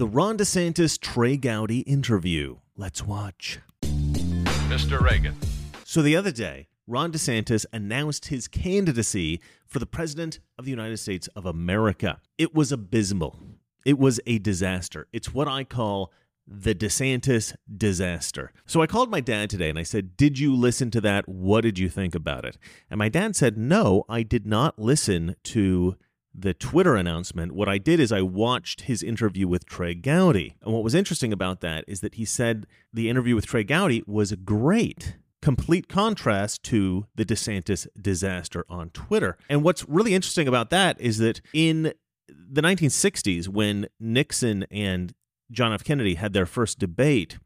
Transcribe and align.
The 0.00 0.06
Ron 0.06 0.38
DeSantis 0.38 0.98
Trey 0.98 1.36
Gowdy 1.36 1.80
interview. 1.80 2.56
Let's 2.74 3.04
watch. 3.04 3.58
Mr. 3.82 4.98
Reagan. 4.98 5.36
So 5.84 6.00
the 6.00 6.16
other 6.16 6.32
day, 6.32 6.68
Ron 6.86 7.12
DeSantis 7.12 7.66
announced 7.70 8.28
his 8.28 8.48
candidacy 8.48 9.42
for 9.66 9.78
the 9.78 9.84
President 9.84 10.40
of 10.58 10.64
the 10.64 10.70
United 10.70 10.96
States 10.96 11.28
of 11.36 11.44
America. 11.44 12.18
It 12.38 12.54
was 12.54 12.72
abysmal. 12.72 13.36
It 13.84 13.98
was 13.98 14.20
a 14.26 14.38
disaster. 14.38 15.06
It's 15.12 15.34
what 15.34 15.48
I 15.48 15.64
call 15.64 16.10
the 16.46 16.74
DeSantis 16.74 17.54
disaster. 17.70 18.54
So 18.64 18.80
I 18.80 18.86
called 18.86 19.10
my 19.10 19.20
dad 19.20 19.50
today 19.50 19.68
and 19.68 19.78
I 19.78 19.82
said, 19.82 20.16
Did 20.16 20.38
you 20.38 20.56
listen 20.56 20.90
to 20.92 21.02
that? 21.02 21.28
What 21.28 21.60
did 21.60 21.78
you 21.78 21.90
think 21.90 22.14
about 22.14 22.46
it? 22.46 22.56
And 22.88 22.96
my 22.96 23.10
dad 23.10 23.36
said, 23.36 23.58
No, 23.58 24.06
I 24.08 24.22
did 24.22 24.46
not 24.46 24.78
listen 24.78 25.36
to 25.44 25.98
the 26.34 26.54
Twitter 26.54 26.96
announcement. 26.96 27.52
What 27.52 27.68
I 27.68 27.78
did 27.78 28.00
is 28.00 28.12
I 28.12 28.22
watched 28.22 28.82
his 28.82 29.02
interview 29.02 29.48
with 29.48 29.66
Trey 29.66 29.94
Gowdy. 29.94 30.56
And 30.62 30.72
what 30.72 30.84
was 30.84 30.94
interesting 30.94 31.32
about 31.32 31.60
that 31.60 31.84
is 31.88 32.00
that 32.00 32.14
he 32.14 32.24
said 32.24 32.66
the 32.92 33.08
interview 33.08 33.34
with 33.34 33.46
Trey 33.46 33.64
Gowdy 33.64 34.02
was 34.06 34.32
great. 34.32 35.16
Complete 35.42 35.88
contrast 35.88 36.62
to 36.64 37.06
the 37.14 37.24
DeSantis 37.24 37.86
disaster 38.00 38.64
on 38.68 38.90
Twitter. 38.90 39.38
And 39.48 39.62
what's 39.62 39.88
really 39.88 40.14
interesting 40.14 40.46
about 40.46 40.70
that 40.70 41.00
is 41.00 41.18
that 41.18 41.40
in 41.52 41.92
the 42.28 42.60
1960s, 42.60 43.48
when 43.48 43.88
Nixon 43.98 44.66
and 44.70 45.14
John 45.50 45.72
F. 45.72 45.82
Kennedy 45.82 46.14
had 46.14 46.32
their 46.32 46.46
first 46.46 46.78
debate, 46.78 47.38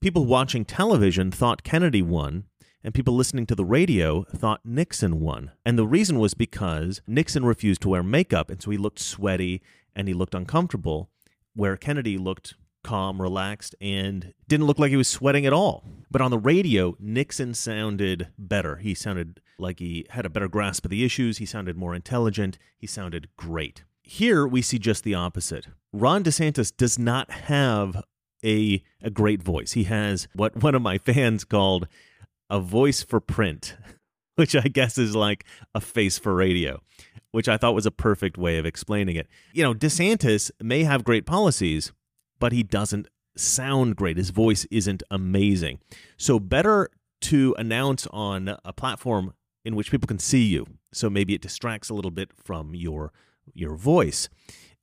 people 0.00 0.26
watching 0.26 0.64
television 0.64 1.30
thought 1.30 1.62
Kennedy 1.62 2.02
won, 2.02 2.44
and 2.82 2.94
people 2.94 3.14
listening 3.14 3.46
to 3.46 3.54
the 3.54 3.64
radio 3.64 4.24
thought 4.24 4.60
Nixon 4.64 5.20
won. 5.20 5.52
And 5.64 5.78
the 5.78 5.86
reason 5.86 6.18
was 6.18 6.34
because 6.34 7.00
Nixon 7.06 7.44
refused 7.44 7.82
to 7.82 7.88
wear 7.88 8.02
makeup, 8.02 8.50
and 8.50 8.62
so 8.62 8.70
he 8.70 8.78
looked 8.78 8.98
sweaty 8.98 9.62
and 9.94 10.08
he 10.08 10.14
looked 10.14 10.34
uncomfortable, 10.34 11.10
where 11.54 11.76
Kennedy 11.76 12.18
looked 12.18 12.54
calm, 12.84 13.20
relaxed, 13.20 13.74
and 13.80 14.32
didn't 14.46 14.66
look 14.66 14.78
like 14.78 14.90
he 14.90 14.96
was 14.96 15.08
sweating 15.08 15.44
at 15.44 15.52
all. 15.52 15.84
But 16.10 16.20
on 16.20 16.30
the 16.30 16.38
radio, 16.38 16.96
Nixon 17.00 17.52
sounded 17.54 18.28
better. 18.38 18.76
He 18.76 18.94
sounded 18.94 19.40
like 19.58 19.80
he 19.80 20.06
had 20.10 20.24
a 20.24 20.30
better 20.30 20.48
grasp 20.48 20.84
of 20.84 20.90
the 20.90 21.04
issues, 21.04 21.38
he 21.38 21.46
sounded 21.46 21.76
more 21.76 21.94
intelligent, 21.94 22.58
he 22.78 22.86
sounded 22.86 23.28
great. 23.36 23.82
Here 24.02 24.46
we 24.46 24.62
see 24.62 24.78
just 24.78 25.04
the 25.04 25.14
opposite. 25.14 25.66
Ron 25.92 26.22
DeSantis 26.22 26.74
does 26.74 26.98
not 26.98 27.30
have 27.30 28.02
a 28.44 28.82
a 29.02 29.10
great 29.10 29.42
voice. 29.42 29.72
He 29.72 29.84
has 29.84 30.28
what 30.32 30.62
one 30.62 30.74
of 30.74 30.82
my 30.82 30.96
fans 30.96 31.44
called 31.44 31.88
a 32.50 32.60
voice 32.60 33.02
for 33.02 33.20
print, 33.20 33.76
which 34.36 34.54
I 34.54 34.68
guess 34.68 34.98
is 34.98 35.14
like 35.14 35.44
a 35.74 35.80
face 35.80 36.18
for 36.18 36.34
radio, 36.34 36.80
which 37.32 37.48
I 37.48 37.56
thought 37.56 37.74
was 37.74 37.86
a 37.86 37.90
perfect 37.90 38.38
way 38.38 38.58
of 38.58 38.66
explaining 38.66 39.16
it. 39.16 39.28
You 39.52 39.62
know, 39.62 39.74
DeSantis 39.74 40.50
may 40.60 40.84
have 40.84 41.04
great 41.04 41.26
policies, 41.26 41.92
but 42.38 42.52
he 42.52 42.62
doesn't 42.62 43.08
sound 43.36 43.96
great. 43.96 44.16
His 44.16 44.30
voice 44.30 44.66
isn't 44.70 45.02
amazing. 45.10 45.78
So 46.16 46.38
better 46.38 46.88
to 47.22 47.54
announce 47.58 48.06
on 48.08 48.56
a 48.64 48.72
platform 48.72 49.34
in 49.64 49.76
which 49.76 49.90
people 49.90 50.06
can 50.06 50.18
see 50.18 50.44
you. 50.44 50.66
So 50.92 51.10
maybe 51.10 51.34
it 51.34 51.42
distracts 51.42 51.90
a 51.90 51.94
little 51.94 52.10
bit 52.10 52.30
from 52.32 52.74
your 52.74 53.12
your 53.54 53.74
voice. 53.74 54.28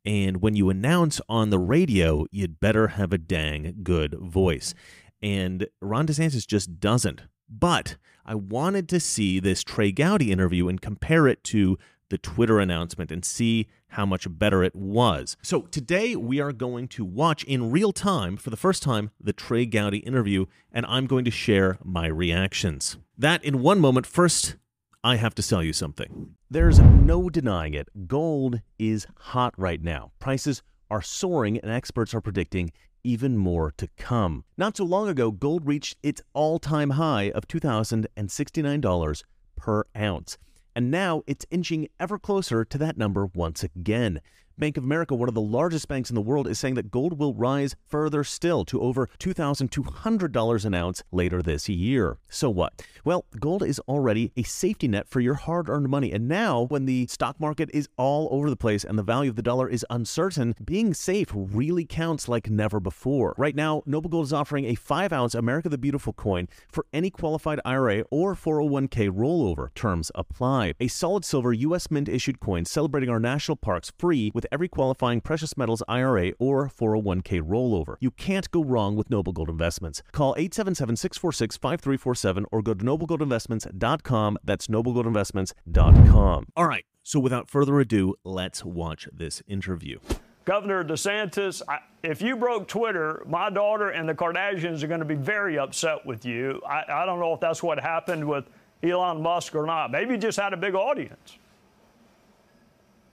And 0.05 0.41
when 0.41 0.55
you 0.55 0.69
announce 0.69 1.19
on 1.27 1.49
the 1.49 1.59
radio, 1.59 2.25
you'd 2.31 2.59
better 2.59 2.89
have 2.89 3.11
a 3.11 3.17
dang 3.17 3.77
good 3.83 4.16
voice. 4.19 4.73
And 5.21 5.67
Ron 5.81 6.08
DeSantis 6.08 6.45
just 6.45 6.80
doesn't. 6.80 7.23
But 7.50 7.98
I 8.26 8.36
wanted 8.36 8.90
to 8.90 9.00
see 9.00 9.40
this 9.40 9.64
Trey 9.64 9.92
Gowdy 9.92 10.32
interview 10.32 10.68
and 10.68 10.82
compare 10.82 11.28
it 11.28 11.44
to 11.46 11.78
the 12.10 12.18
Twitter 12.18 12.60
announcement 12.60 13.12
and 13.12 13.26
see 13.26 13.68
how 13.90 14.06
much 14.06 14.28
better 14.30 14.64
it 14.64 14.76
was. 14.76 15.38
So 15.42 15.62
today 15.62 16.16
we 16.16 16.40
are 16.40 16.52
going 16.52 16.88
to 16.90 17.06
watch 17.06 17.44
in 17.44 17.72
real 17.72 17.92
time, 17.92 18.38
for 18.38 18.50
the 18.50 18.58
first 18.58 18.84
time, 18.84 19.12
the 19.20 19.34
Trey 19.34 19.66
Gowdy 19.66 20.00
interview, 20.00 20.46
and 20.72 20.86
I'm 20.88 21.08
going 21.08 21.26
to 21.26 21.32
share 21.32 21.78
my 21.84 22.08
reactions. 22.08 22.98
That 23.18 23.44
in 23.44 23.62
one 23.62 23.80
moment. 23.80 24.06
First, 24.06 24.58
I 25.04 25.16
have 25.16 25.36
to 25.36 25.42
sell 25.42 25.64
you 25.64 25.73
something. 25.73 26.36
There's 26.50 26.80
no 26.80 27.30
denying 27.30 27.73
it. 27.73 27.89
Gold 28.08 28.61
is 28.78 29.08
hot 29.17 29.54
right 29.58 29.82
now. 29.82 30.11
Prices 30.20 30.61
are 30.89 31.02
soaring, 31.02 31.58
and 31.60 31.72
experts 31.72 32.14
are 32.14 32.22
predicting 32.22 32.72
even 33.05 33.38
more 33.38 33.71
to 33.77 33.88
come. 33.98 34.43
Not 34.58 34.76
so 34.76 34.83
long 34.83 35.08
ago, 35.08 35.32
gold 35.32 35.67
reached 35.67 35.98
its 36.02 36.21
all 36.33 36.60
time 36.60 36.92
high 36.92 37.30
of 37.32 37.48
$2,069 37.48 39.23
per 39.55 39.83
ounce. 39.95 40.38
And 40.76 40.92
now 40.92 41.23
it's 41.26 41.45
inching 41.52 41.88
ever 41.99 42.20
closer 42.20 42.66
to 42.66 42.77
that 42.80 42.98
number 42.98 43.27
once 43.27 43.64
again. 43.64 44.20
Bank 44.58 44.77
of 44.77 44.86
America, 44.86 45.14
one 45.16 45.27
of 45.27 45.36
the 45.36 45.42
largest 45.42 45.89
banks 45.89 46.10
in 46.10 46.16
the 46.16 46.21
world, 46.21 46.48
is 46.48 46.58
saying 46.58 46.76
that 46.76 46.89
gold 46.89 47.20
will 47.20 47.33
rise 47.33 47.76
further 47.86 48.23
still 48.23 48.64
to 48.66 48.80
over 48.80 49.10
$2,200 49.20 50.66
an 50.66 50.73
ounce 50.73 51.04
later 51.11 51.42
this 51.42 51.67
year. 51.67 52.17
So 52.30 52.49
what? 52.49 52.82
Well, 53.04 53.26
gold 53.38 53.64
is 53.64 53.80
already 53.80 54.32
a 54.38 54.43
safety 54.43 54.88
net 54.88 55.10
for 55.10 55.20
your 55.20 55.33
hard 55.33 55.67
earned 55.67 55.89
money. 55.89 56.14
And 56.14 56.30
now, 56.30 56.61
when 56.61 56.86
the 56.86 57.08
stock 57.08 57.38
market 57.38 57.70
is 57.73 57.89
all 57.98 58.30
over 58.32 58.49
the 58.49 58.55
place 58.55 58.86
and 58.86 58.98
the 58.98 59.04
value 59.04 59.30
of 59.30 59.36
the 59.36 59.42
dollar 59.42 59.67
is 59.67 59.86
uncertain, 59.89 60.55
being 60.64 60.93
safe 60.93 61.32
really 61.33 61.86
counts 61.86 62.30
like 62.30 62.49
never 62.49 62.80
before. 62.80 63.36
Right 63.37 63.55
now, 63.55 63.83
Noble 63.86 64.10
Gold 64.10 64.26
is 64.26 64.33
offering 64.33 64.66
a 64.66 64.76
5 64.76 65.11
ounce 65.11 65.36
America 65.36 65.67
the 65.67 65.77
Beautiful 65.77 66.14
coin 66.14 66.48
for 66.72 66.86
any 66.93 67.10
qualified 67.10 67.60
IRA 67.66 68.05
or 68.10 68.36
401k 68.36 69.10
rollover. 69.10 69.73
Terms 69.76 70.11
apply. 70.16 70.76
A 70.80 70.87
solid 70.87 71.26
silver 71.26 71.52
U.S. 71.52 71.92
Mint 71.92 72.08
issued 72.08 72.39
coin 72.39 72.64
celebrating 72.64 73.10
our 73.10 73.20
national 73.20 73.58
parks 73.58 73.92
free 73.98 74.32
with 74.33 74.45
with 74.45 74.54
every 74.54 74.67
qualifying 74.67 75.22
precious 75.22 75.58
metals 75.58 75.82
IRA 75.88 76.33
or 76.38 76.70
401k 76.70 77.42
rollover. 77.42 77.95
You 78.00 78.11
can't 78.11 78.52
go 78.52 78.64
wrong 78.64 78.95
with 78.95 79.10
Noble 79.10 79.33
Gold 79.33 79.50
Investments. 79.50 80.04
Call 80.11 80.36
877-646-5347 80.36 82.45
or 82.52 82.61
go 82.61 82.76
to 82.76 82.86
noblegoldinvestments.com. 82.86 84.38
That's 84.44 84.67
noblegoldinvestments.com. 84.67 86.45
All 86.55 86.67
right. 86.67 86.86
So 87.04 87.20
without 87.20 87.50
further 87.50 87.80
ado, 87.80 88.14
let's 88.23 88.64
watch 88.64 89.10
this 89.11 89.42
interview. 89.48 89.98
Governor 90.45 90.84
DeSantis, 90.84 91.64
if 92.04 92.22
you 92.22 92.36
broke 92.36 92.67
Twitter, 92.67 93.23
my 93.26 93.50
daughter 93.50 93.89
and 93.89 94.08
the 94.08 94.14
Kardashians 94.14 94.84
are 94.84 94.88
going 94.88 95.00
to 95.00 95.05
be 95.05 95.16
very 95.16 95.58
upset 95.58 96.05
with 96.05 96.23
you. 96.23 96.61
I, 96.67 96.84
I 96.88 97.08
don't 97.08 97.20
know 97.20 97.34
if 97.34 97.39
that's 97.39 97.64
what 97.64 97.80
happened 97.80 98.28
with 98.28 98.45
Elon 98.84 99.23
Musk 99.23 99.55
or 99.55 99.66
not. 99.66 99.89
Maybe 99.89 100.14
you 100.14 100.20
just 100.20 100.39
had 100.39 100.54
a 100.54 100.58
big 100.58 100.76
audience. 100.76 101.39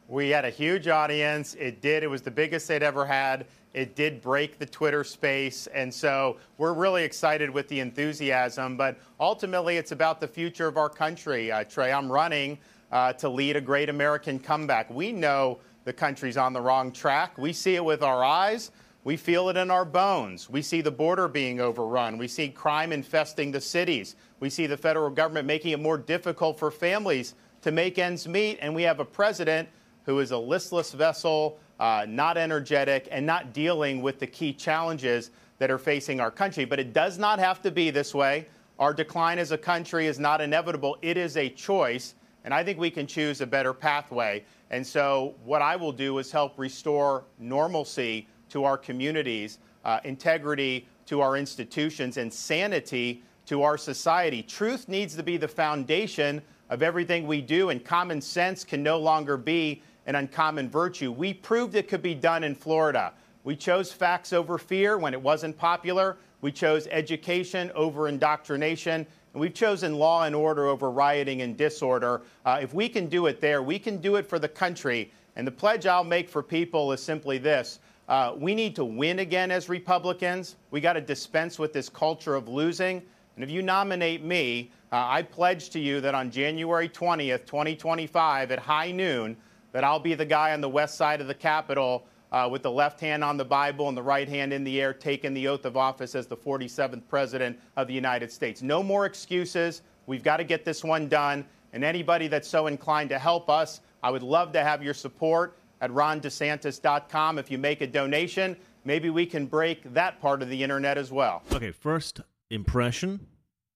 We 0.08 0.30
had 0.30 0.44
a 0.44 0.50
huge 0.50 0.88
audience. 0.88 1.54
It 1.54 1.80
did. 1.80 2.02
It 2.02 2.08
was 2.08 2.22
the 2.22 2.30
biggest 2.30 2.68
they'd 2.68 2.82
ever 2.82 3.06
had. 3.06 3.46
It 3.72 3.96
did 3.96 4.20
break 4.20 4.58
the 4.58 4.66
Twitter 4.66 5.04
space. 5.04 5.66
And 5.68 5.92
so 5.92 6.36
we're 6.58 6.74
really 6.74 7.04
excited 7.04 7.48
with 7.48 7.68
the 7.68 7.80
enthusiasm. 7.80 8.76
But 8.76 8.98
ultimately, 9.18 9.76
it's 9.76 9.92
about 9.92 10.20
the 10.20 10.28
future 10.28 10.66
of 10.66 10.76
our 10.76 10.90
country. 10.90 11.50
Uh, 11.50 11.64
Trey, 11.64 11.92
I'm 11.92 12.12
running 12.12 12.58
uh, 12.90 13.14
to 13.14 13.28
lead 13.28 13.56
a 13.56 13.60
great 13.60 13.88
American 13.88 14.38
comeback. 14.38 14.90
We 14.90 15.12
know 15.12 15.58
the 15.84 15.92
country's 15.92 16.36
on 16.36 16.52
the 16.52 16.60
wrong 16.60 16.92
track. 16.92 17.38
We 17.38 17.52
see 17.52 17.76
it 17.76 17.84
with 17.84 18.02
our 18.02 18.22
eyes. 18.22 18.70
We 19.04 19.16
feel 19.16 19.48
it 19.48 19.56
in 19.56 19.70
our 19.70 19.84
bones. 19.84 20.48
We 20.48 20.62
see 20.62 20.80
the 20.80 20.90
border 20.90 21.26
being 21.26 21.58
overrun. 21.60 22.18
We 22.18 22.28
see 22.28 22.50
crime 22.50 22.92
infesting 22.92 23.50
the 23.50 23.60
cities. 23.60 24.14
We 24.38 24.48
see 24.48 24.66
the 24.66 24.76
federal 24.76 25.10
government 25.10 25.46
making 25.46 25.72
it 25.72 25.80
more 25.80 25.98
difficult 25.98 26.58
for 26.58 26.70
families 26.70 27.34
to 27.62 27.72
make 27.72 27.98
ends 27.98 28.28
meet. 28.28 28.58
And 28.60 28.74
we 28.74 28.82
have 28.82 29.00
a 29.00 29.04
president 29.04 29.68
who 30.04 30.18
is 30.20 30.30
a 30.30 30.38
listless 30.38 30.92
vessel, 30.92 31.58
uh, 31.80 32.06
not 32.08 32.36
energetic, 32.36 33.08
and 33.10 33.24
not 33.24 33.52
dealing 33.52 34.02
with 34.02 34.18
the 34.18 34.26
key 34.26 34.52
challenges 34.52 35.30
that 35.58 35.70
are 35.70 35.78
facing 35.78 36.20
our 36.20 36.30
country. 36.30 36.64
But 36.64 36.80
it 36.80 36.92
does 36.92 37.18
not 37.18 37.38
have 37.38 37.62
to 37.62 37.70
be 37.70 37.90
this 37.90 38.14
way. 38.14 38.46
Our 38.78 38.92
decline 38.92 39.38
as 39.38 39.52
a 39.52 39.58
country 39.58 40.06
is 40.06 40.18
not 40.18 40.40
inevitable, 40.40 40.96
it 41.02 41.16
is 41.16 41.36
a 41.36 41.48
choice. 41.48 42.14
And 42.44 42.52
I 42.52 42.64
think 42.64 42.78
we 42.78 42.90
can 42.90 43.06
choose 43.06 43.40
a 43.40 43.46
better 43.46 43.72
pathway. 43.72 44.44
And 44.70 44.84
so, 44.84 45.34
what 45.44 45.62
I 45.62 45.76
will 45.76 45.92
do 45.92 46.18
is 46.18 46.32
help 46.32 46.58
restore 46.58 47.24
normalcy 47.38 48.26
to 48.48 48.64
our 48.64 48.76
communities, 48.76 49.58
uh, 49.84 50.00
integrity 50.02 50.88
to 51.06 51.20
our 51.20 51.36
institutions, 51.36 52.16
and 52.16 52.32
sanity 52.32 53.22
to 53.46 53.62
our 53.62 53.78
society. 53.78 54.42
Truth 54.42 54.88
needs 54.88 55.14
to 55.16 55.22
be 55.22 55.36
the 55.36 55.48
foundation 55.48 56.42
of 56.70 56.82
everything 56.82 57.26
we 57.26 57.40
do, 57.40 57.70
and 57.70 57.84
common 57.84 58.20
sense 58.20 58.64
can 58.64 58.82
no 58.82 58.98
longer 58.98 59.36
be 59.36 59.82
an 60.06 60.14
uncommon 60.14 60.68
virtue. 60.68 61.12
We 61.12 61.34
proved 61.34 61.74
it 61.74 61.88
could 61.88 62.02
be 62.02 62.14
done 62.14 62.44
in 62.44 62.54
Florida. 62.54 63.12
We 63.44 63.56
chose 63.56 63.92
facts 63.92 64.32
over 64.32 64.58
fear 64.58 64.98
when 64.98 65.14
it 65.14 65.20
wasn't 65.20 65.56
popular. 65.56 66.16
We 66.40 66.52
chose 66.52 66.86
education 66.90 67.70
over 67.74 68.08
indoctrination. 68.08 69.06
And 69.32 69.40
we've 69.40 69.54
chosen 69.54 69.94
law 69.94 70.24
and 70.24 70.34
order 70.34 70.66
over 70.66 70.90
rioting 70.90 71.42
and 71.42 71.56
disorder. 71.56 72.22
Uh, 72.44 72.58
if 72.60 72.74
we 72.74 72.88
can 72.88 73.08
do 73.08 73.26
it 73.26 73.40
there, 73.40 73.62
we 73.62 73.78
can 73.78 73.98
do 73.98 74.16
it 74.16 74.26
for 74.26 74.38
the 74.38 74.48
country. 74.48 75.10
And 75.36 75.46
the 75.46 75.52
pledge 75.52 75.86
I'll 75.86 76.04
make 76.04 76.28
for 76.28 76.42
people 76.42 76.92
is 76.92 77.02
simply 77.02 77.38
this 77.38 77.78
uh, 78.08 78.34
we 78.36 78.54
need 78.54 78.76
to 78.76 78.84
win 78.84 79.20
again 79.20 79.50
as 79.50 79.68
Republicans. 79.68 80.56
We 80.70 80.80
got 80.80 80.94
to 80.94 81.00
dispense 81.00 81.58
with 81.58 81.72
this 81.72 81.88
culture 81.88 82.34
of 82.34 82.48
losing. 82.48 83.02
And 83.36 83.44
if 83.44 83.50
you 83.50 83.62
nominate 83.62 84.22
me, 84.22 84.70
uh, 84.90 85.06
I 85.08 85.22
pledge 85.22 85.70
to 85.70 85.80
you 85.80 86.00
that 86.02 86.14
on 86.14 86.30
January 86.30 86.88
20th, 86.88 87.46
2025, 87.46 88.50
at 88.50 88.58
high 88.58 88.90
noon, 88.90 89.36
that 89.72 89.84
I'll 89.84 89.98
be 89.98 90.14
the 90.14 90.24
guy 90.24 90.52
on 90.52 90.60
the 90.60 90.68
west 90.68 90.96
side 90.96 91.20
of 91.20 91.26
the 91.26 91.34
Capitol 91.34 92.06
uh, 92.30 92.48
with 92.50 92.62
the 92.62 92.70
left 92.70 93.00
hand 93.00 93.22
on 93.22 93.36
the 93.36 93.44
Bible 93.44 93.88
and 93.88 93.96
the 93.96 94.02
right 94.02 94.28
hand 94.28 94.52
in 94.52 94.64
the 94.64 94.80
air, 94.80 94.94
taking 94.94 95.34
the 95.34 95.48
oath 95.48 95.64
of 95.64 95.76
office 95.76 96.14
as 96.14 96.26
the 96.26 96.36
47th 96.36 97.02
President 97.08 97.58
of 97.76 97.88
the 97.88 97.94
United 97.94 98.32
States. 98.32 98.62
No 98.62 98.82
more 98.82 99.04
excuses. 99.04 99.82
We've 100.06 100.22
got 100.22 100.38
to 100.38 100.44
get 100.44 100.64
this 100.64 100.82
one 100.82 101.08
done. 101.08 101.44
And 101.74 101.84
anybody 101.84 102.28
that's 102.28 102.48
so 102.48 102.66
inclined 102.66 103.10
to 103.10 103.18
help 103.18 103.48
us, 103.48 103.80
I 104.02 104.10
would 104.10 104.22
love 104.22 104.52
to 104.52 104.62
have 104.62 104.82
your 104.82 104.94
support 104.94 105.56
at 105.80 105.90
rondesantis.com. 105.90 107.38
If 107.38 107.50
you 107.50 107.58
make 107.58 107.80
a 107.80 107.86
donation, 107.86 108.56
maybe 108.84 109.10
we 109.10 109.26
can 109.26 109.46
break 109.46 109.92
that 109.94 110.20
part 110.20 110.42
of 110.42 110.48
the 110.48 110.62
internet 110.62 110.98
as 110.98 111.10
well. 111.10 111.42
Okay, 111.52 111.70
first 111.70 112.20
impression 112.50 113.26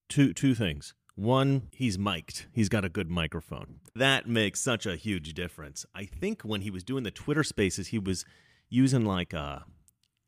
two 0.08 0.32
two 0.32 0.54
things. 0.54 0.94
One, 1.16 1.68
he's 1.72 1.98
mic'd. 1.98 2.46
He's 2.52 2.68
got 2.68 2.84
a 2.84 2.90
good 2.90 3.10
microphone. 3.10 3.80
That 3.94 4.28
makes 4.28 4.60
such 4.60 4.84
a 4.84 4.96
huge 4.96 5.32
difference. 5.32 5.86
I 5.94 6.04
think 6.04 6.42
when 6.42 6.60
he 6.60 6.70
was 6.70 6.84
doing 6.84 7.04
the 7.04 7.10
Twitter 7.10 7.42
spaces, 7.42 7.88
he 7.88 7.98
was 7.98 8.26
using 8.68 9.04
like 9.04 9.32
a 9.32 9.64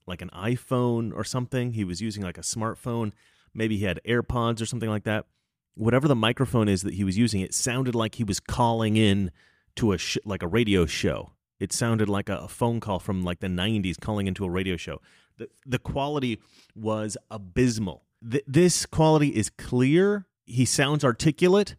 like 0.07 0.23
an 0.23 0.31
iPhone 0.31 1.15
or 1.15 1.25
something. 1.25 1.73
He 1.73 1.85
was 1.85 2.01
using 2.01 2.23
like 2.23 2.39
a 2.39 2.43
smartphone. 2.43 3.13
Maybe 3.53 3.77
he 3.77 3.85
had 3.85 4.01
AirPods 4.09 4.63
or 4.63 4.67
something 4.67 4.89
like 4.89 5.05
that. 5.05 5.27
Whatever 5.75 6.09
the 6.09 6.17
microphone 6.17 6.69
is 6.69 6.83
that 6.83 6.95
he 6.95 7.05
was 7.05 7.19
using, 7.19 7.43
it 7.43 7.53
sounded 7.55 7.95
like 7.95 8.15
he 8.15 8.25
was 8.25 8.41
calling 8.41 8.97
in 8.97 9.31
to 9.77 9.93
a 9.93 9.99
sh- 9.99 10.17
like 10.25 10.43
a 10.43 10.49
radio 10.49 10.87
show. 10.87 11.33
It 11.61 11.73
sounded 11.73 12.09
like 12.09 12.29
a, 12.29 12.49
phone 12.49 12.81
call 12.81 12.99
from 12.99 13.23
like 13.23 13.41
the 13.41 13.49
90s 13.49 14.01
calling 14.01 14.27
into 14.27 14.45
a 14.45 14.51
radio 14.51 14.77
show. 14.77 15.01
The 15.37 15.49
the 15.67 15.79
quality 15.79 16.41
was 16.75 17.19
abysmal. 17.31 18.05
Th- 18.29 18.45
this 18.47 18.87
quality 18.87 19.29
is 19.29 19.51
clear. 19.51 20.27
He 20.49 20.65
sounds 20.65 21.05
articulate 21.05 21.77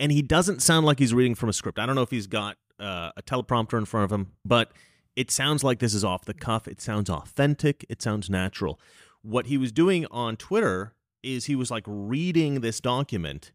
and 0.00 0.12
he 0.12 0.22
doesn't 0.22 0.62
sound 0.62 0.86
like 0.86 0.98
he's 0.98 1.14
reading 1.14 1.34
from 1.34 1.48
a 1.48 1.52
script. 1.52 1.78
I 1.78 1.86
don't 1.86 1.94
know 1.94 2.02
if 2.02 2.10
he's 2.10 2.26
got 2.26 2.56
uh, 2.78 3.10
a 3.16 3.22
teleprompter 3.22 3.78
in 3.78 3.84
front 3.84 4.04
of 4.04 4.12
him, 4.12 4.32
but 4.44 4.72
it 5.16 5.30
sounds 5.30 5.64
like 5.64 5.78
this 5.78 5.94
is 5.94 6.04
off 6.04 6.24
the 6.24 6.34
cuff. 6.34 6.68
It 6.68 6.80
sounds 6.80 7.10
authentic. 7.10 7.84
It 7.88 8.02
sounds 8.02 8.30
natural. 8.30 8.78
What 9.22 9.46
he 9.46 9.58
was 9.58 9.72
doing 9.72 10.06
on 10.10 10.36
Twitter 10.36 10.94
is 11.22 11.46
he 11.46 11.56
was 11.56 11.70
like 11.70 11.84
reading 11.86 12.60
this 12.60 12.80
document. 12.80 13.52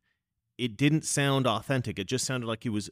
It 0.57 0.75
didn't 0.75 1.05
sound 1.05 1.47
authentic. 1.47 1.97
It 1.97 2.07
just 2.07 2.25
sounded 2.25 2.47
like 2.47 2.63
he 2.63 2.69
was 2.69 2.89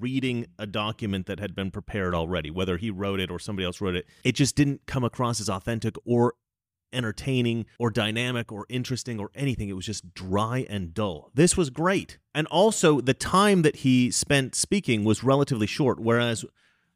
reading 0.00 0.46
a 0.58 0.66
document 0.66 1.26
that 1.26 1.40
had 1.40 1.54
been 1.54 1.70
prepared 1.70 2.14
already, 2.14 2.50
whether 2.50 2.76
he 2.76 2.90
wrote 2.90 3.18
it 3.18 3.30
or 3.30 3.38
somebody 3.38 3.66
else 3.66 3.80
wrote 3.80 3.96
it. 3.96 4.06
It 4.22 4.36
just 4.36 4.54
didn't 4.54 4.82
come 4.86 5.02
across 5.02 5.40
as 5.40 5.48
authentic 5.48 5.96
or 6.04 6.34
entertaining 6.92 7.66
or 7.78 7.90
dynamic 7.90 8.52
or 8.52 8.66
interesting 8.68 9.18
or 9.18 9.30
anything. 9.34 9.68
It 9.68 9.74
was 9.74 9.86
just 9.86 10.14
dry 10.14 10.66
and 10.68 10.94
dull. 10.94 11.30
This 11.34 11.56
was 11.56 11.70
great. 11.70 12.18
And 12.34 12.46
also, 12.48 13.00
the 13.00 13.14
time 13.14 13.62
that 13.62 13.76
he 13.76 14.10
spent 14.10 14.54
speaking 14.54 15.04
was 15.04 15.24
relatively 15.24 15.66
short, 15.66 16.00
whereas 16.00 16.44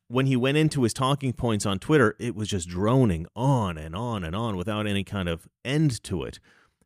when 0.09 0.27
he 0.27 0.37
went 0.37 0.57
into 0.57 0.83
his 0.83 0.95
talking 0.95 1.33
points 1.33 1.67
on 1.67 1.79
Twitter, 1.79 2.15
it 2.19 2.35
was 2.35 2.49
just 2.49 2.69
droning 2.69 3.27
on 3.35 3.77
and 3.77 3.95
on 3.97 4.25
and 4.25 4.37
on 4.37 4.57
without 4.57 4.87
any 4.87 5.05
kind 5.05 5.29
of 5.29 5.49
end 5.65 6.03
to 6.05 6.23
it. 6.23 6.39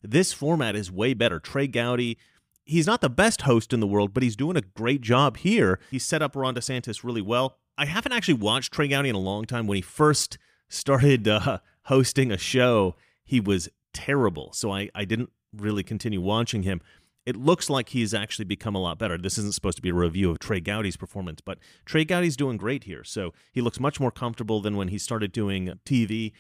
This 0.03 0.33
format 0.33 0.75
is 0.75 0.91
way 0.91 1.13
better. 1.13 1.39
Trey 1.39 1.67
Gowdy, 1.67 2.17
he's 2.65 2.87
not 2.87 3.03
the 3.03 3.11
best 3.11 3.43
host 3.43 3.73
in 3.73 3.81
the 3.81 3.87
world, 3.87 4.15
but 4.15 4.23
he's 4.23 4.37
doing 4.37 4.57
a 4.57 4.63
great 4.63 5.03
job 5.03 5.37
here. 5.37 5.79
He 5.91 5.99
set 5.99 6.23
up 6.23 6.35
Ron 6.35 6.55
DeSantis 6.55 7.05
really 7.05 7.21
well. 7.21 7.59
I 7.77 7.85
haven't 7.85 8.13
actually 8.13 8.35
watched 8.35 8.73
Trey 8.73 8.89
Gowdy 8.89 9.11
in 9.11 9.15
a 9.15 9.21
long 9.21 9.45
time. 9.45 9.67
When 9.67 9.77
he 9.77 9.83
first 9.83 10.39
started 10.69 11.29
uh, 11.29 11.59
hosting 11.91 12.31
a 12.31 12.39
show, 12.39 12.95
he 13.25 13.41
was 13.41 13.69
terrible. 13.93 14.53
So 14.53 14.73
I, 14.73 14.89
I 14.95 15.05
didn't 15.05 15.31
really 15.53 15.83
continue 15.83 16.21
watching 16.21 16.63
him. 16.63 16.81
It 17.27 17.35
looks 17.35 17.69
like 17.69 17.89
he's 17.89 18.15
actually 18.15 18.45
become 18.45 18.77
a 18.77 18.81
lot 18.81 18.97
better. 18.97 19.19
This 19.19 19.37
isn't 19.39 19.55
supposed 19.55 19.77
to 19.79 19.83
be 19.83 19.89
a 19.89 19.95
review 19.95 20.31
of 20.31 20.39
Trey 20.39 20.61
Gowdy's 20.61 20.97
performance, 20.97 21.41
but 21.41 21.59
Trey 21.85 22.05
Gowdy's 22.05 22.37
doing 22.37 22.57
great 22.57 22.85
here. 22.85 23.03
So 23.03 23.35
he 23.53 23.61
looks 23.61 23.81
much 23.81 23.99
more 23.99 24.13
comfortable 24.13 24.61
than 24.61 24.77
when 24.77 24.87
he 24.87 24.99
started 24.99 25.33
doing 25.33 25.73
TV 25.85 26.31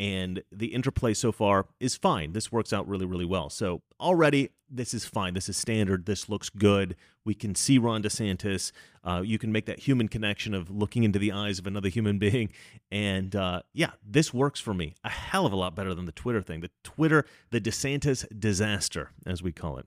and 0.00 0.42
the 0.50 0.68
interplay 0.68 1.12
so 1.12 1.30
far 1.30 1.66
is 1.78 1.94
fine. 1.94 2.32
This 2.32 2.50
works 2.50 2.72
out 2.72 2.88
really, 2.88 3.04
really 3.04 3.26
well. 3.26 3.50
So 3.50 3.82
already, 4.00 4.48
this 4.70 4.94
is 4.94 5.04
fine. 5.04 5.34
This 5.34 5.50
is 5.50 5.58
standard. 5.58 6.06
This 6.06 6.26
looks 6.26 6.48
good. 6.48 6.96
We 7.22 7.34
can 7.34 7.54
see 7.54 7.76
Ron 7.76 8.02
DeSantis. 8.02 8.72
Uh, 9.04 9.20
you 9.22 9.38
can 9.38 9.52
make 9.52 9.66
that 9.66 9.80
human 9.80 10.08
connection 10.08 10.54
of 10.54 10.70
looking 10.70 11.04
into 11.04 11.18
the 11.18 11.32
eyes 11.32 11.58
of 11.58 11.66
another 11.66 11.90
human 11.90 12.18
being. 12.18 12.48
And 12.90 13.36
uh, 13.36 13.60
yeah, 13.74 13.90
this 14.02 14.32
works 14.32 14.58
for 14.58 14.72
me 14.72 14.94
a 15.04 15.10
hell 15.10 15.44
of 15.44 15.52
a 15.52 15.56
lot 15.56 15.74
better 15.74 15.92
than 15.92 16.06
the 16.06 16.12
Twitter 16.12 16.40
thing. 16.40 16.60
The 16.62 16.70
Twitter, 16.82 17.26
the 17.50 17.60
DeSantis 17.60 18.24
disaster, 18.40 19.10
as 19.26 19.42
we 19.42 19.52
call 19.52 19.76
it. 19.76 19.86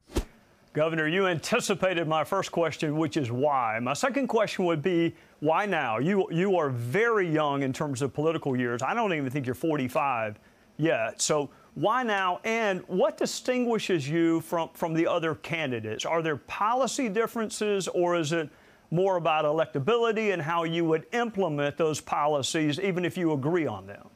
Governor, 0.73 1.07
you 1.07 1.27
anticipated 1.27 2.07
my 2.07 2.23
first 2.23 2.51
question, 2.51 2.97
which 2.97 3.15
is 3.15 3.31
why. 3.31 3.77
My 3.79 3.93
second 3.93 4.27
question 4.27 4.65
would 4.65 4.81
be 4.81 5.15
why 5.39 5.67
now? 5.67 5.99
You 5.99 6.27
you 6.31 6.57
are 6.57 6.69
very 6.69 7.29
young 7.29 7.61
in 7.61 7.71
terms 7.71 8.01
of 8.01 8.11
political 8.11 8.55
years. 8.55 8.81
I 8.81 8.95
don't 8.95 9.13
even 9.13 9.29
think 9.29 9.45
you're 9.45 9.53
45 9.53 10.39
yet. 10.77 11.21
So 11.21 11.51
why 11.75 12.01
now? 12.01 12.39
And 12.43 12.81
what 12.87 13.17
distinguishes 13.17 14.09
you 14.09 14.41
from 14.41 14.69
from 14.73 14.95
the 14.95 15.05
other 15.05 15.35
candidates? 15.35 16.05
Are 16.05 16.23
there 16.23 16.37
policy 16.37 17.07
differences, 17.07 17.87
or 17.87 18.15
is 18.15 18.31
it 18.31 18.49
more 18.89 19.17
about 19.17 19.45
electability 19.45 20.33
and 20.33 20.41
how 20.41 20.63
you 20.63 20.85
would 20.85 21.05
implement 21.13 21.77
those 21.77 22.01
policies, 22.01 22.79
even 22.79 23.05
if 23.05 23.15
you 23.15 23.33
agree 23.33 23.67
on 23.67 23.85
them? 23.85 24.07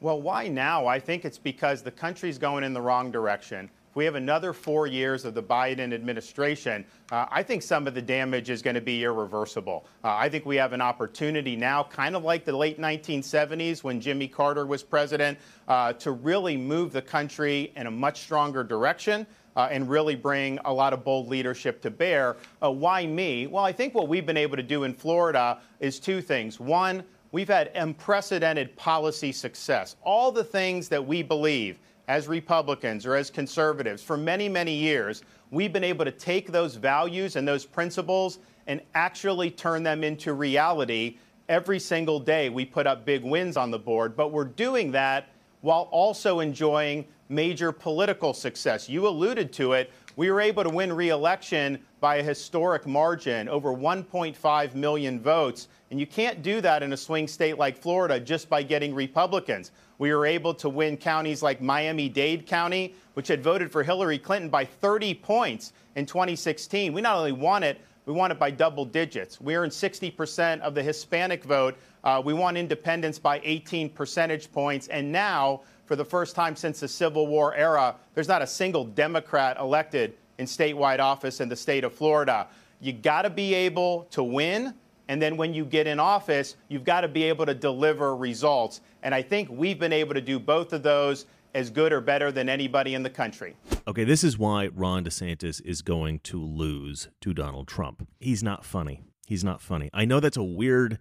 Well, 0.00 0.20
why 0.20 0.48
now? 0.48 0.86
I 0.86 1.00
think 1.00 1.24
it's 1.24 1.38
because 1.38 1.80
the 1.80 1.90
country's 1.90 2.36
going 2.36 2.64
in 2.64 2.74
the 2.74 2.82
wrong 2.82 3.10
direction. 3.10 3.70
We 3.94 4.04
have 4.06 4.16
another 4.16 4.52
four 4.52 4.88
years 4.88 5.24
of 5.24 5.34
the 5.34 5.42
Biden 5.42 5.94
administration, 5.94 6.84
uh, 7.12 7.26
I 7.30 7.44
think 7.44 7.62
some 7.62 7.86
of 7.86 7.94
the 7.94 8.02
damage 8.02 8.50
is 8.50 8.60
going 8.60 8.74
to 8.74 8.80
be 8.80 9.04
irreversible. 9.04 9.86
Uh, 10.02 10.14
I 10.14 10.28
think 10.28 10.44
we 10.44 10.56
have 10.56 10.72
an 10.72 10.80
opportunity 10.80 11.54
now, 11.54 11.84
kind 11.84 12.16
of 12.16 12.24
like 12.24 12.44
the 12.44 12.56
late 12.56 12.80
1970s 12.80 13.84
when 13.84 14.00
Jimmy 14.00 14.26
Carter 14.26 14.66
was 14.66 14.82
president, 14.82 15.38
uh, 15.68 15.92
to 15.94 16.10
really 16.10 16.56
move 16.56 16.92
the 16.92 17.02
country 17.02 17.72
in 17.76 17.86
a 17.86 17.90
much 17.90 18.22
stronger 18.22 18.64
direction. 18.64 19.26
Uh, 19.56 19.68
and 19.70 19.88
really 19.88 20.16
bring 20.16 20.58
a 20.64 20.72
lot 20.72 20.92
of 20.92 21.04
bold 21.04 21.28
leadership 21.28 21.80
to 21.80 21.88
bear. 21.88 22.34
Uh, 22.60 22.68
why 22.68 23.06
me? 23.06 23.46
Well, 23.46 23.64
I 23.64 23.70
think 23.70 23.94
what 23.94 24.08
we've 24.08 24.26
been 24.26 24.36
able 24.36 24.56
to 24.56 24.64
do 24.64 24.82
in 24.82 24.92
Florida 24.92 25.60
is 25.78 26.00
two 26.00 26.20
things. 26.20 26.58
One, 26.58 27.04
we've 27.30 27.46
had 27.46 27.70
unprecedented 27.76 28.74
policy 28.74 29.30
success. 29.30 29.94
All 30.02 30.32
the 30.32 30.42
things 30.42 30.88
that 30.88 31.06
we 31.06 31.22
believe 31.22 31.78
as 32.08 32.28
Republicans 32.28 33.06
or 33.06 33.14
as 33.16 33.30
conservatives 33.30 34.02
for 34.02 34.16
many, 34.16 34.48
many 34.48 34.74
years, 34.74 35.22
we've 35.50 35.72
been 35.72 35.84
able 35.84 36.04
to 36.04 36.10
take 36.10 36.52
those 36.52 36.76
values 36.76 37.36
and 37.36 37.46
those 37.46 37.64
principles 37.64 38.38
and 38.66 38.80
actually 38.94 39.50
turn 39.50 39.82
them 39.82 40.04
into 40.04 40.32
reality. 40.34 41.18
Every 41.48 41.78
single 41.78 42.20
day, 42.20 42.48
we 42.48 42.64
put 42.64 42.86
up 42.86 43.04
big 43.04 43.22
wins 43.22 43.56
on 43.56 43.70
the 43.70 43.78
board, 43.78 44.16
but 44.16 44.32
we're 44.32 44.44
doing 44.44 44.90
that 44.92 45.28
while 45.60 45.88
also 45.92 46.40
enjoying 46.40 47.06
major 47.28 47.72
political 47.72 48.34
success. 48.34 48.88
You 48.88 49.06
alluded 49.06 49.52
to 49.54 49.72
it. 49.72 49.90
We 50.16 50.30
were 50.30 50.40
able 50.40 50.62
to 50.62 50.70
win 50.70 50.92
re 50.92 51.08
election 51.08 51.80
by 52.00 52.16
a 52.16 52.22
historic 52.22 52.86
margin, 52.86 53.48
over 53.48 53.70
1.5 53.70 54.74
million 54.74 55.20
votes. 55.20 55.68
And 55.94 56.00
you 56.00 56.08
can't 56.08 56.42
do 56.42 56.60
that 56.60 56.82
in 56.82 56.92
a 56.92 56.96
swing 56.96 57.28
state 57.28 57.56
like 57.56 57.78
Florida 57.78 58.18
just 58.18 58.50
by 58.50 58.64
getting 58.64 58.96
Republicans. 58.96 59.70
We 59.98 60.12
were 60.12 60.26
able 60.26 60.52
to 60.54 60.68
win 60.68 60.96
counties 60.96 61.40
like 61.40 61.60
Miami 61.60 62.08
Dade 62.08 62.48
County, 62.48 62.96
which 63.12 63.28
had 63.28 63.44
voted 63.44 63.70
for 63.70 63.84
Hillary 63.84 64.18
Clinton 64.18 64.50
by 64.50 64.64
30 64.64 65.14
points 65.14 65.72
in 65.94 66.04
2016. 66.04 66.92
We 66.92 67.00
not 67.00 67.16
only 67.16 67.30
won 67.30 67.62
it, 67.62 67.80
we 68.06 68.12
won 68.12 68.32
it 68.32 68.40
by 68.40 68.50
double 68.50 68.84
digits. 68.84 69.40
We 69.40 69.54
earned 69.54 69.70
60% 69.70 70.62
of 70.62 70.74
the 70.74 70.82
Hispanic 70.82 71.44
vote. 71.44 71.76
Uh, 72.02 72.20
we 72.24 72.34
won 72.34 72.56
independents 72.56 73.20
by 73.20 73.40
18 73.44 73.88
percentage 73.88 74.50
points. 74.50 74.88
And 74.88 75.12
now, 75.12 75.60
for 75.86 75.94
the 75.94 76.04
first 76.04 76.34
time 76.34 76.56
since 76.56 76.80
the 76.80 76.88
Civil 76.88 77.28
War 77.28 77.54
era, 77.54 77.94
there's 78.14 78.26
not 78.26 78.42
a 78.42 78.48
single 78.48 78.84
Democrat 78.84 79.58
elected 79.60 80.14
in 80.38 80.46
statewide 80.46 80.98
office 80.98 81.40
in 81.40 81.48
the 81.48 81.54
state 81.54 81.84
of 81.84 81.94
Florida. 81.94 82.48
You 82.80 82.92
got 82.92 83.22
to 83.22 83.30
be 83.30 83.54
able 83.54 84.08
to 84.10 84.24
win 84.24 84.74
and 85.08 85.20
then 85.20 85.36
when 85.36 85.52
you 85.52 85.64
get 85.64 85.86
in 85.86 86.00
office, 86.00 86.56
you've 86.68 86.84
got 86.84 87.02
to 87.02 87.08
be 87.08 87.24
able 87.24 87.46
to 87.46 87.54
deliver 87.54 88.16
results. 88.16 88.80
And 89.02 89.14
I 89.14 89.22
think 89.22 89.50
we've 89.50 89.78
been 89.78 89.92
able 89.92 90.14
to 90.14 90.20
do 90.20 90.38
both 90.38 90.72
of 90.72 90.82
those 90.82 91.26
as 91.54 91.70
good 91.70 91.92
or 91.92 92.00
better 92.00 92.32
than 92.32 92.48
anybody 92.48 92.94
in 92.94 93.02
the 93.02 93.10
country. 93.10 93.56
Okay, 93.86 94.04
this 94.04 94.24
is 94.24 94.38
why 94.38 94.68
Ron 94.74 95.04
DeSantis 95.04 95.64
is 95.64 95.82
going 95.82 96.18
to 96.20 96.42
lose 96.42 97.08
to 97.20 97.32
Donald 97.32 97.68
Trump. 97.68 98.08
He's 98.18 98.42
not 98.42 98.64
funny. 98.64 99.02
He's 99.26 99.44
not 99.44 99.60
funny. 99.60 99.88
I 99.92 100.04
know 100.04 100.20
that's 100.20 100.36
a 100.36 100.42
weird 100.42 100.98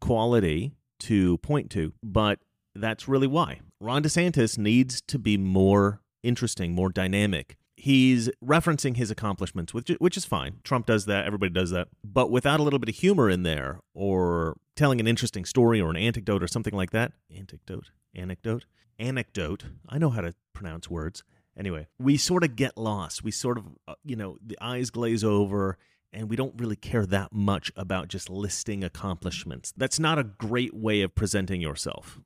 quality 0.00 0.72
to 1.00 1.38
point 1.38 1.70
to, 1.70 1.92
but 2.02 2.40
that's 2.74 3.06
really 3.06 3.26
why. 3.26 3.60
Ron 3.80 4.02
DeSantis 4.02 4.58
needs 4.58 5.00
to 5.02 5.18
be 5.18 5.36
more 5.36 6.00
interesting, 6.22 6.74
more 6.74 6.88
dynamic, 6.88 7.56
he's 7.82 8.30
referencing 8.44 8.96
his 8.96 9.10
accomplishments, 9.10 9.74
which 9.74 9.88
which 9.98 10.16
is 10.16 10.24
fine. 10.24 10.60
Trump 10.62 10.86
does 10.86 11.06
that, 11.06 11.26
everybody 11.26 11.50
does 11.50 11.70
that, 11.70 11.88
but 12.04 12.30
without 12.30 12.60
a 12.60 12.62
little 12.62 12.78
bit 12.78 12.88
of 12.88 12.94
humor 12.94 13.28
in 13.28 13.42
there, 13.42 13.80
or 13.92 14.56
telling 14.76 15.00
an 15.00 15.08
interesting 15.08 15.44
story 15.44 15.80
or 15.80 15.90
an 15.90 15.96
anecdote 15.96 16.44
or 16.44 16.46
something 16.46 16.74
like 16.74 16.92
that. 16.92 17.10
Anecdote, 17.28 17.90
anecdote, 18.14 18.66
anecdote. 19.00 19.64
I 19.88 19.98
know 19.98 20.10
how 20.10 20.20
to 20.20 20.32
pronounce 20.52 20.88
words. 20.88 21.24
Anyway, 21.58 21.88
we 21.98 22.16
sort 22.16 22.44
of 22.44 22.54
get 22.54 22.78
lost. 22.78 23.24
We 23.24 23.32
sort 23.32 23.58
of, 23.58 23.64
uh, 23.88 23.94
you 24.04 24.14
know, 24.14 24.38
the 24.46 24.56
eyes 24.60 24.90
glaze 24.90 25.24
over, 25.24 25.76
and 26.12 26.30
we 26.30 26.36
don't 26.36 26.54
really 26.56 26.76
care 26.76 27.04
that 27.06 27.32
much 27.32 27.72
about 27.74 28.06
just 28.06 28.30
listing 28.30 28.84
accomplishments. 28.84 29.72
That's 29.76 29.98
not 29.98 30.20
a 30.20 30.24
great 30.24 30.72
way 30.72 31.02
of 31.02 31.16
presenting 31.16 31.60
yourself 31.60 32.20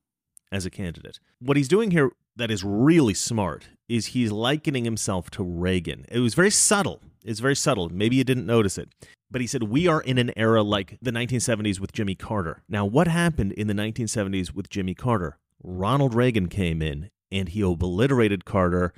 as 0.52 0.66
a 0.66 0.70
candidate. 0.70 1.18
What 1.38 1.56
he's 1.56 1.66
doing 1.66 1.92
here 1.92 2.10
that 2.36 2.50
is 2.50 2.62
really 2.64 3.14
smart 3.14 3.68
is 3.88 4.06
he's 4.06 4.32
likening 4.32 4.84
himself 4.84 5.30
to 5.30 5.42
Reagan. 5.42 6.04
It 6.10 6.20
was 6.20 6.34
very 6.34 6.50
subtle. 6.50 7.00
It's 7.24 7.40
very 7.40 7.56
subtle. 7.56 7.88
Maybe 7.88 8.16
you 8.16 8.24
didn't 8.24 8.46
notice 8.46 8.78
it. 8.78 8.88
But 9.30 9.40
he 9.40 9.46
said, 9.46 9.64
We 9.64 9.88
are 9.88 10.00
in 10.00 10.18
an 10.18 10.32
era 10.36 10.62
like 10.62 10.98
the 11.02 11.10
1970s 11.10 11.80
with 11.80 11.92
Jimmy 11.92 12.14
Carter. 12.14 12.62
Now, 12.68 12.84
what 12.84 13.08
happened 13.08 13.52
in 13.52 13.66
the 13.66 13.74
1970s 13.74 14.52
with 14.52 14.70
Jimmy 14.70 14.94
Carter? 14.94 15.38
Ronald 15.62 16.14
Reagan 16.14 16.48
came 16.48 16.80
in 16.80 17.10
and 17.32 17.48
he 17.48 17.60
obliterated 17.62 18.44
Carter 18.44 18.92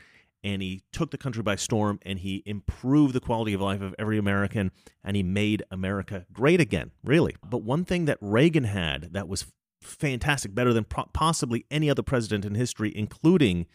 and 0.45 0.62
he 0.62 0.83
took 0.92 1.11
the 1.11 1.18
country 1.18 1.42
by 1.42 1.57
storm 1.57 1.99
and 2.02 2.18
he 2.18 2.42
improved 2.47 3.14
the 3.14 3.21
quality 3.21 3.54
of 3.54 3.61
life 3.61 3.80
of 3.80 3.95
every 3.99 4.18
American 4.18 4.71
and 5.02 5.16
he 5.16 5.23
made 5.23 5.62
America 5.71 6.26
great 6.33 6.61
again, 6.61 6.90
really. 7.02 7.37
But 7.42 7.62
one 7.62 7.85
thing 7.85 8.04
that 8.04 8.18
Reagan 8.21 8.64
had 8.64 9.12
that 9.14 9.28
was 9.28 9.47
fantastic, 9.81 10.55
better 10.55 10.73
than 10.73 10.85
possibly 10.85 11.65
any 11.71 11.91
other 11.91 12.03
president 12.03 12.45
in 12.45 12.55
history, 12.55 12.93
including 12.95 13.67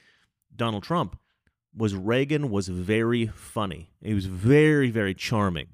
Donald 0.56 0.84
Trump, 0.84 1.18
was 1.76 1.96
Reagan 1.96 2.50
was 2.50 2.68
very 2.68 3.28
funny. 3.28 3.92
He 4.02 4.14
was 4.14 4.28
very, 4.28 4.90
very 4.92 5.14
charming. 5.14 5.68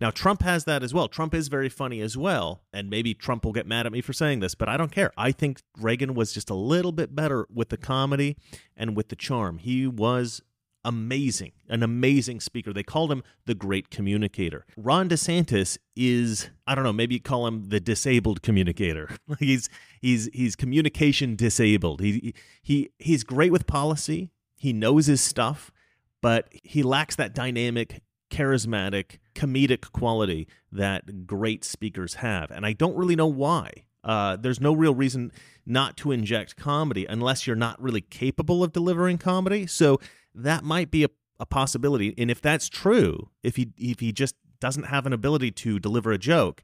Now, 0.00 0.10
Trump 0.10 0.42
has 0.42 0.64
that 0.64 0.82
as 0.82 0.94
well. 0.94 1.08
Trump 1.08 1.34
is 1.34 1.48
very 1.48 1.68
funny 1.68 2.00
as 2.00 2.16
well. 2.16 2.62
And 2.72 2.88
maybe 2.88 3.14
Trump 3.14 3.44
will 3.44 3.52
get 3.52 3.66
mad 3.66 3.86
at 3.86 3.92
me 3.92 4.00
for 4.00 4.12
saying 4.12 4.40
this, 4.40 4.54
but 4.54 4.68
I 4.68 4.76
don't 4.76 4.92
care. 4.92 5.12
I 5.16 5.32
think 5.32 5.60
Reagan 5.78 6.14
was 6.14 6.32
just 6.32 6.50
a 6.50 6.54
little 6.54 6.92
bit 6.92 7.14
better 7.14 7.46
with 7.52 7.68
the 7.70 7.76
comedy 7.76 8.36
and 8.76 8.96
with 8.96 9.08
the 9.08 9.16
charm. 9.16 9.58
He 9.58 9.86
was 9.86 10.42
amazing, 10.84 11.52
an 11.68 11.82
amazing 11.82 12.40
speaker. 12.40 12.72
They 12.72 12.82
called 12.82 13.12
him 13.12 13.22
the 13.46 13.54
great 13.54 13.90
communicator. 13.90 14.64
Ron 14.76 15.08
DeSantis 15.08 15.78
is, 15.96 16.50
I 16.66 16.74
don't 16.74 16.84
know, 16.84 16.92
maybe 16.92 17.18
call 17.18 17.46
him 17.46 17.68
the 17.68 17.80
disabled 17.80 18.42
communicator. 18.42 19.10
he's 19.38 19.68
he's 20.00 20.28
he's 20.32 20.56
communication 20.56 21.36
disabled. 21.36 22.00
He 22.00 22.34
he 22.62 22.90
he's 22.98 23.24
great 23.24 23.52
with 23.52 23.66
policy. 23.66 24.30
He 24.56 24.72
knows 24.72 25.06
his 25.06 25.20
stuff, 25.20 25.72
but 26.20 26.48
he 26.62 26.82
lacks 26.82 27.16
that 27.16 27.34
dynamic 27.34 28.02
charismatic, 28.30 29.18
comedic 29.34 29.92
quality 29.92 30.48
that 30.72 31.26
great 31.26 31.64
speakers 31.64 32.14
have. 32.14 32.50
And 32.50 32.64
I 32.64 32.72
don't 32.72 32.96
really 32.96 33.16
know 33.16 33.26
why. 33.26 33.70
Uh, 34.02 34.36
there's 34.36 34.60
no 34.60 34.72
real 34.72 34.94
reason 34.94 35.30
not 35.64 35.96
to 35.98 36.10
inject 36.10 36.56
comedy 36.56 37.06
unless 37.06 37.46
you're 37.46 37.54
not 37.54 37.80
really 37.80 38.00
capable 38.00 38.64
of 38.64 38.72
delivering 38.72 39.18
comedy. 39.18 39.66
So 39.66 40.00
that 40.34 40.64
might 40.64 40.90
be 40.90 41.04
a, 41.04 41.08
a 41.38 41.46
possibility. 41.46 42.14
And 42.16 42.30
if 42.30 42.40
that's 42.40 42.68
true, 42.68 43.30
if 43.42 43.56
he 43.56 43.72
if 43.76 44.00
he 44.00 44.12
just 44.12 44.34
doesn't 44.60 44.84
have 44.84 45.06
an 45.06 45.12
ability 45.12 45.50
to 45.50 45.78
deliver 45.78 46.12
a 46.12 46.18
joke, 46.18 46.62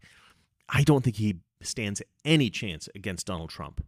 I 0.68 0.82
don't 0.82 1.02
think 1.02 1.16
he 1.16 1.36
stands 1.60 2.00
any 2.24 2.50
chance 2.50 2.88
against 2.94 3.26
Donald 3.26 3.50
Trump 3.50 3.84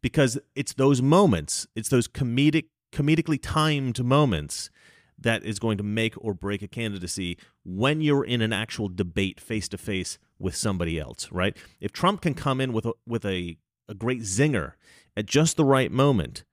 because 0.00 0.38
it's 0.54 0.74
those 0.74 1.02
moments, 1.02 1.66
it's 1.74 1.88
those 1.88 2.08
comedic 2.08 2.66
comedically 2.92 3.38
timed 3.40 4.02
moments 4.02 4.70
that 5.18 5.44
is 5.44 5.58
going 5.58 5.76
to 5.78 5.84
make 5.84 6.14
or 6.18 6.32
break 6.32 6.62
a 6.62 6.68
candidacy 6.68 7.36
when 7.64 8.00
you're 8.00 8.24
in 8.24 8.40
an 8.40 8.52
actual 8.52 8.88
debate 8.88 9.40
face 9.40 9.68
to 9.68 9.76
face 9.76 10.18
with 10.38 10.54
somebody 10.54 10.98
else, 10.98 11.30
right? 11.32 11.56
If 11.80 11.92
Trump 11.92 12.20
can 12.20 12.34
come 12.34 12.60
in 12.60 12.72
with 12.72 12.86
a, 12.86 12.92
with 13.06 13.24
a, 13.24 13.58
a 13.88 13.94
great 13.94 14.20
zinger 14.20 14.72
at 15.16 15.26
just 15.26 15.56
the 15.56 15.64
right 15.64 15.90
moment, 15.90 16.44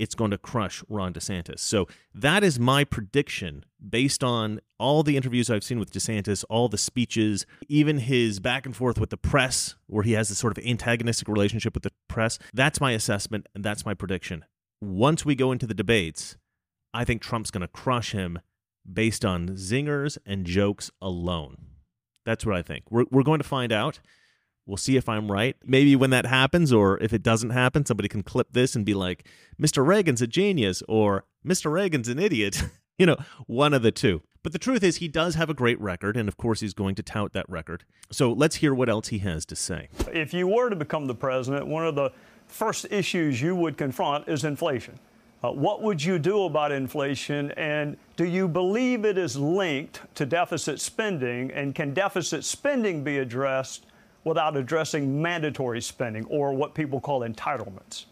it's 0.00 0.14
going 0.14 0.30
to 0.30 0.38
crush 0.38 0.82
Ron 0.88 1.12
DeSantis. 1.12 1.58
So 1.60 1.86
that 2.14 2.42
is 2.42 2.58
my 2.58 2.84
prediction 2.84 3.66
based 3.86 4.24
on 4.24 4.60
all 4.78 5.02
the 5.02 5.14
interviews 5.14 5.50
I've 5.50 5.62
seen 5.62 5.78
with 5.78 5.92
DeSantis, 5.92 6.42
all 6.48 6.70
the 6.70 6.78
speeches, 6.78 7.44
even 7.68 7.98
his 7.98 8.40
back 8.40 8.64
and 8.64 8.74
forth 8.74 8.98
with 8.98 9.10
the 9.10 9.18
press, 9.18 9.74
where 9.86 10.02
he 10.02 10.12
has 10.12 10.30
this 10.30 10.38
sort 10.38 10.56
of 10.56 10.64
antagonistic 10.64 11.28
relationship 11.28 11.74
with 11.74 11.82
the 11.82 11.92
press. 12.08 12.38
That's 12.54 12.80
my 12.80 12.92
assessment, 12.92 13.46
and 13.54 13.62
that's 13.62 13.84
my 13.84 13.92
prediction. 13.92 14.46
Once 14.80 15.26
we 15.26 15.34
go 15.34 15.52
into 15.52 15.66
the 15.66 15.74
debates, 15.74 16.36
I 16.94 17.04
think 17.04 17.20
Trump's 17.20 17.50
going 17.50 17.60
to 17.60 17.68
crush 17.68 18.12
him 18.12 18.38
based 18.90 19.22
on 19.22 19.50
zingers 19.50 20.16
and 20.24 20.46
jokes 20.46 20.90
alone. 21.02 21.58
That's 22.24 22.46
what 22.46 22.56
I 22.56 22.62
think. 22.62 22.84
We're, 22.90 23.04
we're 23.10 23.22
going 23.22 23.40
to 23.40 23.46
find 23.46 23.70
out. 23.70 24.00
We'll 24.70 24.76
see 24.76 24.96
if 24.96 25.08
I'm 25.08 25.32
right. 25.32 25.56
Maybe 25.64 25.96
when 25.96 26.10
that 26.10 26.26
happens, 26.26 26.72
or 26.72 26.96
if 27.02 27.12
it 27.12 27.24
doesn't 27.24 27.50
happen, 27.50 27.84
somebody 27.84 28.08
can 28.08 28.22
clip 28.22 28.52
this 28.52 28.76
and 28.76 28.86
be 28.86 28.94
like, 28.94 29.26
Mr. 29.60 29.84
Reagan's 29.84 30.22
a 30.22 30.28
genius, 30.28 30.80
or 30.88 31.24
Mr. 31.44 31.72
Reagan's 31.72 32.06
an 32.06 32.20
idiot. 32.20 32.62
you 32.98 33.04
know, 33.04 33.16
one 33.48 33.74
of 33.74 33.82
the 33.82 33.90
two. 33.90 34.22
But 34.44 34.52
the 34.52 34.60
truth 34.60 34.84
is, 34.84 34.98
he 34.98 35.08
does 35.08 35.34
have 35.34 35.50
a 35.50 35.54
great 35.54 35.80
record, 35.80 36.16
and 36.16 36.28
of 36.28 36.36
course, 36.36 36.60
he's 36.60 36.72
going 36.72 36.94
to 36.94 37.02
tout 37.02 37.32
that 37.32 37.50
record. 37.50 37.82
So 38.12 38.32
let's 38.32 38.56
hear 38.56 38.72
what 38.72 38.88
else 38.88 39.08
he 39.08 39.18
has 39.18 39.44
to 39.46 39.56
say. 39.56 39.88
If 40.12 40.32
you 40.32 40.46
were 40.46 40.70
to 40.70 40.76
become 40.76 41.08
the 41.08 41.16
president, 41.16 41.66
one 41.66 41.84
of 41.84 41.96
the 41.96 42.12
first 42.46 42.86
issues 42.92 43.42
you 43.42 43.56
would 43.56 43.76
confront 43.76 44.28
is 44.28 44.44
inflation. 44.44 45.00
Uh, 45.42 45.50
what 45.50 45.82
would 45.82 46.00
you 46.04 46.20
do 46.20 46.44
about 46.44 46.70
inflation? 46.70 47.50
And 47.52 47.96
do 48.16 48.24
you 48.24 48.46
believe 48.46 49.04
it 49.04 49.18
is 49.18 49.36
linked 49.36 50.02
to 50.14 50.24
deficit 50.24 50.80
spending? 50.80 51.50
And 51.50 51.74
can 51.74 51.92
deficit 51.92 52.44
spending 52.44 53.02
be 53.02 53.18
addressed 53.18 53.86
without 54.24 54.56
addressing 54.56 55.20
mandatory 55.20 55.80
spending 55.80 56.24
or 56.26 56.52
what 56.52 56.74
people 56.74 57.00
call 57.00 57.20
entitlements? 57.20 58.06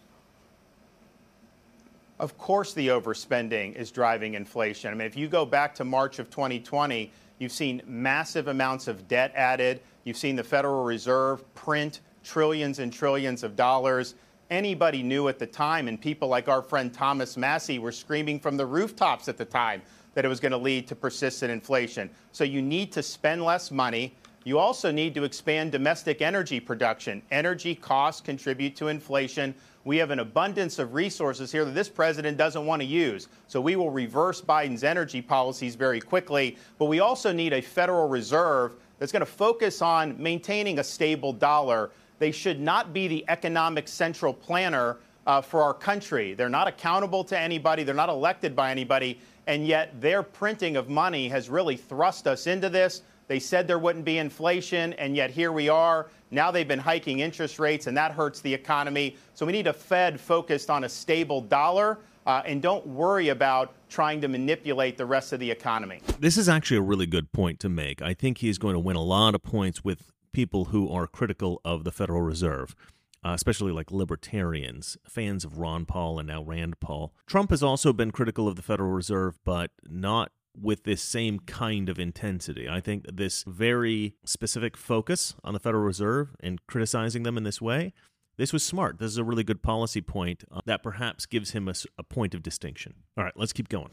Of 2.18 2.36
course, 2.36 2.74
the 2.74 2.88
overspending 2.88 3.76
is 3.76 3.90
driving 3.90 4.34
inflation. 4.34 4.90
I 4.90 4.94
mean, 4.94 5.06
if 5.06 5.16
you 5.16 5.28
go 5.28 5.46
back 5.46 5.74
to 5.76 5.84
March 5.84 6.18
of 6.18 6.30
2020, 6.30 7.12
you've 7.38 7.52
seen 7.52 7.80
massive 7.86 8.48
amounts 8.48 8.88
of 8.88 9.06
debt 9.06 9.32
added. 9.36 9.80
You've 10.04 10.16
seen 10.16 10.34
the 10.34 10.42
Federal 10.42 10.82
Reserve 10.82 11.42
print 11.54 12.00
trillions 12.24 12.80
and 12.80 12.92
trillions 12.92 13.44
of 13.44 13.54
dollars 13.54 14.14
anybody 14.50 15.02
knew 15.02 15.28
at 15.28 15.38
the 15.38 15.46
time, 15.46 15.88
and 15.88 16.00
people 16.00 16.28
like 16.28 16.48
our 16.48 16.62
friend 16.62 16.92
Thomas 16.92 17.36
Massie 17.36 17.78
were 17.78 17.92
screaming 17.92 18.40
from 18.40 18.56
the 18.56 18.66
rooftops 18.66 19.28
at 19.28 19.36
the 19.36 19.44
time 19.44 19.82
that 20.14 20.24
it 20.24 20.28
was 20.28 20.40
going 20.40 20.52
to 20.52 20.58
lead 20.58 20.88
to 20.88 20.96
persistent 20.96 21.52
inflation. 21.52 22.10
So 22.32 22.44
you 22.44 22.62
need 22.62 22.90
to 22.92 23.02
spend 23.02 23.44
less 23.44 23.70
money. 23.70 24.14
You 24.48 24.58
also 24.58 24.90
need 24.90 25.14
to 25.14 25.24
expand 25.24 25.72
domestic 25.72 26.22
energy 26.22 26.58
production. 26.58 27.20
Energy 27.30 27.74
costs 27.74 28.22
contribute 28.22 28.74
to 28.76 28.88
inflation. 28.88 29.54
We 29.84 29.98
have 29.98 30.10
an 30.10 30.20
abundance 30.20 30.78
of 30.78 30.94
resources 30.94 31.52
here 31.52 31.66
that 31.66 31.74
this 31.74 31.90
president 31.90 32.38
doesn't 32.38 32.64
want 32.64 32.80
to 32.80 32.86
use. 32.86 33.28
So 33.46 33.60
we 33.60 33.76
will 33.76 33.90
reverse 33.90 34.40
Biden's 34.40 34.84
energy 34.84 35.20
policies 35.20 35.74
very 35.74 36.00
quickly. 36.00 36.56
But 36.78 36.86
we 36.86 37.00
also 37.00 37.30
need 37.30 37.52
a 37.52 37.60
Federal 37.60 38.08
Reserve 38.08 38.76
that's 38.98 39.12
going 39.12 39.20
to 39.20 39.26
focus 39.26 39.82
on 39.82 40.16
maintaining 40.20 40.78
a 40.78 40.84
stable 40.84 41.34
dollar 41.34 41.90
they 42.18 42.32
should 42.32 42.58
not 42.58 42.94
be 42.94 43.06
the 43.06 43.24
economic 43.28 43.86
central 43.86 44.32
planner 44.32 44.96
uh, 45.26 45.42
for 45.42 45.62
our 45.62 45.74
country. 45.74 46.32
They're 46.32 46.48
not 46.48 46.66
accountable 46.66 47.22
to 47.24 47.38
anybody, 47.38 47.84
they're 47.84 47.94
not 47.94 48.08
elected 48.08 48.56
by 48.56 48.70
anybody, 48.70 49.20
and 49.46 49.66
yet 49.66 50.00
their 50.00 50.22
printing 50.22 50.76
of 50.76 50.88
money 50.88 51.28
has 51.28 51.50
really 51.50 51.76
thrust 51.76 52.26
us 52.26 52.46
into 52.46 52.70
this. 52.70 53.02
They 53.28 53.38
said 53.38 53.68
there 53.68 53.78
wouldn't 53.78 54.04
be 54.04 54.18
inflation, 54.18 54.94
and 54.94 55.14
yet 55.14 55.30
here 55.30 55.52
we 55.52 55.68
are. 55.68 56.08
Now 56.30 56.50
they've 56.50 56.66
been 56.66 56.78
hiking 56.78 57.20
interest 57.20 57.58
rates, 57.58 57.86
and 57.86 57.96
that 57.96 58.12
hurts 58.12 58.40
the 58.40 58.52
economy. 58.52 59.16
So 59.34 59.46
we 59.46 59.52
need 59.52 59.66
a 59.66 59.72
Fed 59.72 60.18
focused 60.18 60.70
on 60.70 60.84
a 60.84 60.88
stable 60.88 61.40
dollar. 61.42 61.98
Uh, 62.26 62.42
and 62.44 62.60
don't 62.60 62.86
worry 62.86 63.28
about 63.28 63.72
trying 63.88 64.20
to 64.20 64.28
manipulate 64.28 64.98
the 64.98 65.06
rest 65.06 65.32
of 65.32 65.40
the 65.40 65.50
economy. 65.50 66.00
This 66.18 66.36
is 66.36 66.46
actually 66.46 66.76
a 66.76 66.82
really 66.82 67.06
good 67.06 67.32
point 67.32 67.58
to 67.60 67.70
make. 67.70 68.02
I 68.02 68.12
think 68.12 68.38
he's 68.38 68.58
going 68.58 68.74
to 68.74 68.78
win 68.80 68.96
a 68.96 69.02
lot 69.02 69.34
of 69.34 69.42
points 69.42 69.82
with 69.82 70.12
people 70.32 70.66
who 70.66 70.90
are 70.90 71.06
critical 71.06 71.60
of 71.64 71.84
the 71.84 71.92
Federal 71.92 72.22
Reserve. 72.22 72.74
Uh, 73.24 73.32
especially 73.32 73.72
like 73.72 73.90
libertarians, 73.90 74.96
fans 75.04 75.44
of 75.44 75.58
Ron 75.58 75.86
Paul 75.86 76.20
and 76.20 76.28
now 76.28 76.40
Rand 76.40 76.78
Paul. 76.78 77.12
Trump 77.26 77.50
has 77.50 77.64
also 77.64 77.92
been 77.92 78.12
critical 78.12 78.46
of 78.46 78.54
the 78.54 78.62
Federal 78.62 78.92
Reserve, 78.92 79.40
but 79.44 79.72
not 79.88 80.30
with 80.60 80.84
this 80.84 81.02
same 81.02 81.40
kind 81.40 81.88
of 81.88 81.98
intensity. 81.98 82.68
I 82.68 82.80
think 82.80 83.04
this 83.12 83.44
very 83.46 84.14
specific 84.24 84.76
focus 84.76 85.34
on 85.44 85.54
the 85.54 85.60
Federal 85.60 85.84
Reserve 85.84 86.34
and 86.40 86.64
criticizing 86.66 87.22
them 87.22 87.36
in 87.36 87.44
this 87.44 87.60
way, 87.60 87.92
this 88.36 88.52
was 88.52 88.62
smart. 88.62 88.98
This 88.98 89.10
is 89.10 89.18
a 89.18 89.24
really 89.24 89.44
good 89.44 89.62
policy 89.62 90.00
point 90.00 90.44
uh, 90.50 90.60
that 90.66 90.82
perhaps 90.82 91.26
gives 91.26 91.50
him 91.50 91.68
a, 91.68 91.74
a 91.98 92.02
point 92.02 92.34
of 92.34 92.42
distinction. 92.42 92.94
All 93.16 93.24
right, 93.24 93.32
let's 93.36 93.52
keep 93.52 93.68
going. 93.68 93.90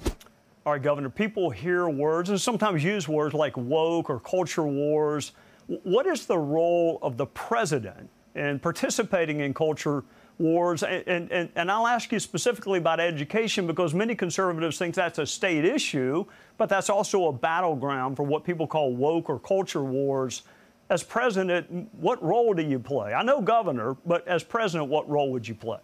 All 0.65 0.74
right, 0.74 0.81
Governor, 0.81 1.09
people 1.09 1.50
hear 1.51 1.89
words 1.89 2.29
and 2.29 2.41
sometimes 2.41 2.83
use 2.83 3.07
words 3.07 3.33
like 3.33 3.55
woke 3.55 4.09
or 4.09 4.19
culture 4.19 4.65
wars 4.65 5.31
what 5.67 6.05
is 6.05 6.25
the 6.25 6.38
role 6.38 7.00
of 7.01 7.17
the 7.17 7.25
president 7.25 8.09
in 8.35 8.59
participating 8.59 9.39
in 9.39 9.53
culture 9.53 10.03
wars? 10.37 10.83
And, 10.83 11.31
and, 11.31 11.49
and 11.55 11.71
I'll 11.71 11.87
ask 11.87 12.11
you 12.11 12.19
specifically 12.19 12.79
about 12.79 12.99
education 12.99 13.67
because 13.67 13.93
many 13.93 14.15
conservatives 14.15 14.77
think 14.77 14.95
that's 14.95 15.19
a 15.19 15.25
state 15.25 15.65
issue, 15.65 16.25
but 16.57 16.69
that's 16.69 16.89
also 16.89 17.27
a 17.27 17.33
battleground 17.33 18.15
for 18.17 18.23
what 18.23 18.43
people 18.43 18.67
call 18.67 18.93
woke 18.93 19.29
or 19.29 19.39
culture 19.39 19.83
wars. 19.83 20.43
As 20.89 21.01
president, 21.03 21.89
what 21.93 22.21
role 22.23 22.53
do 22.53 22.63
you 22.63 22.79
play? 22.79 23.13
I 23.13 23.23
know 23.23 23.41
governor, 23.41 23.95
but 24.05 24.27
as 24.27 24.43
president, 24.43 24.89
what 24.89 25.09
role 25.09 25.31
would 25.31 25.47
you 25.47 25.55
play? 25.55 25.79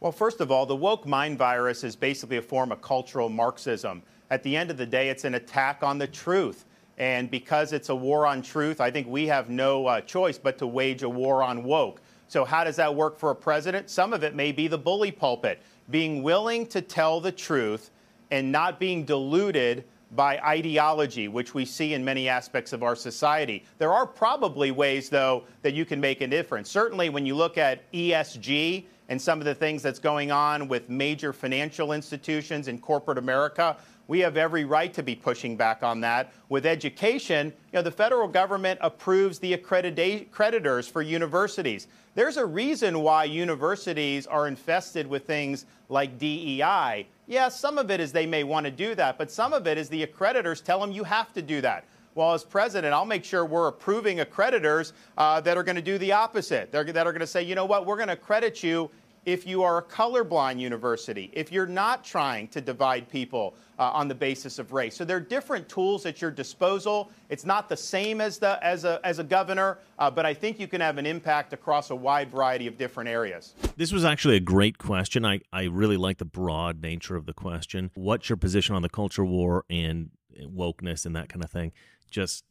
Well, 0.00 0.12
first 0.12 0.40
of 0.40 0.50
all, 0.50 0.66
the 0.66 0.76
woke 0.76 1.06
mind 1.06 1.38
virus 1.38 1.82
is 1.82 1.96
basically 1.96 2.36
a 2.36 2.42
form 2.42 2.70
of 2.70 2.82
cultural 2.82 3.28
Marxism. 3.28 4.02
At 4.30 4.42
the 4.42 4.56
end 4.56 4.70
of 4.70 4.76
the 4.76 4.86
day, 4.86 5.08
it's 5.08 5.24
an 5.24 5.34
attack 5.34 5.82
on 5.82 5.98
the 5.98 6.06
truth. 6.06 6.64
And 6.98 7.30
because 7.30 7.72
it's 7.72 7.88
a 7.88 7.94
war 7.94 8.26
on 8.26 8.42
truth, 8.42 8.80
I 8.80 8.90
think 8.90 9.06
we 9.06 9.26
have 9.26 9.50
no 9.50 9.86
uh, 9.86 10.00
choice 10.00 10.38
but 10.38 10.58
to 10.58 10.66
wage 10.66 11.02
a 11.02 11.08
war 11.08 11.42
on 11.42 11.62
woke. 11.62 12.00
So, 12.28 12.44
how 12.44 12.64
does 12.64 12.76
that 12.76 12.94
work 12.94 13.18
for 13.18 13.30
a 13.30 13.34
president? 13.34 13.88
Some 13.88 14.12
of 14.12 14.24
it 14.24 14.34
may 14.34 14.52
be 14.52 14.68
the 14.68 14.78
bully 14.78 15.12
pulpit, 15.12 15.62
being 15.90 16.22
willing 16.22 16.66
to 16.68 16.80
tell 16.80 17.20
the 17.20 17.32
truth 17.32 17.90
and 18.30 18.50
not 18.50 18.80
being 18.80 19.04
deluded 19.04 19.84
by 20.12 20.38
ideology, 20.38 21.28
which 21.28 21.54
we 21.54 21.64
see 21.64 21.94
in 21.94 22.04
many 22.04 22.28
aspects 22.28 22.72
of 22.72 22.82
our 22.82 22.94
society. 22.94 23.64
There 23.78 23.92
are 23.92 24.06
probably 24.06 24.70
ways, 24.70 25.08
though, 25.08 25.44
that 25.62 25.74
you 25.74 25.84
can 25.84 26.00
make 26.00 26.20
a 26.20 26.26
difference. 26.26 26.70
Certainly, 26.70 27.10
when 27.10 27.26
you 27.26 27.34
look 27.34 27.58
at 27.58 27.90
ESG 27.92 28.84
and 29.08 29.20
some 29.20 29.38
of 29.38 29.44
the 29.44 29.54
things 29.54 29.82
that's 29.82 29.98
going 29.98 30.30
on 30.30 30.68
with 30.68 30.88
major 30.88 31.32
financial 31.32 31.92
institutions 31.92 32.68
in 32.68 32.78
corporate 32.78 33.18
America, 33.18 33.76
we 34.08 34.20
have 34.20 34.36
every 34.36 34.64
right 34.64 34.92
to 34.94 35.02
be 35.02 35.14
pushing 35.14 35.56
back 35.56 35.82
on 35.82 36.00
that. 36.00 36.32
With 36.48 36.66
education, 36.66 37.46
you 37.46 37.78
know, 37.78 37.82
the 37.82 37.90
federal 37.90 38.28
government 38.28 38.78
approves 38.82 39.38
the 39.38 39.56
accreditors 39.56 40.90
for 40.90 41.02
universities. 41.02 41.88
There's 42.14 42.36
a 42.36 42.46
reason 42.46 43.00
why 43.00 43.24
universities 43.24 44.26
are 44.26 44.48
infested 44.48 45.06
with 45.06 45.26
things 45.26 45.66
like 45.88 46.18
DEI. 46.18 47.06
Yeah, 47.26 47.48
some 47.48 47.78
of 47.78 47.90
it 47.90 48.00
is 48.00 48.12
they 48.12 48.26
may 48.26 48.44
want 48.44 48.64
to 48.64 48.70
do 48.70 48.94
that, 48.94 49.18
but 49.18 49.30
some 49.30 49.52
of 49.52 49.66
it 49.66 49.76
is 49.76 49.88
the 49.88 50.06
accreditors 50.06 50.62
tell 50.62 50.80
them 50.80 50.92
you 50.92 51.04
have 51.04 51.32
to 51.34 51.42
do 51.42 51.60
that. 51.60 51.84
Well, 52.14 52.32
as 52.32 52.44
president, 52.44 52.94
I'll 52.94 53.04
make 53.04 53.24
sure 53.24 53.44
we're 53.44 53.68
approving 53.68 54.18
accreditors 54.18 54.92
uh, 55.18 55.38
that 55.42 55.58
are 55.58 55.62
going 55.62 55.76
to 55.76 55.82
do 55.82 55.98
the 55.98 56.12
opposite. 56.12 56.72
They're, 56.72 56.84
that 56.84 57.06
are 57.06 57.12
going 57.12 57.20
to 57.20 57.26
say, 57.26 57.42
you 57.42 57.54
know 57.54 57.66
what, 57.66 57.84
we're 57.84 57.96
going 57.96 58.08
to 58.08 58.16
credit 58.16 58.62
you 58.62 58.90
if 59.26 59.44
you 59.44 59.64
are 59.64 59.78
a 59.78 59.82
colorblind 59.82 60.60
university, 60.60 61.30
if 61.32 61.50
you're 61.50 61.66
not 61.66 62.04
trying 62.04 62.46
to 62.48 62.60
divide 62.60 63.08
people 63.08 63.56
uh, 63.78 63.90
on 63.92 64.06
the 64.06 64.14
basis 64.14 64.60
of 64.60 64.72
race. 64.72 64.96
So 64.96 65.04
there 65.04 65.16
are 65.16 65.20
different 65.20 65.68
tools 65.68 66.06
at 66.06 66.22
your 66.22 66.30
disposal. 66.30 67.10
It's 67.28 67.44
not 67.44 67.68
the 67.68 67.76
same 67.76 68.20
as, 68.20 68.38
the, 68.38 68.64
as, 68.64 68.84
a, 68.84 69.00
as 69.04 69.18
a 69.18 69.24
governor, 69.24 69.78
uh, 69.98 70.10
but 70.10 70.24
I 70.24 70.32
think 70.32 70.60
you 70.60 70.68
can 70.68 70.80
have 70.80 70.96
an 70.96 71.06
impact 71.06 71.52
across 71.52 71.90
a 71.90 71.94
wide 71.94 72.30
variety 72.30 72.68
of 72.68 72.78
different 72.78 73.10
areas. 73.10 73.54
This 73.76 73.92
was 73.92 74.04
actually 74.04 74.36
a 74.36 74.40
great 74.40 74.78
question. 74.78 75.26
I, 75.26 75.40
I 75.52 75.64
really 75.64 75.96
like 75.96 76.18
the 76.18 76.24
broad 76.24 76.80
nature 76.80 77.16
of 77.16 77.26
the 77.26 77.34
question. 77.34 77.90
What's 77.94 78.30
your 78.30 78.36
position 78.36 78.76
on 78.76 78.82
the 78.82 78.88
culture 78.88 79.24
war 79.24 79.64
and 79.68 80.10
wokeness 80.40 81.04
and 81.04 81.16
that 81.16 81.28
kind 81.28 81.44
of 81.44 81.50
thing? 81.50 81.72
Just 82.10 82.44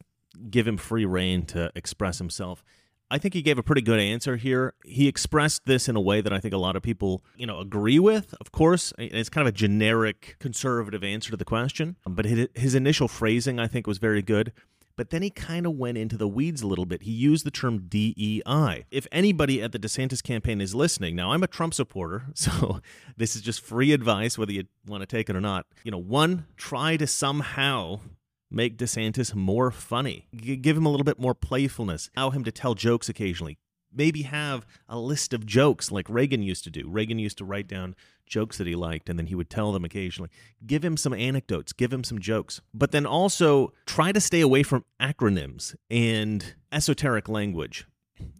give 0.50 0.68
him 0.68 0.76
free 0.76 1.06
reign 1.06 1.46
to 1.46 1.72
express 1.74 2.18
himself. 2.18 2.62
I 3.10 3.18
think 3.18 3.34
he 3.34 3.42
gave 3.42 3.58
a 3.58 3.62
pretty 3.62 3.82
good 3.82 4.00
answer 4.00 4.36
here. 4.36 4.74
He 4.84 5.06
expressed 5.06 5.64
this 5.66 5.88
in 5.88 5.94
a 5.94 6.00
way 6.00 6.20
that 6.20 6.32
I 6.32 6.40
think 6.40 6.52
a 6.52 6.58
lot 6.58 6.74
of 6.74 6.82
people, 6.82 7.22
you 7.36 7.46
know, 7.46 7.60
agree 7.60 7.98
with. 7.98 8.34
Of 8.40 8.50
course, 8.50 8.92
it's 8.98 9.28
kind 9.28 9.46
of 9.46 9.54
a 9.54 9.56
generic 9.56 10.36
conservative 10.40 11.04
answer 11.04 11.30
to 11.30 11.36
the 11.36 11.44
question, 11.44 11.96
but 12.04 12.24
his 12.24 12.74
initial 12.74 13.06
phrasing 13.06 13.60
I 13.60 13.68
think 13.68 13.86
was 13.86 13.98
very 13.98 14.22
good. 14.22 14.52
But 14.96 15.10
then 15.10 15.20
he 15.20 15.28
kind 15.28 15.66
of 15.66 15.74
went 15.74 15.98
into 15.98 16.16
the 16.16 16.26
weeds 16.26 16.62
a 16.62 16.66
little 16.66 16.86
bit. 16.86 17.02
He 17.02 17.12
used 17.12 17.44
the 17.44 17.50
term 17.50 17.86
DEI. 17.86 18.86
If 18.90 19.06
anybody 19.12 19.62
at 19.62 19.72
the 19.72 19.78
DeSantis 19.78 20.22
campaign 20.22 20.58
is 20.60 20.74
listening, 20.74 21.14
now 21.14 21.32
I'm 21.32 21.42
a 21.42 21.46
Trump 21.46 21.74
supporter, 21.74 22.24
so 22.34 22.80
this 23.16 23.36
is 23.36 23.42
just 23.42 23.60
free 23.60 23.92
advice, 23.92 24.38
whether 24.38 24.52
you 24.52 24.64
want 24.86 25.02
to 25.02 25.06
take 25.06 25.28
it 25.28 25.36
or 25.36 25.40
not. 25.40 25.66
You 25.84 25.90
know, 25.90 25.98
one, 25.98 26.46
try 26.56 26.96
to 26.96 27.06
somehow 27.06 28.00
Make 28.50 28.78
DeSantis 28.78 29.34
more 29.34 29.70
funny. 29.70 30.28
G- 30.34 30.56
give 30.56 30.76
him 30.76 30.86
a 30.86 30.90
little 30.90 31.04
bit 31.04 31.18
more 31.18 31.34
playfulness. 31.34 32.10
Allow 32.16 32.30
him 32.30 32.44
to 32.44 32.52
tell 32.52 32.74
jokes 32.74 33.08
occasionally. 33.08 33.58
Maybe 33.92 34.22
have 34.22 34.66
a 34.88 34.98
list 34.98 35.32
of 35.32 35.46
jokes 35.46 35.90
like 35.90 36.08
Reagan 36.08 36.42
used 36.42 36.64
to 36.64 36.70
do. 36.70 36.88
Reagan 36.88 37.18
used 37.18 37.38
to 37.38 37.44
write 37.44 37.66
down 37.66 37.96
jokes 38.26 38.58
that 38.58 38.66
he 38.66 38.74
liked 38.74 39.08
and 39.08 39.18
then 39.18 39.26
he 39.26 39.34
would 39.34 39.48
tell 39.48 39.72
them 39.72 39.84
occasionally. 39.84 40.30
Give 40.66 40.84
him 40.84 40.96
some 40.96 41.14
anecdotes, 41.14 41.72
give 41.72 41.92
him 41.92 42.04
some 42.04 42.18
jokes. 42.18 42.60
But 42.74 42.92
then 42.92 43.06
also 43.06 43.72
try 43.86 44.12
to 44.12 44.20
stay 44.20 44.40
away 44.40 44.62
from 44.62 44.84
acronyms 45.00 45.74
and 45.90 46.54
esoteric 46.70 47.28
language 47.28 47.86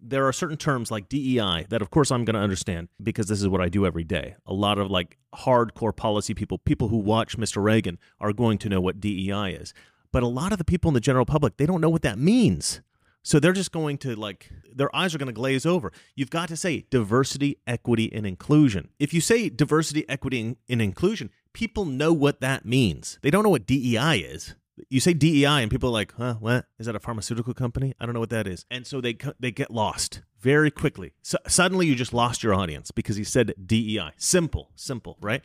there 0.02 0.26
are 0.26 0.32
certain 0.32 0.56
terms 0.56 0.90
like 0.90 1.08
DEI 1.08 1.66
that, 1.68 1.82
of 1.82 1.90
course, 1.90 2.10
I'm 2.10 2.24
going 2.24 2.34
to 2.34 2.40
understand 2.40 2.88
because 3.02 3.26
this 3.26 3.40
is 3.40 3.48
what 3.48 3.60
I 3.60 3.68
do 3.68 3.86
every 3.86 4.04
day. 4.04 4.36
A 4.46 4.52
lot 4.52 4.78
of 4.78 4.90
like 4.90 5.18
hardcore 5.34 5.94
policy 5.94 6.34
people, 6.34 6.58
people 6.58 6.88
who 6.88 6.98
watch 6.98 7.36
Mr. 7.36 7.62
Reagan, 7.62 7.98
are 8.20 8.32
going 8.32 8.58
to 8.58 8.68
know 8.68 8.80
what 8.80 9.00
DEI 9.00 9.52
is. 9.52 9.74
But 10.12 10.22
a 10.22 10.28
lot 10.28 10.52
of 10.52 10.58
the 10.58 10.64
people 10.64 10.88
in 10.88 10.94
the 10.94 11.00
general 11.00 11.26
public, 11.26 11.56
they 11.56 11.66
don't 11.66 11.80
know 11.80 11.90
what 11.90 12.02
that 12.02 12.18
means. 12.18 12.80
So 13.22 13.40
they're 13.40 13.52
just 13.52 13.72
going 13.72 13.98
to 13.98 14.14
like, 14.14 14.50
their 14.72 14.94
eyes 14.94 15.14
are 15.14 15.18
going 15.18 15.26
to 15.26 15.32
glaze 15.32 15.66
over. 15.66 15.92
You've 16.14 16.30
got 16.30 16.48
to 16.48 16.56
say 16.56 16.86
diversity, 16.90 17.58
equity, 17.66 18.12
and 18.12 18.24
inclusion. 18.24 18.90
If 19.00 19.12
you 19.12 19.20
say 19.20 19.48
diversity, 19.48 20.08
equity, 20.08 20.56
and 20.68 20.82
inclusion, 20.82 21.30
people 21.52 21.84
know 21.84 22.12
what 22.12 22.40
that 22.40 22.64
means. 22.64 23.18
They 23.22 23.30
don't 23.30 23.42
know 23.42 23.50
what 23.50 23.66
DEI 23.66 24.18
is 24.18 24.54
you 24.88 25.00
say 25.00 25.14
DEI 25.14 25.62
and 25.62 25.70
people 25.70 25.88
are 25.88 25.92
like, 25.92 26.12
huh, 26.16 26.34
what? 26.34 26.66
Is 26.78 26.86
that 26.86 26.96
a 26.96 27.00
pharmaceutical 27.00 27.54
company? 27.54 27.94
I 27.98 28.04
don't 28.04 28.14
know 28.14 28.20
what 28.20 28.30
that 28.30 28.46
is. 28.46 28.64
And 28.70 28.86
so 28.86 29.00
they 29.00 29.16
they 29.40 29.50
get 29.50 29.70
lost 29.70 30.22
very 30.40 30.70
quickly. 30.70 31.12
So 31.22 31.38
suddenly 31.46 31.86
you 31.86 31.94
just 31.94 32.12
lost 32.12 32.42
your 32.42 32.54
audience 32.54 32.90
because 32.90 33.16
he 33.16 33.24
said 33.24 33.54
DEI. 33.64 34.10
Simple, 34.16 34.70
simple, 34.76 35.16
right? 35.20 35.42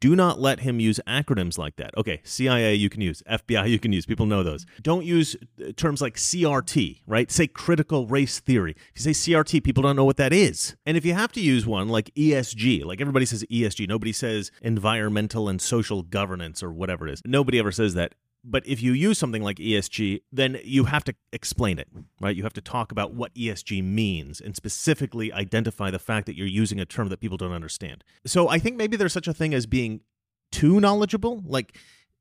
Do 0.00 0.16
not 0.16 0.40
let 0.40 0.60
him 0.60 0.80
use 0.80 1.00
acronyms 1.06 1.58
like 1.58 1.76
that. 1.76 1.96
Okay, 1.96 2.20
CIA 2.24 2.74
you 2.74 2.88
can 2.88 3.00
use, 3.00 3.22
FBI 3.30 3.68
you 3.68 3.78
can 3.78 3.92
use. 3.92 4.06
People 4.06 4.26
know 4.26 4.42
those. 4.42 4.66
Don't 4.82 5.04
use 5.04 5.36
uh, 5.60 5.72
terms 5.76 6.00
like 6.00 6.16
CRT, 6.16 7.00
right? 7.06 7.30
Say 7.30 7.46
critical 7.46 8.06
race 8.06 8.40
theory. 8.40 8.74
If 8.94 9.04
you 9.04 9.12
say 9.12 9.32
CRT, 9.32 9.64
people 9.64 9.82
don't 9.82 9.96
know 9.96 10.04
what 10.04 10.16
that 10.16 10.32
is. 10.32 10.76
And 10.86 10.96
if 10.96 11.04
you 11.04 11.14
have 11.14 11.32
to 11.32 11.40
use 11.40 11.66
one 11.66 11.88
like 11.88 12.14
ESG, 12.14 12.84
like 12.84 13.00
everybody 13.00 13.26
says 13.26 13.44
ESG, 13.50 13.88
nobody 13.88 14.12
says 14.12 14.50
environmental 14.62 15.48
and 15.48 15.60
social 15.60 16.02
governance 16.02 16.62
or 16.62 16.72
whatever 16.72 17.06
it 17.06 17.12
is. 17.12 17.22
Nobody 17.24 17.58
ever 17.58 17.72
says 17.72 17.94
that. 17.94 18.14
But 18.44 18.66
if 18.66 18.82
you 18.82 18.92
use 18.92 19.18
something 19.18 19.42
like 19.42 19.56
ESG, 19.56 20.20
then 20.30 20.58
you 20.62 20.84
have 20.84 21.02
to 21.04 21.14
explain 21.32 21.78
it, 21.78 21.88
right? 22.20 22.36
You 22.36 22.42
have 22.42 22.52
to 22.52 22.60
talk 22.60 22.92
about 22.92 23.14
what 23.14 23.34
ESG 23.34 23.82
means 23.82 24.38
and 24.38 24.54
specifically 24.54 25.32
identify 25.32 25.90
the 25.90 25.98
fact 25.98 26.26
that 26.26 26.36
you're 26.36 26.46
using 26.46 26.78
a 26.78 26.84
term 26.84 27.08
that 27.08 27.20
people 27.20 27.38
don't 27.38 27.52
understand. 27.52 28.04
So 28.26 28.48
I 28.48 28.58
think 28.58 28.76
maybe 28.76 28.98
there's 28.98 29.14
such 29.14 29.28
a 29.28 29.32
thing 29.32 29.54
as 29.54 29.64
being 29.64 30.00
too 30.52 30.78
knowledgeable. 30.78 31.42
Like 31.46 31.78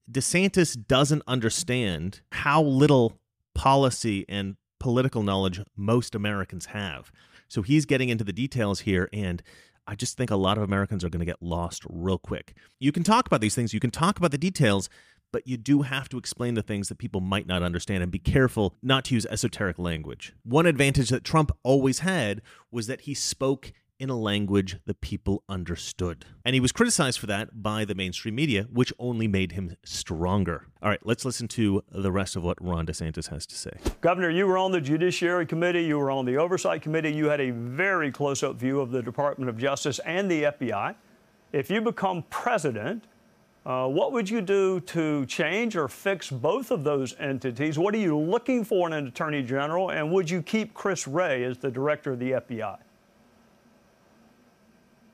DeSantis 0.09 0.77
doesn't 0.87 1.23
understand 1.27 2.21
how 2.31 2.63
little 2.63 3.19
policy 3.53 4.25
and 4.29 4.55
political 4.79 5.23
knowledge 5.23 5.61
most 5.75 6.15
Americans 6.15 6.67
have. 6.67 7.11
So 7.49 7.61
he's 7.61 7.85
getting 7.85 8.07
into 8.07 8.23
the 8.23 8.33
details 8.33 8.81
here 8.81 9.09
and 9.11 9.43
I 9.85 9.95
just 9.95 10.17
think 10.17 10.31
a 10.31 10.35
lot 10.35 10.57
of 10.57 10.63
Americans 10.63 11.03
are 11.03 11.09
going 11.09 11.19
to 11.19 11.25
get 11.25 11.41
lost 11.41 11.83
real 11.89 12.17
quick. 12.17 12.55
You 12.79 12.91
can 12.91 13.03
talk 13.03 13.27
about 13.27 13.41
these 13.41 13.53
things, 13.53 13.73
you 13.73 13.79
can 13.79 13.91
talk 13.91 14.17
about 14.17 14.31
the 14.31 14.37
details, 14.37 14.89
but 15.33 15.45
you 15.45 15.57
do 15.57 15.81
have 15.81 16.07
to 16.07 16.17
explain 16.17 16.53
the 16.53 16.61
things 16.61 16.87
that 16.87 16.97
people 16.99 17.19
might 17.19 17.47
not 17.47 17.61
understand 17.63 18.03
and 18.03 18.11
be 18.11 18.19
careful 18.19 18.75
not 18.81 19.03
to 19.05 19.15
use 19.15 19.25
esoteric 19.25 19.77
language. 19.77 20.33
One 20.43 20.65
advantage 20.65 21.09
that 21.09 21.25
Trump 21.25 21.51
always 21.63 21.99
had 21.99 22.41
was 22.71 22.87
that 22.87 23.01
he 23.01 23.13
spoke 23.13 23.73
in 23.99 24.09
a 24.09 24.17
language 24.17 24.77
that 24.85 25.01
people 25.01 25.43
understood. 25.47 26.25
And 26.45 26.53
he 26.53 26.59
was 26.59 26.71
criticized 26.71 27.19
for 27.19 27.25
that 27.27 27.63
by 27.63 27.85
the 27.85 27.95
mainstream 27.95 28.35
media, 28.35 28.67
which 28.71 28.93
only 28.99 29.27
made 29.27 29.53
him 29.53 29.75
stronger. 29.83 30.67
All 30.81 30.89
right, 30.89 30.99
let's 31.03 31.25
listen 31.25 31.47
to 31.49 31.83
the 31.91 32.11
rest 32.11 32.35
of 32.35 32.43
what 32.43 32.63
Ron 32.63 32.85
DeSantis 32.85 33.29
has 33.29 33.45
to 33.47 33.55
say. 33.55 33.71
Governor, 34.01 34.29
you 34.29 34.45
were 34.45 34.57
on 34.57 34.71
the 34.71 34.81
Judiciary 34.81 35.45
Committee, 35.45 35.85
you 35.85 35.97
were 35.97 36.11
on 36.11 36.25
the 36.25 36.37
Oversight 36.37 36.81
Committee, 36.81 37.13
you 37.13 37.29
had 37.29 37.39
a 37.39 37.51
very 37.51 38.11
close 38.11 38.43
up 38.43 38.55
view 38.57 38.81
of 38.81 38.91
the 38.91 39.01
Department 39.01 39.49
of 39.49 39.57
Justice 39.57 39.99
and 39.99 40.29
the 40.29 40.43
FBI. 40.43 40.95
If 41.53 41.69
you 41.69 41.81
become 41.81 42.23
president, 42.29 43.05
uh, 43.65 43.87
what 43.87 44.11
would 44.11 44.29
you 44.29 44.41
do 44.41 44.81
to 44.81 45.25
change 45.25 45.77
or 45.77 45.87
fix 45.87 46.29
both 46.29 46.69
of 46.69 46.83
those 46.83 47.15
entities? 47.17 47.79
What 47.79 47.95
are 47.95 47.99
you 47.99 48.17
looking 48.17 48.65
for 48.65 48.87
in 48.87 48.93
an 48.93 49.07
attorney 49.07 49.41
general? 49.41 49.91
And 49.91 50.11
would 50.11 50.29
you 50.29 50.41
keep 50.41 50.73
Chris 50.73 51.07
Wray 51.07 51.45
as 51.45 51.57
the 51.57 51.71
director 51.71 52.11
of 52.11 52.19
the 52.19 52.31
FBI? 52.31 52.77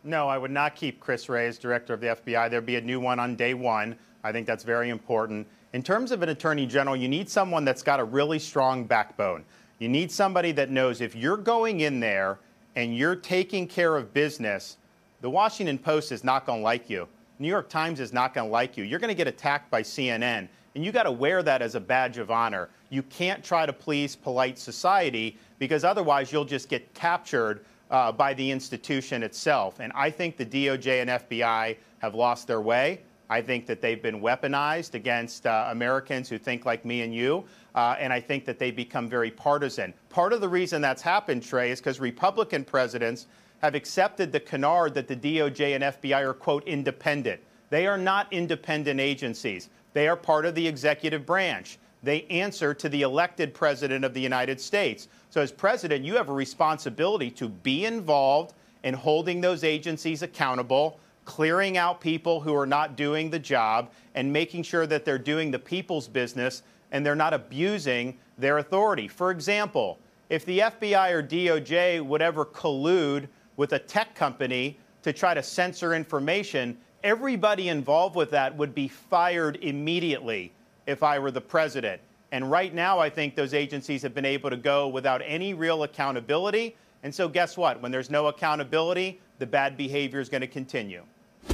No, 0.03 0.27
I 0.27 0.37
would 0.37 0.49
not 0.49 0.75
keep 0.75 0.99
Chris 0.99 1.29
Wray 1.29 1.45
as 1.45 1.59
director 1.59 1.93
of 1.93 2.01
the 2.01 2.07
FBI. 2.07 2.49
There'd 2.49 2.65
be 2.65 2.77
a 2.77 2.81
new 2.81 2.99
one 2.99 3.19
on 3.19 3.35
day 3.35 3.53
one. 3.53 3.95
I 4.23 4.31
think 4.31 4.47
that's 4.47 4.63
very 4.63 4.89
important. 4.89 5.45
In 5.73 5.83
terms 5.83 6.11
of 6.11 6.23
an 6.23 6.29
attorney 6.29 6.65
general, 6.65 6.95
you 6.95 7.07
need 7.07 7.29
someone 7.29 7.63
that's 7.63 7.83
got 7.83 7.99
a 7.99 8.03
really 8.03 8.39
strong 8.39 8.85
backbone. 8.85 9.45
You 9.77 9.89
need 9.89 10.11
somebody 10.11 10.51
that 10.53 10.71
knows 10.71 11.01
if 11.01 11.15
you're 11.15 11.37
going 11.37 11.81
in 11.81 11.99
there 11.99 12.39
and 12.75 12.97
you're 12.97 13.15
taking 13.15 13.67
care 13.67 13.95
of 13.95 14.11
business, 14.11 14.77
the 15.21 15.29
Washington 15.29 15.77
Post 15.77 16.11
is 16.11 16.23
not 16.23 16.47
going 16.47 16.59
to 16.59 16.63
like 16.63 16.89
you. 16.89 17.07
New 17.39 17.47
York 17.47 17.69
Times 17.69 18.01
is 18.01 18.11
not 18.11 18.33
going 18.33 18.47
to 18.47 18.51
like 18.51 18.77
you. 18.77 18.83
You're 18.83 18.99
going 18.99 19.09
to 19.09 19.15
get 19.15 19.27
attacked 19.27 19.71
by 19.71 19.81
CNN. 19.81 20.49
And 20.75 20.85
you 20.85 20.91
got 20.91 21.03
to 21.03 21.11
wear 21.11 21.41
that 21.41 21.61
as 21.61 21.75
a 21.75 21.79
badge 21.79 22.17
of 22.17 22.29
honor. 22.29 22.69
You 22.89 23.01
can't 23.03 23.43
try 23.43 23.65
to 23.65 23.73
please 23.73 24.15
polite 24.15 24.59
society 24.59 25.37
because 25.57 25.83
otherwise 25.83 26.31
you'll 26.31 26.45
just 26.45 26.69
get 26.69 26.93
captured 26.93 27.65
uh, 27.89 28.11
by 28.11 28.33
the 28.33 28.51
institution 28.51 29.23
itself. 29.23 29.79
And 29.79 29.91
I 29.95 30.11
think 30.11 30.37
the 30.37 30.45
DOJ 30.45 31.01
and 31.01 31.09
FBI 31.09 31.77
have 31.99 32.13
lost 32.13 32.45
their 32.47 32.61
way. 32.61 33.01
I 33.31 33.41
think 33.41 33.67
that 33.67 33.79
they've 33.79 34.01
been 34.01 34.21
weaponized 34.21 34.95
against 34.95 35.45
uh, 35.45 35.67
Americans 35.69 36.29
who 36.29 36.37
think 36.37 36.65
like 36.65 36.83
me 36.83 37.01
and 37.01 37.13
you, 37.13 37.45
uh, 37.75 37.95
and 37.99 38.11
I 38.11 38.19
think 38.19 38.43
that 38.45 38.57
they 38.57 38.71
become 38.71 39.07
very 39.07 39.29
partisan. 39.29 39.93
Part 40.09 40.33
of 40.33 40.41
the 40.41 40.49
reason 40.49 40.81
that's 40.81 41.01
happened, 41.01 41.43
Trey, 41.43 41.69
is 41.69 41.79
because 41.79 41.99
Republican 41.99 42.63
presidents 42.63 43.27
have 43.61 43.75
accepted 43.75 44.31
the 44.31 44.39
canard 44.39 44.93
that 44.93 45.07
the 45.07 45.15
DOJ 45.15 45.75
and 45.75 45.83
FBI 45.83 46.21
are, 46.21 46.33
quote, 46.33 46.63
independent. 46.65 47.41
They 47.69 47.87
are 47.87 47.97
not 47.97 48.31
independent 48.31 48.99
agencies. 48.99 49.69
They 49.93 50.07
are 50.07 50.15
part 50.15 50.45
of 50.45 50.55
the 50.55 50.67
executive 50.67 51.25
branch. 51.25 51.77
They 52.01 52.23
answer 52.25 52.73
to 52.73 52.89
the 52.89 53.01
elected 53.01 53.53
president 53.53 54.05
of 54.05 54.13
the 54.13 54.21
United 54.21 54.61
States. 54.61 55.09
So, 55.29 55.41
as 55.41 55.51
president, 55.51 56.05
you 56.05 56.15
have 56.15 56.29
a 56.29 56.33
responsibility 56.33 57.29
to 57.31 57.49
be 57.49 57.85
involved 57.85 58.53
in 58.83 58.93
holding 58.93 59.41
those 59.41 59.63
agencies 59.63 60.21
accountable, 60.21 60.99
clearing 61.25 61.77
out 61.77 61.99
people 61.99 62.39
who 62.39 62.55
are 62.55 62.65
not 62.65 62.95
doing 62.95 63.29
the 63.29 63.39
job, 63.39 63.91
and 64.15 64.31
making 64.31 64.63
sure 64.63 64.87
that 64.87 65.03
they're 65.03 65.17
doing 65.17 65.51
the 65.51 65.59
people's 65.59 66.07
business 66.07 66.63
and 66.91 67.05
they're 67.05 67.15
not 67.15 67.33
abusing 67.33 68.17
their 68.37 68.57
authority. 68.57 69.07
For 69.07 69.31
example, 69.31 69.99
if 70.29 70.45
the 70.45 70.59
FBI 70.59 71.11
or 71.11 71.21
DOJ 71.21 72.03
would 72.03 72.21
ever 72.21 72.45
collude 72.45 73.27
with 73.59 73.73
a 73.73 73.79
tech 73.79 74.15
company 74.15 74.79
to 75.01 75.11
try 75.11 75.33
to 75.33 75.43
censor 75.43 75.93
information, 75.93 76.77
everybody 77.03 77.67
involved 77.67 78.15
with 78.15 78.31
that 78.31 78.55
would 78.55 78.73
be 78.73 78.87
fired 78.87 79.57
immediately 79.57 80.53
if 80.87 81.03
I 81.03 81.19
were 81.19 81.29
the 81.29 81.41
president. 81.41 82.01
And 82.31 82.49
right 82.49 82.73
now, 82.73 82.99
I 82.99 83.09
think 83.09 83.35
those 83.35 83.53
agencies 83.53 84.01
have 84.01 84.15
been 84.15 84.23
able 84.23 84.49
to 84.49 84.55
go 84.55 84.87
without 84.87 85.21
any 85.25 85.53
real 85.53 85.83
accountability. 85.83 86.77
And 87.03 87.13
so, 87.13 87.27
guess 87.27 87.57
what? 87.57 87.81
When 87.81 87.91
there's 87.91 88.09
no 88.09 88.27
accountability, 88.27 89.19
the 89.39 89.45
bad 89.45 89.75
behavior 89.75 90.21
is 90.21 90.29
going 90.29 90.41
to 90.41 90.47
continue. 90.47 91.03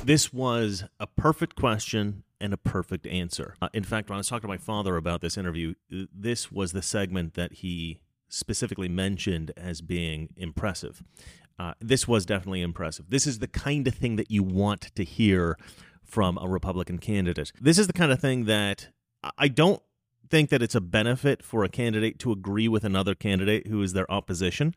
This 0.03 0.31
was 0.31 0.83
a 0.99 1.07
perfect 1.07 1.55
question 1.55 2.23
and 2.39 2.53
a 2.53 2.57
perfect 2.57 3.07
answer. 3.07 3.55
Uh, 3.59 3.69
in 3.73 3.83
fact, 3.83 4.09
when 4.09 4.15
I 4.15 4.19
was 4.19 4.27
talking 4.27 4.43
to 4.43 4.47
my 4.47 4.57
father 4.57 4.95
about 4.95 5.21
this 5.21 5.39
interview, 5.39 5.73
this 5.89 6.51
was 6.51 6.71
the 6.71 6.83
segment 6.83 7.33
that 7.33 7.53
he 7.53 8.01
specifically 8.29 8.89
mentioned 8.89 9.51
as 9.55 9.81
being 9.81 10.29
impressive. 10.35 11.01
Uh, 11.57 11.73
this 11.79 12.07
was 12.07 12.25
definitely 12.25 12.61
impressive. 12.61 13.09
This 13.09 13.25
is 13.25 13.39
the 13.39 13.47
kind 13.47 13.87
of 13.87 13.95
thing 13.95 14.17
that 14.17 14.29
you 14.29 14.43
want 14.43 14.93
to 14.95 15.03
hear 15.03 15.57
from 16.03 16.37
a 16.37 16.47
Republican 16.47 16.97
candidate. 16.99 17.51
This 17.59 17.79
is 17.79 17.87
the 17.87 17.93
kind 17.93 18.11
of 18.11 18.19
thing 18.19 18.45
that 18.45 18.89
I 19.37 19.47
don't 19.47 19.81
think 20.29 20.49
that 20.49 20.61
it's 20.61 20.75
a 20.75 20.81
benefit 20.81 21.43
for 21.43 21.63
a 21.63 21.69
candidate 21.69 22.19
to 22.19 22.31
agree 22.31 22.67
with 22.67 22.83
another 22.83 23.15
candidate 23.15 23.67
who 23.67 23.81
is 23.81 23.93
their 23.93 24.09
opposition, 24.11 24.75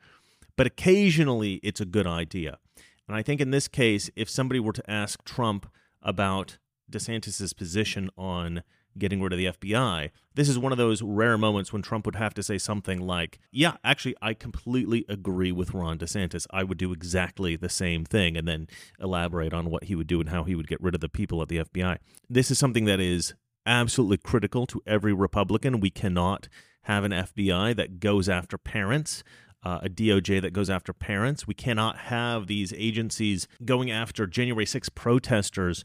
but 0.57 0.67
occasionally 0.67 1.55
it's 1.63 1.81
a 1.81 1.87
good 1.87 2.07
idea. 2.07 2.59
And 3.07 3.17
I 3.17 3.23
think 3.23 3.41
in 3.41 3.51
this 3.51 3.69
case, 3.69 4.11
if 4.17 4.29
somebody 4.29 4.61
were 4.61 4.73
to 4.73 4.91
ask 4.91 5.25
Trump 5.25 5.71
about 6.03 6.59
DeSantis's 6.91 7.53
position 7.53 8.11
on 8.17 8.63
getting 8.99 9.23
rid 9.23 9.33
of 9.33 9.39
the 9.39 9.47
FBI, 9.47 10.11
this 10.35 10.49
is 10.49 10.59
one 10.59 10.73
of 10.73 10.79
those 10.79 11.03
rare 11.03 11.39
moments 11.39 11.73
when 11.73 11.83
Trump 11.83 12.07
would 12.07 12.17
have 12.17 12.35
to 12.35 12.43
say 12.43 12.59
something 12.59 13.01
like, 13.01 13.39
Yeah, 13.51 13.77
actually, 13.85 14.15
I 14.21 14.35
completely 14.35 15.05
agree 15.09 15.53
with 15.53 15.75
Ron 15.75 15.99
DeSantis. 15.99 16.47
I 16.51 16.65
would 16.65 16.79
do 16.79 16.93
exactly 16.93 17.57
the 17.57 17.69
same 17.69 18.05
thing, 18.05 18.37
and 18.37 18.47
then 18.47 18.69
elaborate 19.01 19.53
on 19.53 19.71
what 19.71 19.85
he 19.85 19.95
would 19.95 20.07
do 20.07 20.21
and 20.21 20.29
how 20.29 20.45
he 20.45 20.55
would 20.55 20.69
get 20.69 20.83
rid 20.83 20.95
of 20.95 21.01
the 21.01 21.09
people 21.09 21.43
at 21.43 21.49
the 21.49 21.59
FBI. 21.59 21.99
This 22.29 22.51
is 22.51 22.59
something 22.59 22.85
that 22.85 23.01
is 23.01 23.35
absolutely 23.67 24.17
critical 24.17 24.67
to 24.67 24.83
every 24.87 25.13
Republican. 25.13 25.81
We 25.81 25.91
cannot 25.91 26.49
have 26.83 27.05
an 27.05 27.13
FBI 27.13 27.77
that 27.77 28.01
goes 28.01 28.29
after 28.29 28.59
parents. 28.59 29.23
Uh, 29.65 29.81
a 29.83 29.89
DOJ 29.89 30.41
that 30.41 30.53
goes 30.53 30.71
after 30.71 30.93
parents. 30.93 31.47
We 31.49 31.53
cannot 31.53 31.99
have 31.99 32.47
these 32.47 32.73
agencies 32.75 33.49
going 33.65 33.91
after 33.91 34.25
January 34.27 34.65
6 34.65 34.89
protesters 34.91 35.85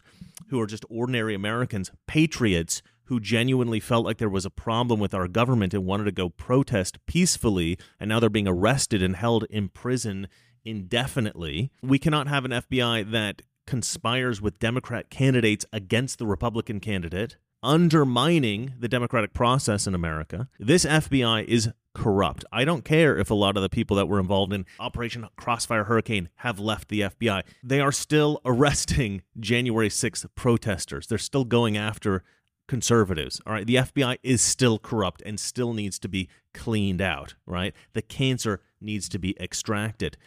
who 0.49 0.61
are 0.61 0.67
just 0.67 0.85
ordinary 0.91 1.33
Americans, 1.33 1.91
patriots 2.07 2.83
who 3.05 3.19
genuinely 3.19 3.79
felt 3.79 4.05
like 4.05 4.17
there 4.17 4.29
was 4.29 4.45
a 4.45 4.49
problem 4.49 4.99
with 4.99 5.13
our 5.13 5.27
government 5.27 5.73
and 5.73 5.85
wanted 5.85 6.05
to 6.05 6.11
go 6.11 6.29
protest 6.29 6.97
peacefully, 7.05 7.77
and 7.99 8.09
now 8.09 8.19
they're 8.19 8.29
being 8.29 8.47
arrested 8.47 9.03
and 9.03 9.15
held 9.15 9.45
in 9.49 9.69
prison 9.69 10.27
indefinitely. 10.65 11.71
We 11.81 11.99
cannot 11.99 12.27
have 12.27 12.45
an 12.45 12.51
FBI 12.51 13.11
that 13.11 13.41
conspires 13.65 14.41
with 14.41 14.59
Democrat 14.59 15.09
candidates 15.09 15.65
against 15.71 16.19
the 16.19 16.25
Republican 16.25 16.79
candidate 16.79 17.37
undermining 17.63 18.73
the 18.77 18.89
democratic 18.89 19.33
process 19.33 19.87
in 19.87 19.95
America. 19.95 20.49
This 20.59 20.85
FBI 20.85 21.45
is 21.45 21.69
corrupt. 21.95 22.43
I 22.51 22.65
don't 22.65 22.83
care 22.83 23.17
if 23.17 23.29
a 23.29 23.35
lot 23.35 23.55
of 23.55 23.63
the 23.63 23.69
people 23.69 23.95
that 23.97 24.07
were 24.07 24.19
involved 24.19 24.51
in 24.51 24.65
Operation 24.79 25.27
Crossfire 25.37 25.85
Hurricane 25.85 26.29
have 26.37 26.59
left 26.59 26.89
the 26.89 27.01
FBI. 27.01 27.43
They 27.63 27.79
are 27.79 27.91
still 27.91 28.41
arresting 28.45 29.21
January 29.39 29.89
6th 29.89 30.25
protesters. 30.35 31.07
They're 31.07 31.17
still 31.17 31.45
going 31.45 31.77
after 31.77 32.23
conservatives. 32.67 33.41
All 33.45 33.53
right. 33.53 33.67
The 33.67 33.75
FBI 33.75 34.17
is 34.23 34.41
still 34.41 34.79
corrupt 34.79 35.21
and 35.25 35.39
still 35.39 35.73
needs 35.73 35.99
to 35.99 36.07
be 36.07 36.29
cleaned 36.53 37.01
out. 37.01 37.35
Right. 37.45 37.73
The 37.93 38.01
cancer 38.01 38.61
needs 38.81 39.09
to 39.09 39.19
be 39.19 39.35
extracted. 39.39 40.17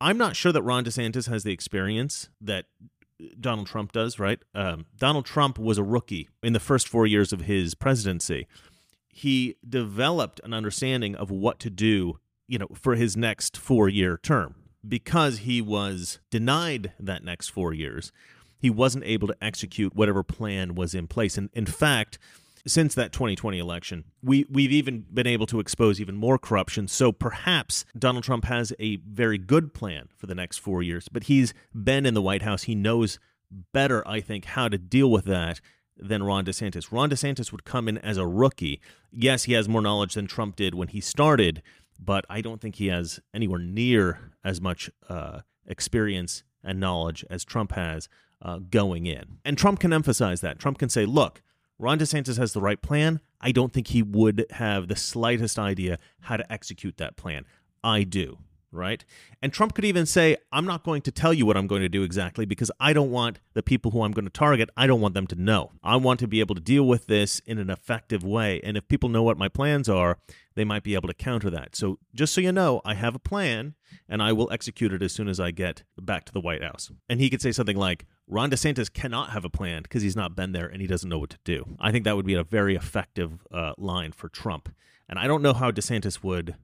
I'm 0.00 0.18
not 0.18 0.36
sure 0.36 0.52
that 0.52 0.62
Ron 0.62 0.84
DeSantis 0.84 1.28
has 1.28 1.42
the 1.42 1.52
experience 1.52 2.28
that 2.40 2.66
Donald 3.40 3.66
Trump 3.66 3.92
does, 3.92 4.18
right? 4.18 4.38
Um, 4.54 4.86
Donald 4.96 5.24
Trump 5.24 5.58
was 5.58 5.78
a 5.78 5.82
rookie 5.82 6.28
in 6.42 6.52
the 6.52 6.60
first 6.60 6.88
four 6.88 7.06
years 7.06 7.32
of 7.32 7.42
his 7.42 7.74
presidency. 7.74 8.46
He 9.08 9.56
developed 9.66 10.40
an 10.44 10.52
understanding 10.52 11.14
of 11.14 11.30
what 11.30 11.58
to 11.60 11.70
do, 11.70 12.18
you 12.46 12.58
know, 12.58 12.68
for 12.74 12.94
his 12.94 13.16
next 13.16 13.56
four-year 13.56 14.18
term. 14.22 14.56
Because 14.86 15.38
he 15.38 15.60
was 15.60 16.20
denied 16.30 16.92
that 17.00 17.24
next 17.24 17.48
four 17.48 17.72
years, 17.72 18.12
he 18.58 18.70
wasn't 18.70 19.04
able 19.04 19.28
to 19.28 19.36
execute 19.40 19.94
whatever 19.94 20.22
plan 20.22 20.74
was 20.74 20.94
in 20.94 21.06
place. 21.06 21.36
And 21.36 21.50
in 21.52 21.66
fact, 21.66 22.18
since 22.66 22.94
that 22.94 23.12
2020 23.12 23.58
election. 23.58 24.04
We 24.22 24.44
we've 24.50 24.72
even 24.72 25.06
been 25.12 25.26
able 25.26 25.46
to 25.46 25.60
expose 25.60 26.00
even 26.00 26.16
more 26.16 26.38
corruption. 26.38 26.88
So 26.88 27.12
perhaps 27.12 27.84
Donald 27.96 28.24
Trump 28.24 28.44
has 28.46 28.72
a 28.78 28.96
very 28.96 29.38
good 29.38 29.72
plan 29.72 30.08
for 30.16 30.26
the 30.26 30.34
next 30.34 30.58
4 30.58 30.82
years, 30.82 31.08
but 31.10 31.24
he's 31.24 31.54
been 31.72 32.04
in 32.04 32.14
the 32.14 32.22
White 32.22 32.42
House. 32.42 32.64
He 32.64 32.74
knows 32.74 33.18
better, 33.72 34.06
I 34.06 34.20
think, 34.20 34.46
how 34.46 34.68
to 34.68 34.78
deal 34.78 35.10
with 35.10 35.24
that 35.26 35.60
than 35.96 36.24
Ron 36.24 36.44
DeSantis. 36.44 36.92
Ron 36.92 37.08
DeSantis 37.08 37.52
would 37.52 37.64
come 37.64 37.88
in 37.88 37.98
as 37.98 38.18
a 38.18 38.26
rookie. 38.26 38.80
Yes, 39.10 39.44
he 39.44 39.54
has 39.54 39.68
more 39.68 39.80
knowledge 39.80 40.14
than 40.14 40.26
Trump 40.26 40.56
did 40.56 40.74
when 40.74 40.88
he 40.88 41.00
started, 41.00 41.62
but 41.98 42.26
I 42.28 42.40
don't 42.40 42.60
think 42.60 42.76
he 42.76 42.88
has 42.88 43.20
anywhere 43.32 43.60
near 43.60 44.32
as 44.44 44.60
much 44.60 44.90
uh, 45.08 45.40
experience 45.66 46.42
and 46.62 46.80
knowledge 46.80 47.24
as 47.30 47.44
Trump 47.44 47.72
has 47.72 48.08
uh, 48.42 48.58
going 48.70 49.06
in. 49.06 49.38
And 49.44 49.56
Trump 49.56 49.80
can 49.80 49.92
emphasize 49.92 50.40
that. 50.40 50.58
Trump 50.58 50.78
can 50.78 50.88
say, 50.88 51.06
look, 51.06 51.42
Ron 51.78 51.98
DeSantis 51.98 52.38
has 52.38 52.52
the 52.52 52.60
right 52.60 52.80
plan. 52.80 53.20
I 53.40 53.52
don't 53.52 53.72
think 53.72 53.88
he 53.88 54.02
would 54.02 54.46
have 54.50 54.88
the 54.88 54.96
slightest 54.96 55.58
idea 55.58 55.98
how 56.20 56.36
to 56.36 56.52
execute 56.52 56.96
that 56.96 57.16
plan. 57.16 57.44
I 57.84 58.02
do, 58.02 58.38
right? 58.72 59.04
And 59.42 59.52
Trump 59.52 59.74
could 59.74 59.84
even 59.84 60.06
say, 60.06 60.36
I'm 60.52 60.66
not 60.66 60.84
going 60.84 61.02
to 61.02 61.12
tell 61.12 61.32
you 61.32 61.46
what 61.46 61.56
I'm 61.56 61.66
going 61.66 61.82
to 61.82 61.88
do 61.88 62.02
exactly 62.02 62.44
because 62.44 62.70
I 62.80 62.92
don't 62.92 63.10
want 63.10 63.40
the 63.54 63.62
people 63.62 63.90
who 63.90 64.02
I'm 64.02 64.12
going 64.12 64.24
to 64.24 64.30
target, 64.30 64.70
I 64.76 64.86
don't 64.86 65.00
want 65.00 65.14
them 65.14 65.26
to 65.28 65.36
know. 65.36 65.72
I 65.82 65.96
want 65.96 66.20
to 66.20 66.28
be 66.28 66.40
able 66.40 66.54
to 66.54 66.60
deal 66.60 66.84
with 66.86 67.06
this 67.06 67.40
in 67.46 67.58
an 67.58 67.70
effective 67.70 68.22
way. 68.22 68.60
And 68.62 68.76
if 68.76 68.88
people 68.88 69.08
know 69.08 69.22
what 69.22 69.38
my 69.38 69.48
plans 69.48 69.88
are, 69.88 70.18
they 70.54 70.64
might 70.64 70.82
be 70.82 70.94
able 70.94 71.08
to 71.08 71.14
counter 71.14 71.50
that. 71.50 71.76
So 71.76 71.98
just 72.14 72.34
so 72.34 72.40
you 72.40 72.52
know, 72.52 72.80
I 72.84 72.94
have 72.94 73.14
a 73.14 73.20
plan 73.20 73.74
and 74.08 74.22
I 74.22 74.32
will 74.32 74.50
execute 74.50 74.92
it 74.92 75.02
as 75.02 75.12
soon 75.12 75.28
as 75.28 75.38
I 75.38 75.50
get 75.50 75.82
back 76.00 76.24
to 76.24 76.32
the 76.32 76.40
White 76.40 76.62
House. 76.62 76.90
And 77.08 77.20
he 77.20 77.30
could 77.30 77.42
say 77.42 77.52
something 77.52 77.76
like, 77.76 78.06
Ron 78.26 78.50
DeSantis 78.50 78.92
cannot 78.92 79.30
have 79.30 79.44
a 79.44 79.50
plan 79.50 79.82
because 79.82 80.02
he's 80.02 80.16
not 80.16 80.34
been 80.34 80.52
there 80.52 80.66
and 80.66 80.80
he 80.80 80.88
doesn't 80.88 81.08
know 81.08 81.18
what 81.18 81.30
to 81.30 81.38
do. 81.44 81.76
I 81.78 81.92
think 81.92 82.04
that 82.04 82.16
would 82.16 82.26
be 82.26 82.34
a 82.34 82.42
very 82.42 82.74
effective 82.74 83.46
uh, 83.52 83.74
line 83.78 84.12
for 84.12 84.28
Trump. 84.28 84.74
And 85.08 85.18
I 85.18 85.28
don't 85.28 85.42
know 85.42 85.52
how 85.52 85.70
DeSantis 85.70 86.24
would 86.24 86.56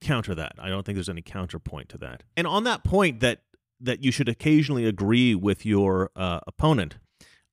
counter 0.00 0.34
that. 0.34 0.52
I 0.58 0.68
don't 0.68 0.84
think 0.84 0.96
there's 0.96 1.08
any 1.08 1.22
counterpoint 1.22 1.88
to 1.90 1.98
that. 1.98 2.22
And 2.36 2.46
on 2.46 2.64
that 2.64 2.84
point 2.84 3.20
that 3.20 3.42
that 3.82 4.04
you 4.04 4.12
should 4.12 4.28
occasionally 4.28 4.84
agree 4.84 5.34
with 5.34 5.64
your 5.64 6.10
uh, 6.14 6.40
opponent, 6.46 6.98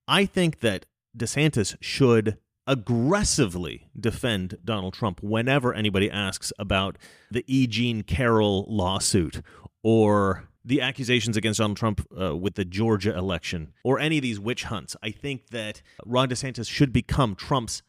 I 0.08 0.26
think 0.26 0.60
that 0.60 0.86
DeSantis 1.18 1.78
should 1.80 2.38
aggressively 2.68 3.88
defend 3.98 4.58
Donald 4.64 4.94
Trump 4.94 5.24
whenever 5.24 5.74
anybody 5.74 6.12
asks 6.12 6.52
about 6.60 6.98
the 7.32 7.46
E. 7.48 7.66
Jean 7.66 8.04
Carroll 8.04 8.66
lawsuit 8.68 9.42
or 9.84 10.50
the 10.66 10.82
accusations 10.82 11.38
against 11.38 11.60
Donald 11.60 11.78
Trump 11.78 12.06
uh, 12.20 12.36
with 12.36 12.56
the 12.56 12.66
Georgia 12.66 13.18
election 13.18 13.72
or 13.86 14.00
any 14.00 14.18
of 14.18 14.22
these 14.22 14.38
witch 14.38 14.66
hunts. 14.66 14.98
I 15.02 15.12
think 15.12 15.48
that 15.52 15.82
Ron 16.06 16.28
DeSantis 16.28 16.70
should 16.70 16.92
become 16.92 17.36
Trump's 17.36 17.82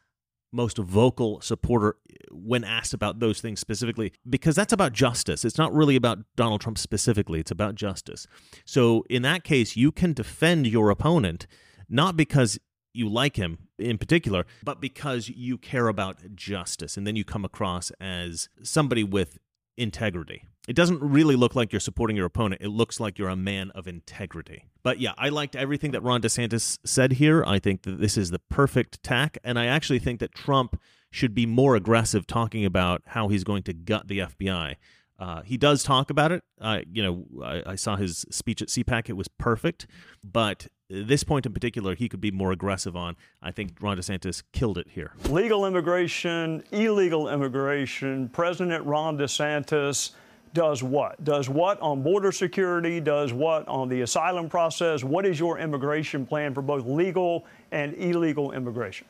most 0.51 0.77
vocal 0.77 1.41
supporter 1.41 1.95
eh, 2.09 2.15
when 2.31 2.63
asked 2.63 2.93
about 2.93 3.19
those 3.19 3.41
things 3.41 3.59
specifically 3.59 4.13
because 4.29 4.55
that's 4.55 4.73
about 4.73 4.93
justice. 4.93 5.45
It's 5.45 5.57
not 5.57 5.73
really 5.73 5.95
about 5.95 6.19
Donald 6.35 6.61
Trump 6.61 6.77
specifically, 6.77 7.39
it's 7.39 7.51
about 7.51 7.75
justice. 7.75 8.27
So 8.65 9.05
in 9.09 9.21
that 9.23 9.43
case, 9.43 9.75
you 9.75 9.91
can 9.91 10.13
defend 10.13 10.67
your 10.67 10.89
opponent 10.89 11.47
not 11.89 12.15
because 12.15 12.59
you 12.93 13.09
like 13.09 13.35
him 13.35 13.69
in 13.77 13.97
particular, 13.97 14.45
but 14.63 14.81
because 14.81 15.29
you 15.29 15.57
care 15.57 15.87
about 15.87 16.35
justice. 16.35 16.97
And 16.97 17.05
then 17.05 17.15
you 17.15 17.23
come 17.23 17.45
across 17.45 17.91
as 17.99 18.49
somebody 18.63 19.03
with 19.03 19.37
integrity. 19.77 20.43
It 20.69 20.75
doesn't 20.75 21.01
really 21.01 21.35
look 21.35 21.55
like 21.55 21.73
you're 21.73 21.79
supporting 21.79 22.15
your 22.15 22.27
opponent. 22.27 22.61
It 22.61 22.67
looks 22.67 22.99
like 22.99 23.17
you're 23.17 23.27
a 23.27 23.35
man 23.35 23.71
of 23.71 23.87
integrity. 23.87 24.65
But 24.83 24.99
yeah, 24.99 25.13
I 25.17 25.29
liked 25.29 25.55
everything 25.55 25.89
that 25.91 26.03
Ron 26.03 26.21
DeSantis 26.21 26.77
said 26.85 27.13
here. 27.13 27.43
I 27.43 27.57
think 27.57 27.81
that 27.81 27.99
this 27.99 28.15
is 28.15 28.29
the 28.29 28.37
perfect 28.37 29.01
tack. 29.01 29.39
And 29.43 29.57
I 29.57 29.65
actually 29.65 29.97
think 29.97 30.19
that 30.19 30.31
Trump 30.35 30.79
should 31.09 31.33
be 31.33 31.47
more 31.47 31.75
aggressive 31.75 32.27
talking 32.27 32.65
about 32.65 33.01
how 33.07 33.29
he's 33.29 33.43
going 33.43 33.63
to 33.63 33.73
gut 33.73 34.07
the 34.07 34.19
FBI. 34.19 34.75
Uh, 35.17 35.41
he 35.41 35.57
does 35.57 35.81
talk 35.81 36.11
about 36.11 36.31
it. 36.31 36.43
Uh, 36.61 36.81
you 36.93 37.01
know, 37.01 37.25
I, 37.43 37.71
I, 37.71 37.75
saw 37.75 37.95
his 37.95 38.27
speech 38.29 38.61
at 38.61 38.67
CPAC. 38.67 39.09
It 39.09 39.17
was 39.17 39.27
perfect. 39.27 39.87
But 40.23 40.67
this 40.87 41.23
point 41.23 41.47
in 41.47 41.51
particular, 41.51 41.95
he 41.95 42.07
could 42.07 42.21
be 42.21 42.29
more 42.29 42.51
aggressive 42.51 42.95
on. 42.95 43.15
I 43.41 43.49
think 43.49 43.73
Ron 43.81 43.97
DeSantis 43.97 44.43
killed 44.53 44.77
it 44.77 44.89
here. 44.91 45.13
Legal 45.29 45.65
immigration, 45.65 46.63
illegal 46.71 47.27
immigration, 47.27 48.29
President 48.29 48.85
Ron 48.85 49.17
DeSantis 49.17 50.11
does 50.53 50.81
what? 50.81 51.23
Does 51.23 51.49
what 51.49 51.79
on 51.79 52.01
border 52.01 52.31
security? 52.31 52.99
Does 52.99 53.33
what 53.33 53.67
on 53.67 53.89
the 53.89 54.01
asylum 54.01 54.49
process? 54.49 55.03
What 55.03 55.25
is 55.25 55.39
your 55.39 55.59
immigration 55.59 56.25
plan 56.25 56.53
for 56.53 56.61
both 56.61 56.85
legal 56.85 57.45
and 57.71 57.93
illegal 57.95 58.51
immigration? 58.51 59.05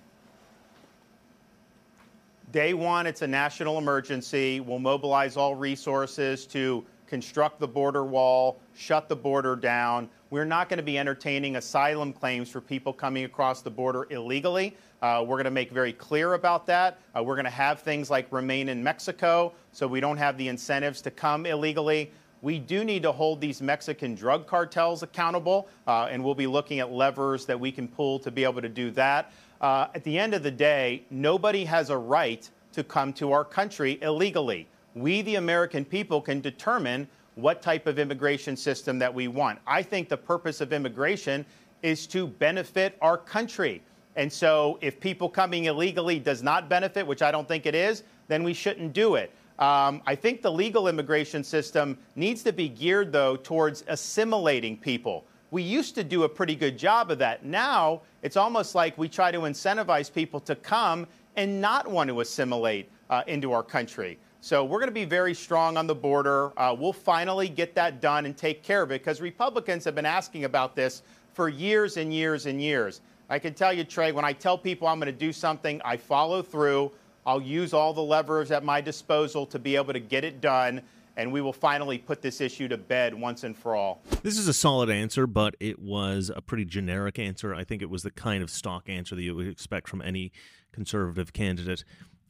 Day 2.51 2.73
one, 2.73 3.05
it's 3.05 3.21
a 3.21 3.27
national 3.27 3.77
emergency. 3.77 4.59
We'll 4.59 4.79
mobilize 4.79 5.37
all 5.37 5.55
resources 5.55 6.45
to 6.47 6.83
construct 7.05 7.59
the 7.59 7.67
border 7.67 8.03
wall, 8.03 8.59
shut 8.75 9.07
the 9.07 9.15
border 9.15 9.55
down. 9.55 10.09
We're 10.31 10.45
not 10.45 10.67
going 10.67 10.77
to 10.77 10.83
be 10.83 10.97
entertaining 10.97 11.55
asylum 11.55 12.11
claims 12.13 12.49
for 12.49 12.61
people 12.61 12.91
coming 12.91 13.23
across 13.23 13.61
the 13.61 13.71
border 13.71 14.07
illegally. 14.09 14.75
Uh, 15.01 15.23
we're 15.25 15.37
going 15.37 15.45
to 15.45 15.51
make 15.51 15.71
very 15.71 15.93
clear 15.93 16.33
about 16.33 16.65
that. 16.65 16.99
Uh, 17.15 17.23
we're 17.23 17.35
going 17.35 17.45
to 17.45 17.51
have 17.51 17.81
things 17.81 18.09
like 18.09 18.31
remain 18.31 18.69
in 18.69 18.83
Mexico 18.83 19.53
so 19.71 19.87
we 19.87 19.99
don't 19.99 20.17
have 20.17 20.37
the 20.37 20.47
incentives 20.47 21.01
to 21.01 21.11
come 21.11 21.45
illegally. 21.45 22.11
We 22.41 22.59
do 22.59 22.83
need 22.83 23.03
to 23.03 23.11
hold 23.11 23.41
these 23.41 23.61
Mexican 23.61 24.15
drug 24.15 24.47
cartels 24.47 25.03
accountable, 25.03 25.67
uh, 25.87 26.07
and 26.09 26.23
we'll 26.23 26.35
be 26.35 26.47
looking 26.47 26.79
at 26.79 26.91
levers 26.91 27.45
that 27.45 27.59
we 27.59 27.71
can 27.71 27.87
pull 27.87 28.19
to 28.19 28.31
be 28.31 28.43
able 28.43 28.61
to 28.61 28.69
do 28.69 28.91
that. 28.91 29.31
Uh, 29.59 29.87
at 29.93 30.03
the 30.03 30.17
end 30.17 30.33
of 30.33 30.43
the 30.43 30.51
day, 30.51 31.03
nobody 31.09 31.65
has 31.65 31.89
a 31.89 31.97
right 31.97 32.49
to 32.71 32.83
come 32.83 33.11
to 33.13 33.31
our 33.33 33.43
country 33.43 33.99
illegally. 34.01 34.67
We, 34.95 35.21
the 35.21 35.35
American 35.35 35.83
people, 35.83 36.21
can 36.21 36.39
determine 36.39 37.07
what 37.35 37.61
type 37.61 37.87
of 37.87 37.99
immigration 37.99 38.55
system 38.55 38.99
that 38.99 39.13
we 39.13 39.27
want. 39.27 39.59
I 39.67 39.81
think 39.81 40.09
the 40.09 40.17
purpose 40.17 40.61
of 40.61 40.71
immigration 40.71 41.45
is 41.81 42.07
to 42.07 42.27
benefit 42.27 42.97
our 43.01 43.17
country. 43.17 43.81
And 44.19 44.29
so 44.31 44.77
if 44.81 44.99
people 44.99 45.29
coming 45.29 45.65
illegally 45.65 46.19
does 46.19 46.43
not 46.43 46.67
benefit, 46.67 47.07
which 47.07 47.21
I 47.21 47.31
don't 47.31 47.47
think 47.47 47.65
it 47.65 47.73
is, 47.73 48.03
then 48.27 48.43
we 48.43 48.53
shouldn't 48.53 48.91
do 48.91 49.15
it. 49.15 49.31
Um, 49.59 50.01
I 50.05 50.13
think 50.13 50.41
the 50.41 50.51
legal 50.51 50.89
immigration 50.89 51.41
system 51.41 51.97
needs 52.17 52.43
to 52.43 52.51
be 52.51 52.67
geared, 52.67 53.13
though, 53.13 53.37
towards 53.37 53.85
assimilating 53.87 54.75
people. 54.75 55.23
We 55.51 55.63
used 55.63 55.95
to 55.95 56.03
do 56.03 56.23
a 56.23 56.29
pretty 56.29 56.57
good 56.57 56.77
job 56.77 57.11
of 57.11 57.17
that. 57.19 57.45
Now 57.45 58.01
it's 58.21 58.35
almost 58.35 58.75
like 58.75 58.97
we 58.97 59.07
try 59.07 59.31
to 59.31 59.39
incentivize 59.39 60.13
people 60.13 60.41
to 60.41 60.55
come 60.55 61.07
and 61.37 61.61
not 61.61 61.89
want 61.89 62.09
to 62.09 62.19
assimilate 62.19 62.91
uh, 63.09 63.23
into 63.27 63.53
our 63.53 63.63
country. 63.63 64.19
So 64.41 64.65
we're 64.65 64.79
going 64.79 64.89
to 64.89 64.93
be 64.93 65.05
very 65.05 65.33
strong 65.33 65.77
on 65.77 65.87
the 65.87 65.95
border. 65.95 66.51
Uh, 66.59 66.75
we'll 66.77 66.91
finally 66.91 67.47
get 67.47 67.73
that 67.75 68.01
done 68.01 68.25
and 68.25 68.35
take 68.35 68.63
care 68.63 68.81
of 68.81 68.91
it 68.91 69.01
because 69.01 69.21
Republicans 69.21 69.85
have 69.85 69.95
been 69.95 70.05
asking 70.05 70.43
about 70.43 70.75
this 70.75 71.03
for 71.31 71.47
years 71.47 71.95
and 71.95 72.13
years 72.13 72.47
and 72.47 72.61
years. 72.61 72.99
I 73.29 73.39
can 73.39 73.53
tell 73.53 73.71
you, 73.71 73.83
Trey, 73.83 74.11
when 74.11 74.25
I 74.25 74.33
tell 74.33 74.57
people 74.57 74.87
I'm 74.87 74.99
going 74.99 75.11
to 75.11 75.17
do 75.17 75.31
something, 75.31 75.81
I 75.85 75.97
follow 75.97 76.41
through. 76.41 76.91
I'll 77.25 77.41
use 77.41 77.73
all 77.73 77.93
the 77.93 78.01
levers 78.01 78.49
at 78.51 78.63
my 78.63 78.81
disposal 78.81 79.45
to 79.47 79.59
be 79.59 79.75
able 79.75 79.93
to 79.93 79.99
get 79.99 80.23
it 80.23 80.41
done 80.41 80.81
and 81.19 81.33
we 81.33 81.41
will 81.41 81.53
finally 81.53 81.97
put 81.97 82.21
this 82.21 82.39
issue 82.39 82.69
to 82.69 82.77
bed 82.77 83.13
once 83.13 83.43
and 83.43 83.57
for 83.57 83.75
all. 83.75 84.01
This 84.23 84.37
is 84.37 84.47
a 84.47 84.53
solid 84.53 84.89
answer, 84.89 85.27
but 85.27 85.53
it 85.59 85.77
was 85.77 86.31
a 86.33 86.41
pretty 86.41 86.63
generic 86.63 87.19
answer. 87.19 87.53
I 87.53 87.65
think 87.65 87.81
it 87.81 87.89
was 87.89 88.03
the 88.03 88.11
kind 88.11 88.41
of 88.41 88.49
stock 88.49 88.87
answer 88.87 89.15
that 89.15 89.21
you 89.21 89.35
would 89.35 89.49
expect 89.49 89.89
from 89.89 90.01
any 90.01 90.31
conservative 90.71 91.33
candidate. 91.33 91.83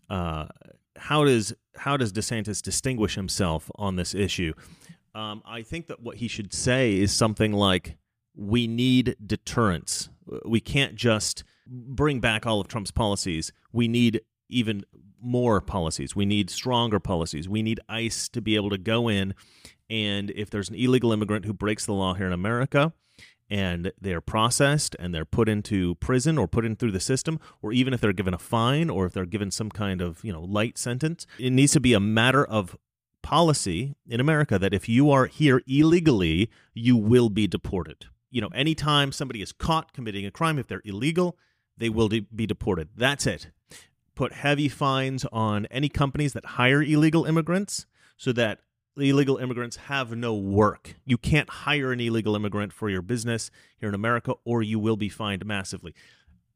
Uh, 0.09 0.47
how 0.95 1.23
does 1.23 1.53
how 1.75 1.97
does 1.97 2.11
DeSantis 2.11 2.63
distinguish 2.63 3.13
himself 3.13 3.69
on 3.75 3.95
this 3.95 4.15
issue? 4.15 4.53
Um, 5.13 5.43
I 5.45 5.61
think 5.61 5.85
that 5.87 6.01
what 6.01 6.17
he 6.17 6.27
should 6.27 6.51
say 6.51 6.97
is 6.97 7.13
something 7.13 7.53
like, 7.53 7.95
"We 8.39 8.67
need 8.67 9.15
deterrence. 9.25 10.09
We 10.45 10.59
can't 10.59 10.95
just 10.95 11.43
bring 11.67 12.19
back 12.19 12.45
all 12.45 12.61
of 12.61 12.67
Trump's 12.67 12.91
policies. 12.91 13.51
We 13.71 13.87
need 13.87 14.21
even 14.49 14.83
more 15.21 15.61
policies. 15.61 16.15
We 16.15 16.25
need 16.25 16.49
stronger 16.49 16.99
policies. 16.99 17.49
We 17.49 17.61
need 17.61 17.79
ICE 17.89 18.29
to 18.29 18.41
be 18.41 18.55
able 18.55 18.69
to 18.69 18.77
go 18.77 19.09
in 19.09 19.33
and 19.89 20.31
if 20.31 20.49
there's 20.49 20.69
an 20.69 20.75
illegal 20.75 21.11
immigrant 21.11 21.45
who 21.45 21.53
breaks 21.53 21.85
the 21.85 21.93
law 21.93 22.13
here 22.13 22.27
in 22.27 22.33
America 22.33 22.93
and 23.49 23.91
they're 23.99 24.21
processed 24.21 24.95
and 24.99 25.13
they're 25.13 25.25
put 25.25 25.49
into 25.49 25.95
prison 25.95 26.37
or 26.37 26.47
put 26.47 26.65
in 26.65 26.75
through 26.75 26.91
the 26.91 26.99
system 26.99 27.39
or 27.61 27.73
even 27.73 27.93
if 27.93 27.99
they're 27.99 28.13
given 28.13 28.33
a 28.33 28.39
fine 28.39 28.89
or 28.89 29.07
if 29.07 29.13
they're 29.13 29.25
given 29.25 29.49
some 29.49 29.69
kind 29.69 30.01
of, 30.01 30.23
you 30.23 30.31
know, 30.31 30.41
light 30.41 30.77
sentence, 30.77 31.25
it 31.39 31.49
needs 31.51 31.73
to 31.73 31.79
be 31.79 31.93
a 31.93 31.99
matter 31.99 32.45
of 32.45 32.77
policy 33.23 33.95
in 34.07 34.19
America 34.19 34.59
that 34.59 34.73
if 34.73 34.87
you 34.87 35.09
are 35.09 35.25
here 35.25 35.61
illegally, 35.67 36.49
you 36.73 36.95
will 36.95 37.29
be 37.29 37.47
deported. 37.47 38.05
You 38.31 38.41
know, 38.41 38.49
anytime 38.49 39.11
somebody 39.11 39.41
is 39.41 39.51
caught 39.51 39.93
committing 39.93 40.25
a 40.25 40.31
crime 40.31 40.59
if 40.59 40.67
they're 40.67 40.81
illegal, 40.85 41.37
they 41.77 41.89
will 41.89 42.09
be 42.09 42.45
deported. 42.45 42.89
That's 42.95 43.25
it 43.25 43.47
put 44.19 44.33
heavy 44.33 44.67
fines 44.67 45.23
on 45.31 45.65
any 45.67 45.87
companies 45.87 46.33
that 46.33 46.43
hire 46.43 46.83
illegal 46.83 47.23
immigrants 47.23 47.85
so 48.17 48.33
that 48.33 48.59
illegal 48.97 49.37
immigrants 49.37 49.77
have 49.77 50.13
no 50.13 50.33
work. 50.33 50.95
You 51.05 51.17
can't 51.17 51.49
hire 51.49 51.93
an 51.93 52.01
illegal 52.01 52.35
immigrant 52.35 52.73
for 52.73 52.89
your 52.89 53.01
business 53.01 53.49
here 53.77 53.87
in 53.87 53.95
America, 53.95 54.33
or 54.43 54.61
you 54.61 54.77
will 54.77 54.97
be 54.97 55.07
fined 55.07 55.45
massively. 55.45 55.95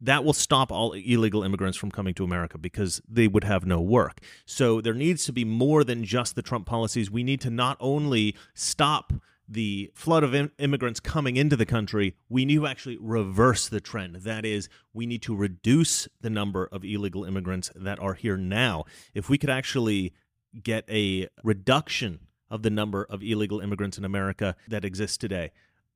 That 0.02 0.26
will 0.26 0.34
stop 0.34 0.74
all 0.74 0.92
illegal 0.92 1.42
immigrants 1.42 1.78
from 1.78 1.90
coming 1.90 2.14
to 2.16 2.26
America 2.26 2.58
because 2.58 3.02
they 3.08 3.30
would 3.30 3.46
have 3.46 3.66
no 3.66 3.80
work. 3.80 4.20
So 4.46 4.82
there 4.82 4.94
needs 4.94 5.24
to 5.24 5.32
be 5.32 5.46
more 5.46 5.86
than 5.86 6.04
just 6.04 6.36
the 6.36 6.42
Trump 6.42 6.66
policies. 6.66 7.10
We 7.10 7.24
need 7.24 7.40
to 7.40 7.50
not 7.50 7.78
only 7.80 8.36
stop 8.54 9.14
the 9.48 9.92
flood 9.94 10.24
of 10.24 10.34
immigrants 10.58 11.00
coming 11.00 11.36
into 11.36 11.56
the 11.56 11.66
country, 11.66 12.16
we 12.30 12.46
need 12.46 12.56
to 12.56 12.68
actually 12.68 12.98
reverse 13.00 13.68
the 13.68 13.82
trend. 13.82 14.16
That 14.18 14.46
is, 14.46 14.70
we 14.94 15.06
need 15.06 15.22
to 15.24 15.36
reduce 15.36 16.08
the 16.22 16.30
number 16.30 16.68
of 16.72 16.84
illegal 16.84 17.26
immigrants 17.26 17.70
that 17.76 18.00
are 18.00 18.14
here 18.14 18.38
now. 18.38 18.86
If 19.14 19.30
we 19.30 19.38
could 19.38 19.50
actually 19.50 20.14
get 20.62 20.86
a 20.90 21.28
reduction 21.44 22.20
of 22.50 22.62
the 22.62 22.70
number 22.70 23.06
of 23.10 23.24
illegal 23.24 23.60
immigrants 23.60 23.98
in 23.98 24.06
America 24.06 24.56
that 24.68 24.86
exists 24.86 25.18
today 25.18 25.52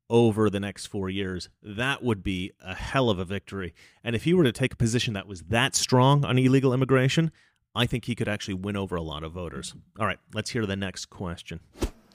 over 0.10 0.50
the 0.50 0.60
next 0.60 0.88
four 0.88 1.10
years, 1.10 1.50
that 1.62 2.04
would 2.04 2.24
be 2.24 2.52
a 2.64 2.74
hell 2.74 3.10
of 3.10 3.20
a 3.20 3.26
victory. 3.26 3.74
And 4.04 4.16
if 4.16 4.24
he 4.24 4.34
were 4.34 4.44
to 4.44 4.52
take 4.52 4.74
a 4.74 4.78
position 4.78 5.14
that 5.14 5.28
was 5.28 5.44
that 5.44 5.76
strong 5.76 6.26
on 6.26 6.38
illegal 6.38 6.74
immigration, 6.74 7.32
I 7.76 7.86
think 7.86 8.06
he 8.06 8.16
could 8.16 8.28
actually 8.28 8.56
win 8.56 8.76
over 8.76 8.96
a 8.96 9.02
lot 9.02 9.24
of 9.24 9.34
voters. 9.34 9.76
All 10.00 10.08
right, 10.08 10.20
let's 10.34 10.50
hear 10.50 10.66
the 10.66 10.76
next 10.76 11.08
question. 11.08 11.60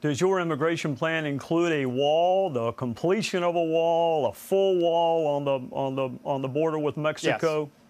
Does 0.03 0.21
your 0.21 0.41
immigration 0.41 0.97
plan 0.97 1.25
include 1.25 1.71
a 1.71 1.87
wall, 1.87 2.51
the 2.51 2.73
completion 2.73 3.45
of 3.45 3.55
a 3.55 3.62
wall, 3.62 4.27
a 4.27 4.33
full 4.33 4.79
wall 4.81 5.37
on 5.37 5.45
the 5.45 5.75
on 5.75 5.95
the 5.95 6.11
on 6.25 6.43
the 6.43 6.49
border 6.49 6.77
with 6.77 6.97
Mexico? 6.97 7.71
Yes. 7.73 7.82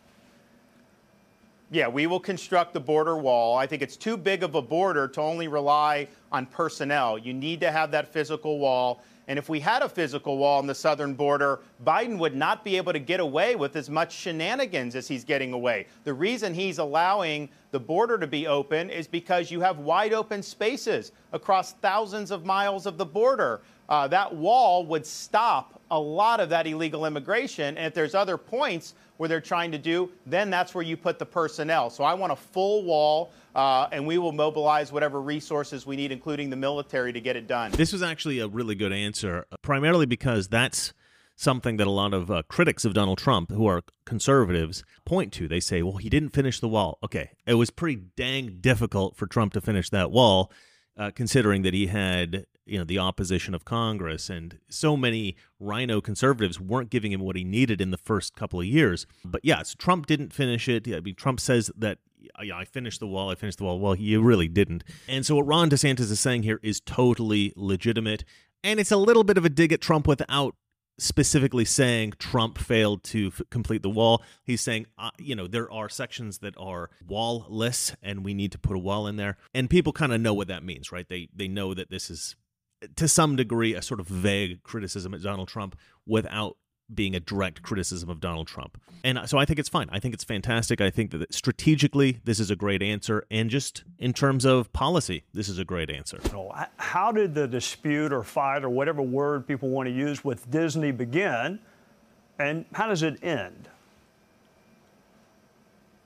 Yeah, 1.72 1.88
we 1.88 2.06
will 2.06 2.20
construct 2.20 2.74
the 2.74 2.80
border 2.80 3.16
wall. 3.16 3.56
I 3.56 3.66
think 3.66 3.80
it's 3.80 3.96
too 3.96 4.18
big 4.18 4.42
of 4.42 4.54
a 4.54 4.61
border 4.61 5.08
to 5.08 5.20
only 5.22 5.48
rely 5.48 6.06
on 6.30 6.44
personnel. 6.44 7.16
You 7.16 7.32
need 7.32 7.62
to 7.62 7.72
have 7.72 7.90
that 7.92 8.12
physical 8.12 8.58
wall. 8.58 9.02
And 9.26 9.38
if 9.38 9.48
we 9.48 9.58
had 9.58 9.80
a 9.80 9.88
physical 9.88 10.37
wall 10.37 10.58
on 10.58 10.66
the 10.66 10.74
southern 10.74 11.14
border, 11.14 11.61
Biden 11.82 12.18
would 12.18 12.37
not 12.37 12.62
be 12.62 12.76
able 12.76 12.92
to 12.92 12.98
get 12.98 13.20
away 13.20 13.56
with 13.56 13.74
as 13.74 13.88
much 13.88 14.12
shenanigans 14.12 14.94
as 14.94 15.08
he's 15.08 15.24
getting 15.24 15.54
away. 15.54 15.87
The 16.04 16.12
reason 16.12 16.52
he's 16.52 16.76
allowing 16.76 17.48
the 17.70 17.80
border 17.80 18.18
to 18.18 18.26
be 18.26 18.46
open 18.46 18.90
is 18.90 19.06
because 19.06 19.50
you 19.50 19.62
have 19.62 19.78
wide 19.78 20.12
open 20.12 20.42
spaces 20.42 21.12
across 21.32 21.72
thousands 21.72 22.30
of 22.30 22.44
miles 22.44 22.85
of 22.85 22.98
the 22.98 23.06
border. 23.06 23.62
Uh, 23.88 24.06
that 24.08 24.35
wall 24.35 24.85
would 24.85 25.06
stop 25.06 25.80
a 25.90 25.98
lot 25.98 26.38
of 26.38 26.50
that 26.50 26.66
illegal 26.66 27.06
immigration. 27.06 27.78
And 27.78 27.87
if 27.87 27.94
there's 27.94 28.14
other 28.14 28.37
points 28.37 28.94
where 29.22 29.28
they're 29.28 29.40
trying 29.40 29.70
to 29.70 29.78
do, 29.78 30.11
then 30.26 30.50
that's 30.50 30.74
where 30.74 30.82
you 30.82 30.96
put 30.96 31.20
the 31.20 31.24
personnel. 31.24 31.90
So 31.90 32.02
I 32.02 32.14
want 32.14 32.32
a 32.32 32.37
full 32.37 32.82
wall 32.82 33.30
uh, 33.54 33.87
and 33.92 34.04
we 34.04 34.18
will 34.18 34.32
mobilize 34.32 34.90
whatever 34.90 35.20
resources 35.20 35.87
we 35.87 35.94
need, 35.94 36.11
including 36.11 36.50
the 36.50 36.56
military, 36.56 37.12
to 37.12 37.20
get 37.20 37.37
it 37.37 37.46
done. 37.46 37.70
This 37.70 37.92
was 37.92 38.02
actually 38.02 38.40
a 38.40 38.48
really 38.48 38.74
good 38.74 38.92
answer, 38.92 39.46
primarily 39.62 40.06
because 40.06 40.48
that's 40.48 40.92
something 41.37 41.76
that 41.76 41.87
a 41.87 41.90
lot 41.90 42.12
of 42.12 42.32
uh, 42.32 42.42
critics 42.48 42.85
of 42.85 42.94
Donald 42.94 43.18
Trump, 43.18 43.52
who 43.52 43.64
are 43.64 43.85
conservatives, 44.04 44.82
point 45.04 45.32
to. 45.35 45.46
They 45.46 45.61
say, 45.61 45.82
well, 45.82 45.98
he 45.98 46.08
didn't 46.08 46.30
finish 46.30 46.58
the 46.58 46.66
wall. 46.66 46.98
Okay, 47.04 47.30
it 47.46 47.54
was 47.54 47.70
pretty 47.70 48.02
dang 48.16 48.58
difficult 48.61 49.14
for 49.14 49.28
Trump 49.28 49.52
to 49.52 49.61
finish 49.61 49.88
that 49.90 50.11
wall. 50.11 50.50
Uh, 50.94 51.12
considering 51.14 51.62
that 51.62 51.72
he 51.72 51.87
had 51.87 52.44
you 52.66 52.79
know 52.79 52.85
the 52.85 52.98
opposition 52.98 53.55
of 53.55 53.64
Congress 53.64 54.31
and 54.31 54.59
so 54.68 54.96
many 54.96 55.37
RINO 55.59 56.01
conservatives 56.01 56.61
weren't 56.61 56.90
giving 56.90 57.12
him 57.12 57.20
what 57.20 57.37
he 57.37 57.44
needed 57.44 57.81
in 57.81 57.90
the 57.90 57.98
first 57.98 58.35
couple 58.35 58.61
of 58.61 58.66
years. 58.66 59.07
But 59.25 59.40
yes, 59.44 59.75
Trump 59.75 60.07
didn't 60.07 60.33
finish 60.33 60.68
it. 60.68 60.87
I 60.88 61.01
mean, 61.01 61.14
Trump 61.14 61.40
says 61.40 61.70
that 61.77 61.98
I 62.37 62.64
finished 62.64 63.01
the 63.01 63.07
wall, 63.07 63.31
I 63.31 63.35
finished 63.35 63.59
the 63.59 63.64
wall. 63.64 63.79
Well, 63.79 63.96
you 63.96 64.22
really 64.22 64.48
didn't. 64.48 64.85
And 65.09 65.27
so 65.27 65.37
what 65.37 65.46
Ron 65.46 65.70
DeSantis 65.70 66.11
is 66.11 66.20
saying 66.20 66.44
here 66.44 66.61
is 66.62 66.81
totally 66.81 67.53
legitimate. 67.57 68.25
And 68.64 68.79
it's 68.79 68.92
a 68.92 68.96
little 68.96 69.25
bit 69.25 69.38
of 69.38 69.44
a 69.44 69.48
dig 69.48 69.72
at 69.72 69.81
Trump 69.81 70.07
without 70.07 70.55
specifically 70.98 71.64
saying 71.64 72.14
Trump 72.18 72.59
failed 72.59 73.03
to 73.03 73.29
f- 73.29 73.42
complete 73.51 73.83
the 73.83 73.90
wall. 73.90 74.22
He's 74.44 74.61
saying, 74.61 74.87
uh, 74.98 75.11
you 75.18 75.35
know, 75.35 75.46
there 75.46 75.70
are 75.72 75.88
sections 75.88 76.38
that 76.38 76.55
are 76.57 76.90
wall-less, 77.07 77.96
and 78.03 78.25
we 78.25 78.35
need 78.35 78.53
to 78.53 78.59
put 78.59 78.77
a 78.77 78.79
wall 78.79 79.07
in 79.07 79.16
there. 79.16 79.37
And 79.53 79.68
people 79.68 79.92
kind 79.92 80.12
of 80.12 80.20
know 80.20 80.35
what 80.35 80.48
that 80.48 80.62
means, 80.62 80.92
right? 80.92 81.09
They 81.09 81.29
they 81.35 81.48
know 81.48 81.75
that 81.75 81.90
this 81.90 82.09
is 82.09 82.37
to 82.96 83.08
some 83.08 83.36
degree 83.36 83.74
a 83.74 83.82
sort 83.82 84.00
of 84.00 84.06
vague 84.06 84.62
criticism 84.62 85.14
at 85.14 85.22
Donald 85.22 85.48
Trump 85.48 85.76
without 86.06 86.56
being 86.92 87.14
a 87.14 87.20
direct 87.20 87.62
criticism 87.62 88.10
of 88.10 88.20
Donald 88.20 88.46
Trump. 88.46 88.78
And 89.02 89.18
so 89.26 89.38
I 89.38 89.44
think 89.44 89.58
it's 89.58 89.68
fine. 89.68 89.88
I 89.90 89.98
think 89.98 90.12
it's 90.14 90.24
fantastic. 90.24 90.80
I 90.80 90.90
think 90.90 91.10
that 91.12 91.32
strategically, 91.32 92.20
this 92.24 92.38
is 92.38 92.50
a 92.50 92.56
great 92.56 92.82
answer. 92.82 93.24
And 93.30 93.48
just 93.48 93.84
in 93.98 94.12
terms 94.12 94.44
of 94.44 94.72
policy, 94.72 95.24
this 95.32 95.48
is 95.48 95.58
a 95.58 95.64
great 95.64 95.90
answer. 95.90 96.18
How 96.76 97.12
did 97.12 97.34
the 97.34 97.48
dispute 97.48 98.12
or 98.12 98.22
fight 98.22 98.62
or 98.62 98.68
whatever 98.68 99.00
word 99.00 99.46
people 99.46 99.70
want 99.70 99.86
to 99.86 99.92
use 99.92 100.22
with 100.24 100.50
Disney 100.50 100.92
begin? 100.92 101.60
And 102.38 102.66
how 102.72 102.88
does 102.88 103.02
it 103.02 103.22
end? 103.24 103.68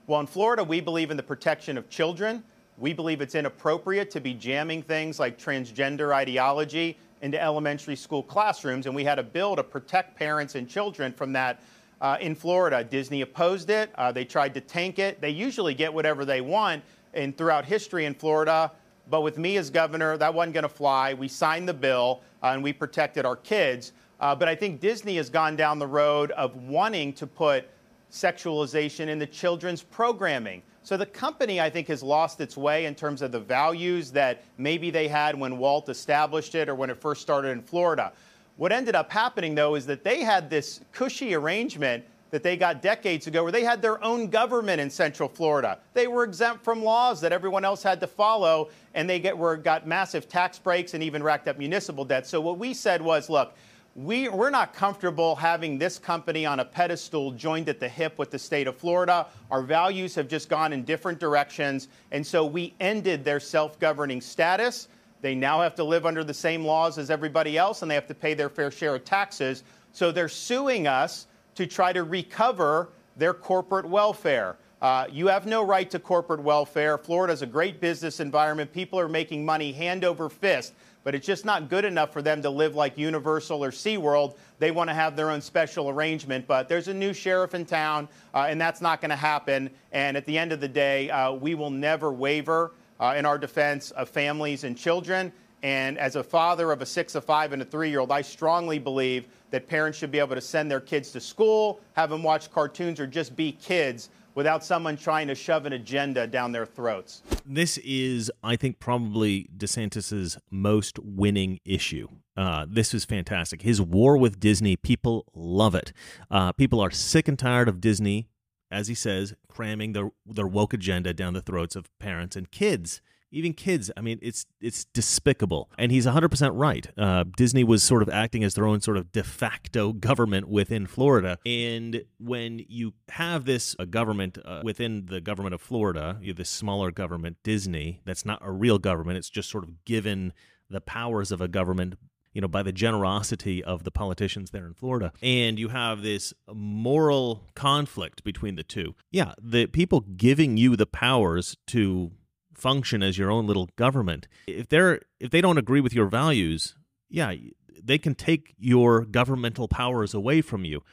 Well, 0.05 0.21
in 0.21 0.27
Florida, 0.27 0.63
we 0.63 0.79
believe 0.79 1.11
in 1.11 1.17
the 1.17 1.23
protection 1.23 1.77
of 1.77 1.89
children. 1.89 2.43
We 2.77 2.93
believe 2.93 3.21
it's 3.21 3.33
inappropriate 3.33 4.11
to 4.11 4.21
be 4.21 4.35
jamming 4.35 4.83
things 4.83 5.19
like 5.19 5.39
transgender 5.39 6.13
ideology 6.13 6.97
into 7.21 7.41
elementary 7.41 7.95
school 7.95 8.21
classrooms, 8.21 8.85
and 8.85 8.93
we 8.93 9.03
had 9.03 9.17
a 9.17 9.23
bill 9.23 9.55
to 9.55 9.63
protect 9.63 10.15
parents 10.15 10.53
and 10.53 10.69
children 10.69 11.11
from 11.11 11.33
that 11.33 11.59
uh, 12.01 12.17
in 12.21 12.35
Florida. 12.35 12.83
Disney 12.83 13.21
opposed 13.21 13.71
it. 13.71 13.89
Uh, 13.95 14.11
they 14.11 14.23
tried 14.23 14.53
to 14.53 14.61
tank 14.61 14.99
it. 14.99 15.19
They 15.19 15.31
usually 15.31 15.73
get 15.73 15.91
whatever 15.91 16.23
they 16.23 16.41
want 16.41 16.83
and 17.15 17.35
throughout 17.35 17.65
history 17.65 18.05
in 18.05 18.13
Florida. 18.13 18.71
But 19.09 19.21
with 19.21 19.39
me 19.39 19.57
as 19.57 19.71
governor, 19.71 20.15
that 20.17 20.31
wasn't 20.31 20.53
going 20.53 20.63
to 20.63 20.69
fly. 20.69 21.15
We 21.15 21.27
signed 21.27 21.67
the 21.67 21.73
bill 21.73 22.21
uh, 22.43 22.47
and 22.47 22.63
we 22.63 22.73
protected 22.73 23.25
our 23.25 23.37
kids. 23.37 23.93
Uh, 24.19 24.35
but 24.35 24.47
I 24.47 24.55
think 24.55 24.79
Disney 24.79 25.15
has 25.15 25.29
gone 25.29 25.55
down 25.55 25.79
the 25.79 25.87
road 25.87 26.31
of 26.31 26.55
wanting 26.55 27.13
to 27.13 27.25
put 27.25 27.67
sexualization 28.11 29.07
in 29.07 29.17
the 29.17 29.27
children's 29.27 29.81
programming. 29.81 30.61
So 30.87 30.95
the 30.95 31.05
company, 31.05 31.59
I 31.59 31.69
think, 31.69 31.89
has 31.89 32.01
lost 32.01 32.39
its 32.39 32.55
way 32.55 32.85
in 32.85 32.95
terms 32.95 33.21
of 33.21 33.33
the 33.33 33.41
values 33.41 34.09
that 34.11 34.45
maybe 34.57 34.89
they 34.89 35.09
had 35.09 35.37
when 35.37 35.57
Walt 35.57 35.89
established 35.89 36.55
it 36.55 36.69
or 36.69 36.75
when 36.75 36.89
it 36.89 36.95
first 36.95 37.21
started 37.21 37.49
in 37.49 37.61
Florida. 37.61 38.13
What 38.55 38.71
ended 38.71 38.95
up 38.95 39.11
happening, 39.11 39.53
though, 39.53 39.75
is 39.75 39.85
that 39.87 40.05
they 40.05 40.21
had 40.21 40.49
this 40.49 40.79
cushy 40.93 41.35
arrangement 41.35 42.05
that 42.31 42.41
they 42.41 42.55
got 42.55 42.81
decades 42.81 43.27
ago 43.27 43.43
where 43.43 43.51
they 43.51 43.65
had 43.65 43.81
their 43.81 44.01
own 44.01 44.27
government 44.29 44.79
in 44.79 44.89
Central 44.89 45.27
Florida. 45.27 45.77
They 45.93 46.07
were 46.07 46.23
exempt 46.23 46.63
from 46.63 46.81
laws 46.81 47.19
that 47.19 47.33
everyone 47.33 47.65
else 47.65 47.83
had 47.83 47.99
to 47.99 48.07
follow, 48.07 48.69
and 48.93 49.09
they 49.09 49.19
get, 49.19 49.37
were, 49.37 49.57
got 49.57 49.87
massive 49.87 50.29
tax 50.29 50.57
breaks 50.57 50.93
and 50.93 51.03
even 51.03 51.21
racked 51.21 51.49
up 51.49 51.57
municipal 51.57 52.05
debt. 52.05 52.25
So 52.25 52.39
what 52.39 52.59
we 52.59 52.73
said 52.73 53.01
was, 53.01 53.29
look, 53.29 53.53
we, 53.97 54.29
we're 54.29 54.51
not 54.51 54.75
comfortable 54.75 55.35
having 55.35 55.79
this 55.79 55.97
company 55.97 56.45
on 56.45 56.59
a 56.59 56.65
pedestal 56.65 57.31
joined 57.31 57.67
at 57.67 57.79
the 57.79 57.89
hip 57.89 58.19
with 58.19 58.29
the 58.29 58.37
state 58.37 58.67
of 58.67 58.77
Florida. 58.77 59.25
Our 59.49 59.63
values 59.63 60.13
have 60.13 60.27
just 60.27 60.49
gone 60.49 60.71
in 60.71 60.83
different 60.83 61.19
directions. 61.19 61.87
And 62.11 62.25
so 62.25 62.45
we 62.45 62.75
ended 62.79 63.25
their 63.25 63.39
self 63.39 63.79
governing 63.79 64.21
status. 64.21 64.87
They 65.21 65.33
now 65.33 65.61
have 65.61 65.73
to 65.75 65.83
live 65.83 66.05
under 66.05 66.23
the 66.23 66.33
same 66.33 66.63
laws 66.63 66.99
as 66.99 67.09
everybody 67.09 67.57
else, 67.57 67.81
and 67.81 67.89
they 67.89 67.95
have 67.95 68.05
to 68.05 68.13
pay 68.13 68.35
their 68.35 68.49
fair 68.49 68.69
share 68.69 68.93
of 68.93 69.03
taxes. 69.03 69.63
So 69.93 70.11
they're 70.11 70.29
suing 70.29 70.85
us 70.85 71.25
to 71.55 71.65
try 71.65 71.91
to 71.91 72.03
recover 72.03 72.89
their 73.15 73.33
corporate 73.33 73.87
welfare. 73.87 74.57
Uh, 74.79 75.07
you 75.11 75.25
have 75.25 75.47
no 75.47 75.65
right 75.65 75.89
to 75.89 75.97
corporate 75.97 76.43
welfare. 76.43 76.99
Florida 76.99 77.33
is 77.33 77.41
a 77.41 77.47
great 77.47 77.81
business 77.81 78.19
environment. 78.19 78.71
People 78.71 78.99
are 78.99 79.09
making 79.09 79.43
money 79.43 79.71
hand 79.71 80.05
over 80.05 80.29
fist 80.29 80.75
but 81.07 81.15
it's 81.15 81.25
just 81.25 81.45
not 81.45 81.69
good 81.69 81.85
enough 81.85 82.11
for 82.11 82.21
them 82.21 82.41
to 82.41 82.49
live 82.49 82.75
like 82.75 82.97
Universal 82.97 83.63
or 83.63 83.71
SeaWorld. 83.71 84.35
They 84.59 84.71
want 84.71 84.89
to 84.89 84.93
have 84.93 85.15
their 85.15 85.31
own 85.31 85.39
special 85.39 85.89
arrangement, 85.89 86.45
but 86.47 86.67
there's 86.67 86.89
a 86.89 86.93
new 86.93 87.13
sheriff 87.13 87.55
in 87.55 87.63
town, 87.63 88.09
uh, 88.33 88.47
and 88.49 88.59
that's 88.59 88.81
not 88.81 88.99
going 88.99 89.11
to 89.11 89.15
happen. 89.15 89.69
And 89.93 90.17
at 90.17 90.25
the 90.25 90.37
end 90.37 90.51
of 90.51 90.59
the 90.59 90.67
day, 90.67 91.09
uh, 91.09 91.31
we 91.31 91.55
will 91.55 91.69
never 91.69 92.11
waver 92.11 92.73
uh, 92.99 93.15
in 93.15 93.25
our 93.25 93.37
defense 93.37 93.91
of 93.91 94.09
families 94.09 94.65
and 94.65 94.77
children. 94.77 95.31
And 95.63 95.97
as 95.97 96.17
a 96.17 96.23
father 96.25 96.73
of 96.73 96.81
a 96.81 96.85
six, 96.85 97.15
a 97.15 97.21
five, 97.21 97.53
and 97.53 97.61
a 97.61 97.65
three 97.65 97.89
year 97.89 98.01
old, 98.01 98.11
I 98.11 98.21
strongly 98.21 98.77
believe 98.77 99.29
that 99.51 99.65
parents 99.65 99.97
should 99.97 100.11
be 100.11 100.19
able 100.19 100.35
to 100.35 100.41
send 100.41 100.69
their 100.69 100.81
kids 100.81 101.11
to 101.11 101.21
school, 101.21 101.79
have 101.93 102.09
them 102.09 102.21
watch 102.21 102.51
cartoons, 102.51 102.99
or 102.99 103.07
just 103.07 103.33
be 103.33 103.53
kids 103.53 104.09
without 104.37 104.63
someone 104.63 104.95
trying 104.95 105.27
to 105.27 105.33
shove 105.33 105.65
an 105.65 105.73
agenda 105.73 106.27
down 106.27 106.51
their 106.51 106.67
throats. 106.67 107.23
This 107.43 107.79
is, 107.79 108.31
I 108.43 108.55
think, 108.55 108.79
probably 108.79 109.49
DeSantis's 109.57 110.37
most 110.51 110.99
winning 110.99 111.59
issue. 111.65 112.07
Uh, 112.37 112.67
this 112.69 112.93
is 112.93 113.03
fantastic. 113.03 113.63
His 113.63 113.81
war 113.81 114.15
with 114.15 114.39
Disney, 114.39 114.75
people 114.75 115.25
love 115.33 115.73
it. 115.73 115.91
Uh, 116.29 116.51
people 116.51 116.79
are 116.79 116.91
sick 116.91 117.27
and 117.27 117.39
tired 117.39 117.67
of 117.67 117.81
Disney, 117.81 118.27
as 118.69 118.87
he 118.87 118.93
says, 118.93 119.33
cramming 119.47 119.93
their 119.93 120.11
their 120.23 120.45
woke 120.45 120.71
agenda 120.71 121.15
down 121.15 121.33
the 121.33 121.41
throats 121.41 121.75
of 121.75 121.89
parents 121.97 122.35
and 122.35 122.51
kids 122.51 123.01
even 123.31 123.53
kids 123.53 123.91
i 123.97 124.01
mean 124.01 124.19
it's 124.21 124.45
it's 124.61 124.85
despicable 124.85 125.69
and 125.77 125.91
he's 125.91 126.05
100% 126.05 126.51
right 126.53 126.87
uh, 126.97 127.23
disney 127.35 127.63
was 127.63 127.83
sort 127.83 128.01
of 128.01 128.09
acting 128.09 128.43
as 128.43 128.53
their 128.53 128.65
own 128.65 128.81
sort 128.81 128.97
of 128.97 129.11
de 129.11 129.23
facto 129.23 129.93
government 129.93 130.47
within 130.47 130.85
florida 130.85 131.37
and 131.45 132.03
when 132.19 132.63
you 132.67 132.93
have 133.09 133.45
this 133.45 133.75
a 133.79 133.85
government 133.85 134.37
uh, 134.45 134.61
within 134.63 135.05
the 135.07 135.21
government 135.21 135.53
of 135.53 135.61
florida 135.61 136.17
you 136.21 136.29
have 136.29 136.37
this 136.37 136.49
smaller 136.49 136.91
government 136.91 137.37
disney 137.43 138.01
that's 138.05 138.25
not 138.25 138.39
a 138.41 138.51
real 138.51 138.77
government 138.77 139.17
it's 139.17 139.29
just 139.29 139.49
sort 139.49 139.63
of 139.63 139.85
given 139.85 140.33
the 140.69 140.81
powers 140.81 141.31
of 141.31 141.41
a 141.41 141.47
government 141.47 141.95
you 142.37 142.41
know, 142.41 142.47
by 142.47 142.61
the 142.61 142.71
generosity 142.71 143.63
of 143.63 143.83
the 143.83 143.89
politicians 143.89 144.51
there 144.51 144.67
in 144.67 144.75
Florida. 144.75 145.11
And 145.23 145.57
you 145.57 145.69
have 145.69 146.03
this 146.03 146.35
moral 146.53 147.45
conflict 147.55 148.23
between 148.23 148.57
the 148.57 148.61
two. 148.61 148.93
Yeah, 149.09 149.33
the 149.41 149.65
people 149.65 150.01
giving 150.01 150.55
you 150.55 150.75
the 150.75 150.85
powers 150.85 151.57
to 151.67 152.11
function 152.57 153.03
as 153.03 153.17
your 153.17 153.31
own 153.31 153.47
little 153.47 153.69
government. 153.75 154.27
If 154.47 154.67
they're 154.69 155.01
if 155.19 155.31
they 155.31 155.41
don't 155.41 155.57
agree 155.57 155.81
with 155.81 155.93
your 155.93 156.07
values, 156.07 156.75
yeah, 157.09 157.33
they 157.81 157.97
can 157.97 158.15
take 158.15 158.53
your 158.57 159.05
governmental 159.05 159.67
powers 159.67 160.13
away 160.13 160.41
from 160.41 160.65
you. 160.65 160.83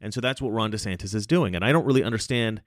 And 0.00 0.14
so 0.14 0.20
that's 0.20 0.40
what 0.40 0.50
Ron 0.50 0.72
DeSantis 0.72 1.14
is 1.14 1.26
doing. 1.26 1.54
And 1.54 1.64
I 1.64 1.72
don't 1.72 1.84
really 1.84 2.02
understand 2.02 2.62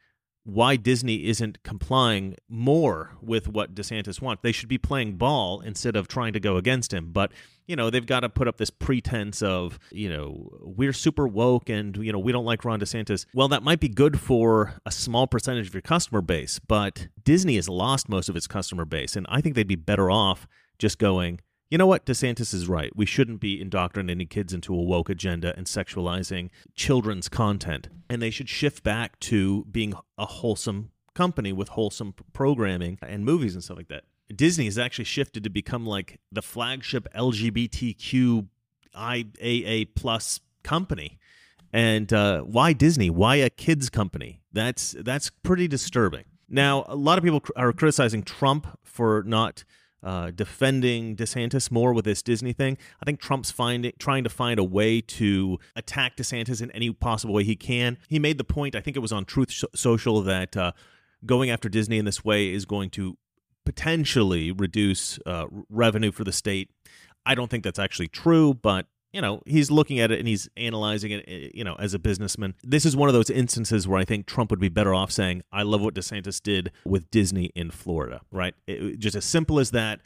why 0.45 0.75
Disney 0.75 1.25
isn't 1.25 1.63
complying 1.63 2.35
more 2.49 3.11
with 3.21 3.47
what 3.47 3.73
DeSantis 3.73 4.21
wants. 4.21 4.41
They 4.43 4.51
should 4.51 4.69
be 4.69 4.77
playing 4.77 5.15
ball 5.15 5.61
instead 5.61 5.95
of 5.95 6.07
trying 6.07 6.33
to 6.33 6.39
go 6.39 6.57
against 6.57 6.93
him. 6.93 7.11
But, 7.11 7.31
you 7.67 7.75
know, 7.75 7.89
they've 7.89 8.05
got 8.05 8.21
to 8.21 8.29
put 8.29 8.47
up 8.47 8.57
this 8.57 8.69
pretense 8.69 9.41
of, 9.41 9.79
you 9.91 10.09
know, 10.09 10.49
we're 10.61 10.93
super 10.93 11.27
woke 11.27 11.69
and, 11.69 11.95
you 11.97 12.11
know, 12.11 12.19
we 12.19 12.31
don't 12.31 12.45
like 12.45 12.65
Ron 12.65 12.79
DeSantis. 12.79 13.25
Well, 13.33 13.47
that 13.49 13.63
might 13.63 13.79
be 13.79 13.89
good 13.89 14.19
for 14.19 14.73
a 14.85 14.91
small 14.91 15.27
percentage 15.27 15.67
of 15.67 15.73
your 15.73 15.81
customer 15.81 16.21
base, 16.21 16.59
but 16.59 17.07
Disney 17.23 17.55
has 17.55 17.69
lost 17.69 18.09
most 18.09 18.29
of 18.29 18.35
its 18.35 18.47
customer 18.47 18.85
base. 18.85 19.15
And 19.15 19.25
I 19.29 19.41
think 19.41 19.55
they'd 19.55 19.67
be 19.67 19.75
better 19.75 20.11
off 20.11 20.47
just 20.77 20.99
going, 20.99 21.39
you 21.69 21.77
know 21.77 21.87
what? 21.87 22.05
DeSantis 22.05 22.53
is 22.53 22.67
right. 22.67 22.95
We 22.95 23.05
shouldn't 23.05 23.39
be 23.39 23.59
indoctrinating 23.59 24.27
kids 24.27 24.53
into 24.53 24.75
a 24.75 24.83
woke 24.83 25.09
agenda 25.09 25.55
and 25.57 25.65
sexualizing 25.65 26.49
children's 26.75 27.29
content. 27.29 27.89
And 28.09 28.21
they 28.21 28.29
should 28.29 28.49
shift 28.49 28.83
back 28.83 29.19
to 29.21 29.65
being 29.65 29.95
a 30.17 30.25
wholesome 30.25 30.91
company 31.15 31.53
with 31.53 31.69
wholesome 31.69 32.13
programming 32.33 32.99
and 33.01 33.25
movies 33.25 33.55
and 33.55 33.63
stuff 33.63 33.77
like 33.77 33.87
that. 33.87 34.03
Disney 34.33 34.65
has 34.65 34.77
actually 34.77 35.05
shifted 35.05 35.43
to 35.43 35.49
become 35.49 35.85
like 35.85 36.19
the 36.31 36.41
flagship 36.41 37.07
LGBTQ 37.15 38.47
IAA 38.95 39.89
plus 39.95 40.39
company. 40.63 41.19
And 41.71 42.13
uh, 42.13 42.41
why 42.41 42.73
Disney? 42.73 43.09
Why 43.09 43.37
a 43.37 43.49
kids 43.49 43.89
company? 43.89 44.41
That's 44.51 44.95
that's 44.99 45.29
pretty 45.29 45.67
disturbing. 45.67 46.25
Now, 46.47 46.85
a 46.87 46.95
lot 46.95 47.17
of 47.17 47.23
people 47.23 47.41
are 47.55 47.73
criticizing 47.73 48.21
Trump 48.21 48.67
for 48.83 49.23
not 49.25 49.63
uh, 50.03 50.31
defending 50.31 51.15
DeSantis 51.15 51.71
more 51.71 51.93
with 51.93 52.05
this 52.05 52.21
Disney 52.21 52.53
thing. 52.53 52.77
I 53.01 53.05
think 53.05 53.19
Trump's 53.19 53.51
finding 53.51 53.93
trying 53.97 54.23
to 54.23 54.29
find 54.29 54.59
a 54.59 54.63
way 54.63 55.01
to 55.01 55.57
attack 55.75 56.17
DeSantis 56.17 56.61
in 56.61 56.69
any 56.71 56.91
possible 56.91 57.33
way 57.33 57.43
he 57.43 57.55
can. 57.55 57.97
He 58.09 58.19
made 58.19 58.37
the 58.37 58.43
point, 58.43 58.75
I 58.75 58.81
think 58.81 58.97
it 58.97 58.99
was 58.99 59.13
on 59.13 59.25
Truth 59.25 59.63
Social, 59.73 60.21
that 60.21 60.55
uh, 60.55 60.73
going 61.25 61.49
after 61.49 61.69
Disney 61.69 61.97
in 61.97 62.05
this 62.05 62.23
way 62.23 62.51
is 62.51 62.65
going 62.65 62.89
to 62.91 63.17
potentially 63.65 64.51
reduce 64.51 65.19
uh, 65.25 65.45
revenue 65.69 66.11
for 66.11 66.23
the 66.23 66.31
state. 66.31 66.69
I 67.25 67.35
don't 67.35 67.49
think 67.49 67.63
that's 67.63 67.79
actually 67.79 68.09
true, 68.09 68.53
but 68.53 68.87
you 69.13 69.21
know, 69.21 69.41
he's 69.45 69.69
looking 69.69 69.99
at 69.99 70.11
it 70.11 70.19
and 70.19 70.27
he's 70.27 70.49
analyzing 70.57 71.11
it, 71.11 71.23
eh, 71.27 71.49
you 71.53 71.63
know, 71.63 71.75
as 71.75 71.93
a 71.93 71.99
businessman. 71.99 72.55
This 72.63 72.83
is 72.83 72.95
one 72.95 73.07
of 73.07 73.13
those 73.13 73.29
instances 73.29 73.87
where 73.87 73.99
I 73.99 74.05
think 74.05 74.25
Trump 74.25 74.49
would 74.49 74.59
be 74.59 74.69
better 74.69 74.93
off 74.93 75.11
saying, 75.11 75.43
I 75.51 75.61
love 75.61 75.81
what 75.81 75.93
DeSantis 75.93 76.41
did 76.41 76.71
with 76.83 77.09
Disney 77.11 77.51
in 77.55 77.69
Florida, 77.69 78.21
right? 78.31 78.55
It, 78.67 78.97
just 78.99 79.15
as 79.15 79.23
simple 79.23 79.59
as 79.59 79.71
that. 79.71 80.01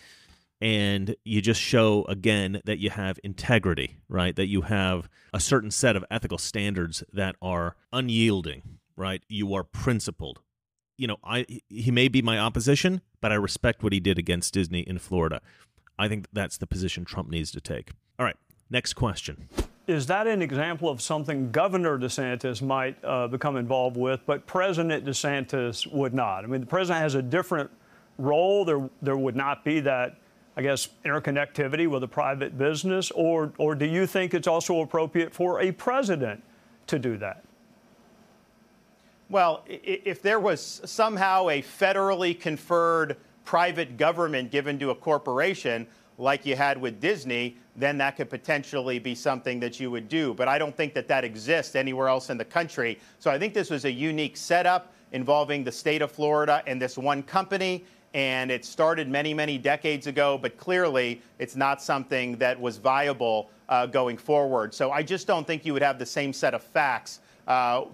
And 0.60 1.16
you 1.24 1.42
just 1.42 1.62
show 1.62 2.04
again 2.10 2.62
that 2.66 2.80
you 2.80 2.90
have 2.90 3.20
integrity, 3.24 3.98
right? 4.10 4.36
That 4.36 4.48
you 4.48 4.64
have 4.64 5.08
a 5.34 5.40
certain 5.40 5.72
set 5.72 5.96
of 5.96 6.04
ethical 6.10 6.40
standards 6.40 7.04
that 7.14 7.36
are 7.42 7.76
unyielding, 7.94 8.64
right? 8.96 9.24
You 9.30 9.54
are 9.54 9.64
principled. 9.64 10.40
You 10.98 11.08
know, 11.08 11.18
I 11.24 11.46
he 11.70 11.92
may 11.92 12.08
be 12.08 12.22
my 12.22 12.38
opposition, 12.40 13.02
but 13.22 13.32
I 13.32 13.36
respect 13.36 13.84
what 13.84 13.94
he 13.94 14.00
did 14.00 14.18
against 14.18 14.54
Disney 14.54 14.82
in 14.82 14.98
Florida. 14.98 15.42
I 15.98 16.08
think 16.08 16.28
that's 16.34 16.58
the 16.58 16.68
position 16.68 17.06
Trump 17.06 17.30
needs 17.30 17.52
to 17.52 17.62
take. 17.62 17.92
All 18.20 18.26
right, 18.26 18.36
next 18.70 18.94
question. 18.94 19.48
Is 19.88 20.08
that 20.08 20.28
an 20.28 20.42
example 20.42 20.90
of 20.90 21.02
something 21.02 21.50
Governor 21.50 21.98
DeSantis 21.98 22.62
might 22.62 22.98
uh, 23.06 23.28
become 23.28 23.56
involved 23.56 23.96
with, 23.96 24.20
but 24.26 24.46
President 24.46 25.06
DeSantis 25.06 25.92
would 25.92 26.14
not? 26.14 26.44
I 26.44 26.48
mean, 26.48 26.60
the 26.60 26.68
president 26.68 27.02
has 27.02 27.16
a 27.16 27.22
different 27.22 27.72
role. 28.18 28.66
There, 28.66 28.90
there 29.02 29.16
would 29.16 29.38
not 29.38 29.64
be 29.64 29.80
that, 29.82 30.18
I 30.58 30.62
guess, 30.62 30.90
interconnectivity 31.06 31.88
with 31.88 32.04
a 32.04 32.08
private 32.08 32.58
business, 32.58 33.12
or, 33.12 33.54
or 33.58 33.76
do 33.76 33.86
you 33.86 34.06
think 34.06 34.34
it's 34.34 34.48
also 34.48 34.82
appropriate 34.82 35.34
for 35.34 35.62
a 35.62 35.72
president 35.72 36.44
to 36.88 37.00
do 37.00 37.18
that? 37.20 37.46
Well, 39.30 39.66
if 39.68 40.22
there 40.22 40.40
was 40.40 40.82
somehow 40.86 41.50
a 41.50 41.62
federally 41.62 42.40
conferred 42.40 43.18
private 43.44 43.98
government 43.98 44.52
given 44.52 44.80
to 44.80 44.92
a 44.92 44.96
corporation 44.96 45.86
like 46.18 46.46
you 46.46 46.56
had 46.56 46.80
with 46.80 47.02
Disney, 47.02 47.58
then 47.76 47.98
that 47.98 48.16
could 48.16 48.30
potentially 48.30 49.00
be 49.00 49.14
something 49.14 49.60
that 49.60 49.80
you 49.80 49.92
would 49.92 50.08
do. 50.08 50.34
But 50.34 50.48
I 50.48 50.58
don't 50.58 50.76
think 50.76 50.94
that 50.94 51.10
that 51.10 51.26
exists 51.26 51.76
anywhere 51.76 52.08
else 52.08 52.30
in 52.30 52.38
the 52.38 52.46
country. 52.46 53.00
So 53.20 53.30
I 53.30 53.38
think 53.38 53.54
this 53.54 53.70
was 53.70 53.84
a 53.84 53.92
unique 53.92 54.38
setup 54.38 54.94
involving 55.12 55.64
the 55.64 55.72
state 55.72 56.02
of 56.02 56.12
Florida 56.12 56.64
and 56.66 56.82
this 56.82 56.98
one 56.98 57.22
company. 57.22 57.84
And 58.14 58.50
it 58.50 58.64
started 58.64 59.10
many, 59.10 59.34
many 59.34 59.58
decades 59.58 60.08
ago, 60.08 60.40
but 60.42 60.58
clearly 60.58 61.22
it's 61.38 61.56
not 61.56 61.82
something 61.82 62.38
that 62.38 62.60
was 62.60 62.78
viable 62.78 63.50
uh, 63.68 63.86
going 63.86 64.18
forward. 64.18 64.74
So 64.74 64.92
I 64.92 65.04
just 65.04 65.28
don't 65.28 65.46
think 65.46 65.66
you 65.66 65.74
would 65.74 65.84
have 65.84 66.00
the 66.00 66.06
same 66.06 66.32
set 66.32 66.54
of 66.54 66.64
facts 66.64 67.20
uh, 67.48 67.86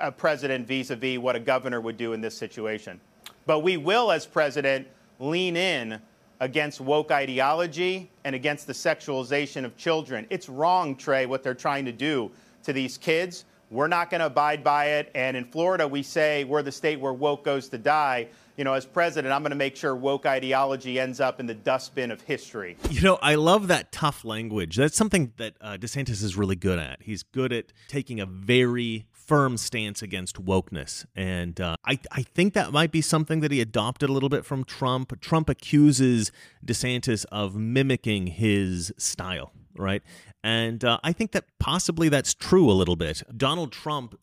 a 0.00 0.10
president 0.10 0.66
vis-a-vis 0.66 1.18
what 1.18 1.36
a 1.36 1.40
governor 1.40 1.80
would 1.80 1.96
do 1.96 2.12
in 2.12 2.20
this 2.20 2.36
situation. 2.36 3.00
But 3.46 3.60
we 3.60 3.76
will, 3.76 4.10
as 4.10 4.26
president, 4.26 4.86
lean 5.18 5.56
in 5.56 6.00
against 6.40 6.80
woke 6.80 7.10
ideology 7.12 8.10
and 8.24 8.34
against 8.34 8.66
the 8.66 8.72
sexualization 8.72 9.64
of 9.64 9.76
children. 9.76 10.26
It's 10.30 10.48
wrong, 10.48 10.96
Trey, 10.96 11.26
what 11.26 11.42
they're 11.42 11.54
trying 11.54 11.84
to 11.84 11.92
do 11.92 12.30
to 12.64 12.72
these 12.72 12.98
kids. 12.98 13.44
We're 13.70 13.88
not 13.88 14.10
going 14.10 14.20
to 14.20 14.26
abide 14.26 14.62
by 14.64 14.86
it. 14.86 15.10
And 15.14 15.36
in 15.36 15.44
Florida, 15.44 15.86
we 15.86 16.02
say 16.02 16.44
we're 16.44 16.62
the 16.62 16.72
state 16.72 17.00
where 17.00 17.12
woke 17.12 17.44
goes 17.44 17.68
to 17.68 17.78
die. 17.78 18.28
You 18.56 18.64
know, 18.64 18.74
as 18.74 18.84
president, 18.84 19.32
I'm 19.32 19.42
going 19.42 19.50
to 19.50 19.56
make 19.56 19.76
sure 19.76 19.96
woke 19.96 20.26
ideology 20.26 21.00
ends 21.00 21.20
up 21.20 21.40
in 21.40 21.46
the 21.46 21.54
dustbin 21.54 22.10
of 22.10 22.20
history. 22.20 22.76
You 22.90 23.00
know, 23.00 23.18
I 23.22 23.36
love 23.36 23.68
that 23.68 23.92
tough 23.92 24.24
language. 24.24 24.76
That's 24.76 24.96
something 24.96 25.32
that 25.38 25.54
uh, 25.60 25.78
DeSantis 25.78 26.22
is 26.22 26.36
really 26.36 26.56
good 26.56 26.78
at. 26.78 27.02
He's 27.02 27.22
good 27.22 27.52
at 27.52 27.72
taking 27.88 28.20
a 28.20 28.26
very 28.26 29.06
firm 29.10 29.56
stance 29.56 30.02
against 30.02 30.44
wokeness. 30.44 31.06
And 31.16 31.58
uh, 31.60 31.76
I, 31.86 31.98
I 32.10 32.22
think 32.22 32.52
that 32.54 32.72
might 32.72 32.90
be 32.92 33.00
something 33.00 33.40
that 33.40 33.50
he 33.50 33.60
adopted 33.60 34.10
a 34.10 34.12
little 34.12 34.28
bit 34.28 34.44
from 34.44 34.64
Trump. 34.64 35.18
Trump 35.20 35.48
accuses 35.48 36.30
DeSantis 36.64 37.24
of 37.32 37.56
mimicking 37.56 38.26
his 38.26 38.92
style, 38.98 39.52
right? 39.76 40.02
And 40.44 40.84
uh, 40.84 40.98
I 41.04 41.12
think 41.12 41.32
that 41.32 41.44
possibly 41.58 42.08
that's 42.08 42.34
true 42.34 42.68
a 42.70 42.74
little 42.74 42.96
bit. 42.96 43.22
Donald 43.36 43.72
Trump 43.72 44.18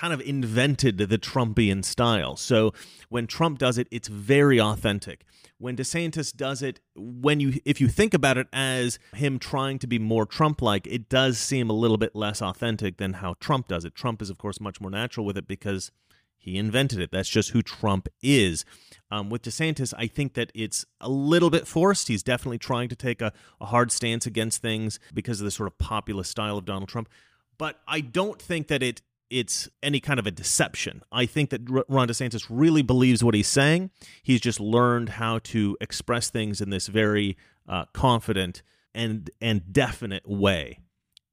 kind 0.00 0.14
of 0.14 0.20
invented 0.22 0.96
the 0.96 1.18
Trumpian 1.18 1.84
style. 1.84 2.34
So 2.34 2.72
when 3.10 3.26
Trump 3.26 3.58
does 3.58 3.76
it, 3.76 3.86
it's 3.90 4.08
very 4.08 4.58
authentic. 4.58 5.24
When 5.58 5.76
DeSantis 5.76 6.34
does 6.34 6.62
it, 6.62 6.80
when 6.96 7.38
you 7.38 7.60
if 7.66 7.82
you 7.82 7.88
think 7.88 8.14
about 8.14 8.38
it 8.38 8.46
as 8.50 8.98
him 9.14 9.38
trying 9.38 9.78
to 9.80 9.86
be 9.86 9.98
more 9.98 10.24
Trump-like, 10.24 10.86
it 10.86 11.10
does 11.10 11.36
seem 11.38 11.68
a 11.68 11.74
little 11.74 11.98
bit 11.98 12.16
less 12.16 12.40
authentic 12.40 12.96
than 12.96 13.12
how 13.14 13.34
Trump 13.40 13.68
does 13.68 13.84
it. 13.84 13.94
Trump 13.94 14.22
is 14.22 14.30
of 14.30 14.38
course 14.38 14.58
much 14.58 14.80
more 14.80 14.90
natural 14.90 15.26
with 15.26 15.36
it 15.36 15.46
because 15.46 15.92
he 16.38 16.56
invented 16.56 16.98
it. 16.98 17.10
That's 17.12 17.28
just 17.28 17.50
who 17.50 17.60
Trump 17.60 18.08
is. 18.22 18.64
Um, 19.10 19.28
with 19.28 19.42
DeSantis, 19.42 19.92
I 19.98 20.06
think 20.06 20.32
that 20.32 20.50
it's 20.54 20.86
a 21.02 21.10
little 21.10 21.50
bit 21.50 21.66
forced. 21.66 22.08
He's 22.08 22.22
definitely 22.22 22.56
trying 22.56 22.88
to 22.88 22.96
take 22.96 23.20
a, 23.20 23.34
a 23.60 23.66
hard 23.66 23.92
stance 23.92 24.24
against 24.24 24.62
things 24.62 24.98
because 25.12 25.42
of 25.42 25.44
the 25.44 25.50
sort 25.50 25.66
of 25.66 25.76
populist 25.76 26.30
style 26.30 26.56
of 26.56 26.64
Donald 26.64 26.88
Trump. 26.88 27.10
But 27.58 27.82
I 27.86 28.00
don't 28.00 28.40
think 28.40 28.68
that 28.68 28.82
it 28.82 29.02
it's 29.30 29.68
any 29.82 30.00
kind 30.00 30.18
of 30.18 30.26
a 30.26 30.30
deception. 30.30 31.02
I 31.12 31.26
think 31.26 31.50
that 31.50 31.62
Ron 31.88 32.08
DeSantis 32.08 32.46
really 32.50 32.82
believes 32.82 33.24
what 33.24 33.34
he's 33.34 33.48
saying. 33.48 33.90
He's 34.22 34.40
just 34.40 34.60
learned 34.60 35.10
how 35.10 35.38
to 35.38 35.76
express 35.80 36.30
things 36.30 36.60
in 36.60 36.70
this 36.70 36.88
very 36.88 37.36
uh, 37.68 37.86
confident 37.92 38.62
and 38.94 39.30
and 39.40 39.72
definite 39.72 40.28
way 40.28 40.80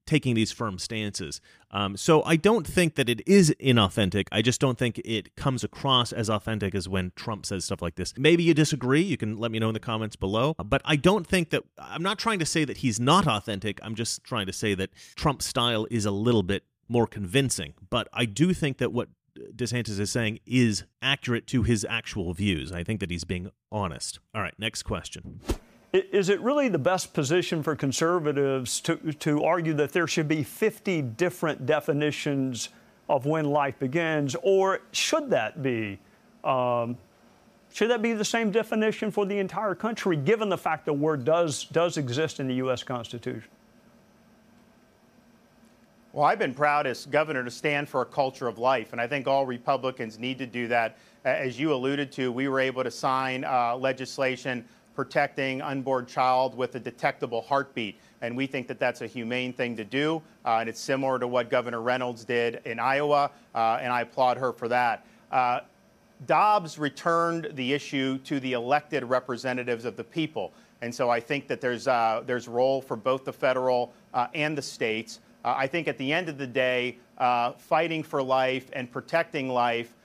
taking 0.07 0.33
these 0.33 0.51
firm 0.51 0.79
stances. 0.79 1.39
Um, 1.69 1.97
so 1.97 2.23
I 2.23 2.37
don't 2.37 2.65
think 2.65 2.95
that 2.95 3.09
it 3.09 3.21
is 3.27 3.53
inauthentic. 3.59 4.27
I 4.31 4.41
just 4.41 4.59
don't 4.59 4.77
think 4.77 4.99
it 5.03 5.35
comes 5.35 5.63
across 5.63 6.13
as 6.13 6.29
authentic 6.29 6.73
as 6.73 6.87
when 6.87 7.11
Trump 7.15 7.45
says 7.45 7.65
stuff 7.65 7.81
like 7.81 7.95
this. 7.95 8.13
Maybe 8.17 8.41
you 8.41 8.53
disagree. 8.53 9.01
You 9.01 9.17
can 9.17 9.37
let 9.37 9.51
me 9.51 9.59
know 9.59 9.67
in 9.67 9.73
the 9.73 9.79
comments 9.79 10.15
below. 10.15 10.55
But 10.65 10.81
I 10.85 10.95
don't 10.95 11.27
think 11.27 11.49
that 11.49 11.63
I'm 11.77 12.01
not 12.01 12.17
trying 12.17 12.39
to 12.39 12.45
say 12.45 12.63
that 12.63 12.77
he's 12.77 12.99
not 12.99 13.27
authentic. 13.27 13.79
I'm 13.83 13.95
just 13.95 14.23
trying 14.23 14.47
to 14.47 14.53
say 14.53 14.73
that 14.75 14.91
Trump's 15.15 15.45
style 15.45 15.85
is 15.91 16.05
a 16.05 16.11
little 16.11 16.43
bit 16.43 16.63
more 16.87 17.07
convincing. 17.07 17.73
But 17.89 18.07
I 18.13 18.25
do 18.25 18.53
think 18.53 18.77
that 18.77 18.91
what 18.91 19.09
DeSantis 19.55 19.99
is 19.99 20.11
saying 20.11 20.39
is 20.45 20.83
accurate 21.01 21.47
to 21.47 21.63
his 21.63 21.85
actual 21.89 22.33
views. 22.33 22.71
I 22.71 22.83
think 22.83 22.99
that 22.99 23.11
he's 23.11 23.23
being 23.23 23.51
honest. 23.71 24.19
All 24.33 24.41
right, 24.41 24.53
next 24.57 24.83
question. 24.83 25.41
Is 25.93 26.29
it 26.29 26.39
really 26.41 26.67
the 26.67 26.79
best 26.79 27.13
position 27.13 27.63
for 27.63 27.75
conservatives 27.75 28.81
to, 28.81 28.97
to 29.13 29.43
argue 29.43 29.73
that 29.75 29.93
there 29.93 30.07
should 30.07 30.27
be 30.27 30.43
50 30.43 31.01
different 31.01 31.65
definitions 31.65 32.69
of 33.09 33.25
when 33.25 33.45
life 33.45 33.79
begins, 33.79 34.35
or 34.43 34.81
should 34.91 35.29
that 35.29 35.63
be? 35.63 35.99
Um, 36.43 36.97
should 37.73 37.89
that 37.89 38.01
be 38.01 38.13
the 38.13 38.25
same 38.25 38.51
definition 38.51 39.11
for 39.11 39.25
the 39.25 39.37
entire 39.39 39.75
country, 39.75 40.17
given 40.17 40.49
the 40.49 40.57
fact 40.57 40.85
the 40.85 40.93
word 40.93 41.23
does, 41.23 41.65
does 41.65 41.97
exist 41.97 42.39
in 42.39 42.47
the 42.47 42.55
U.S. 42.55 42.83
Constitution? 42.83 43.49
Well, 46.17 46.25
I've 46.25 46.39
been 46.39 46.55
proud 46.55 46.87
as 46.87 47.05
governor 47.05 47.43
to 47.43 47.51
stand 47.51 47.87
for 47.87 48.01
a 48.01 48.05
culture 48.05 48.47
of 48.47 48.57
life, 48.57 48.91
and 48.91 48.99
I 48.99 49.05
think 49.05 49.27
all 49.27 49.45
Republicans 49.45 50.17
need 50.17 50.39
to 50.39 50.47
do 50.47 50.67
that. 50.67 50.97
As 51.23 51.59
you 51.59 51.71
alluded 51.71 52.11
to, 52.13 52.31
we 52.31 52.47
were 52.47 52.59
able 52.59 52.83
to 52.83 52.89
sign 52.89 53.43
uh, 53.43 53.75
legislation 53.75 54.65
protecting 54.95 55.61
unborn 55.61 56.07
child 56.07 56.57
with 56.57 56.73
a 56.73 56.79
detectable 56.79 57.43
heartbeat. 57.43 57.99
And 58.21 58.35
we 58.35 58.47
think 58.47 58.67
that 58.67 58.79
that's 58.79 59.01
a 59.01 59.05
humane 59.05 59.53
thing 59.53 59.75
to 59.75 59.83
do. 59.83 60.23
Uh, 60.43 60.57
and 60.61 60.67
it's 60.67 60.79
similar 60.79 61.19
to 61.19 61.27
what 61.27 61.51
Governor 61.51 61.81
Reynolds 61.81 62.25
did 62.25 62.61
in 62.65 62.79
Iowa, 62.79 63.29
uh, 63.53 63.77
and 63.79 63.93
I 63.93 64.01
applaud 64.01 64.37
her 64.37 64.51
for 64.51 64.67
that. 64.69 65.05
Uh, 65.31 65.59
Dobbs 66.25 66.79
returned 66.79 67.49
the 67.53 67.73
issue 67.73 68.17
to 68.23 68.39
the 68.39 68.53
elected 68.53 69.03
representatives 69.03 69.85
of 69.85 69.95
the 69.95 70.03
people. 70.03 70.51
And 70.81 70.93
so 70.93 71.11
I 71.11 71.19
think 71.19 71.47
that 71.47 71.61
there's, 71.61 71.87
uh, 71.87 72.23
there's 72.25 72.47
role 72.47 72.81
for 72.81 72.95
both 72.95 73.23
the 73.23 73.33
federal 73.33 73.93
uh, 74.15 74.25
and 74.33 74.57
the 74.57 74.63
states. 74.63 75.19
Uh, 75.45 75.53
I 75.57 75.67
think 75.67 75.87
at 75.87 75.97
the 75.97 76.11
end 76.11 76.29
of 76.29 76.37
the 76.37 76.47
day, 76.47 76.97
fighting 77.57 78.03
for 78.03 78.21
life 78.21 78.69
and 78.73 78.91
protecting 78.91 79.49
life 79.49 79.95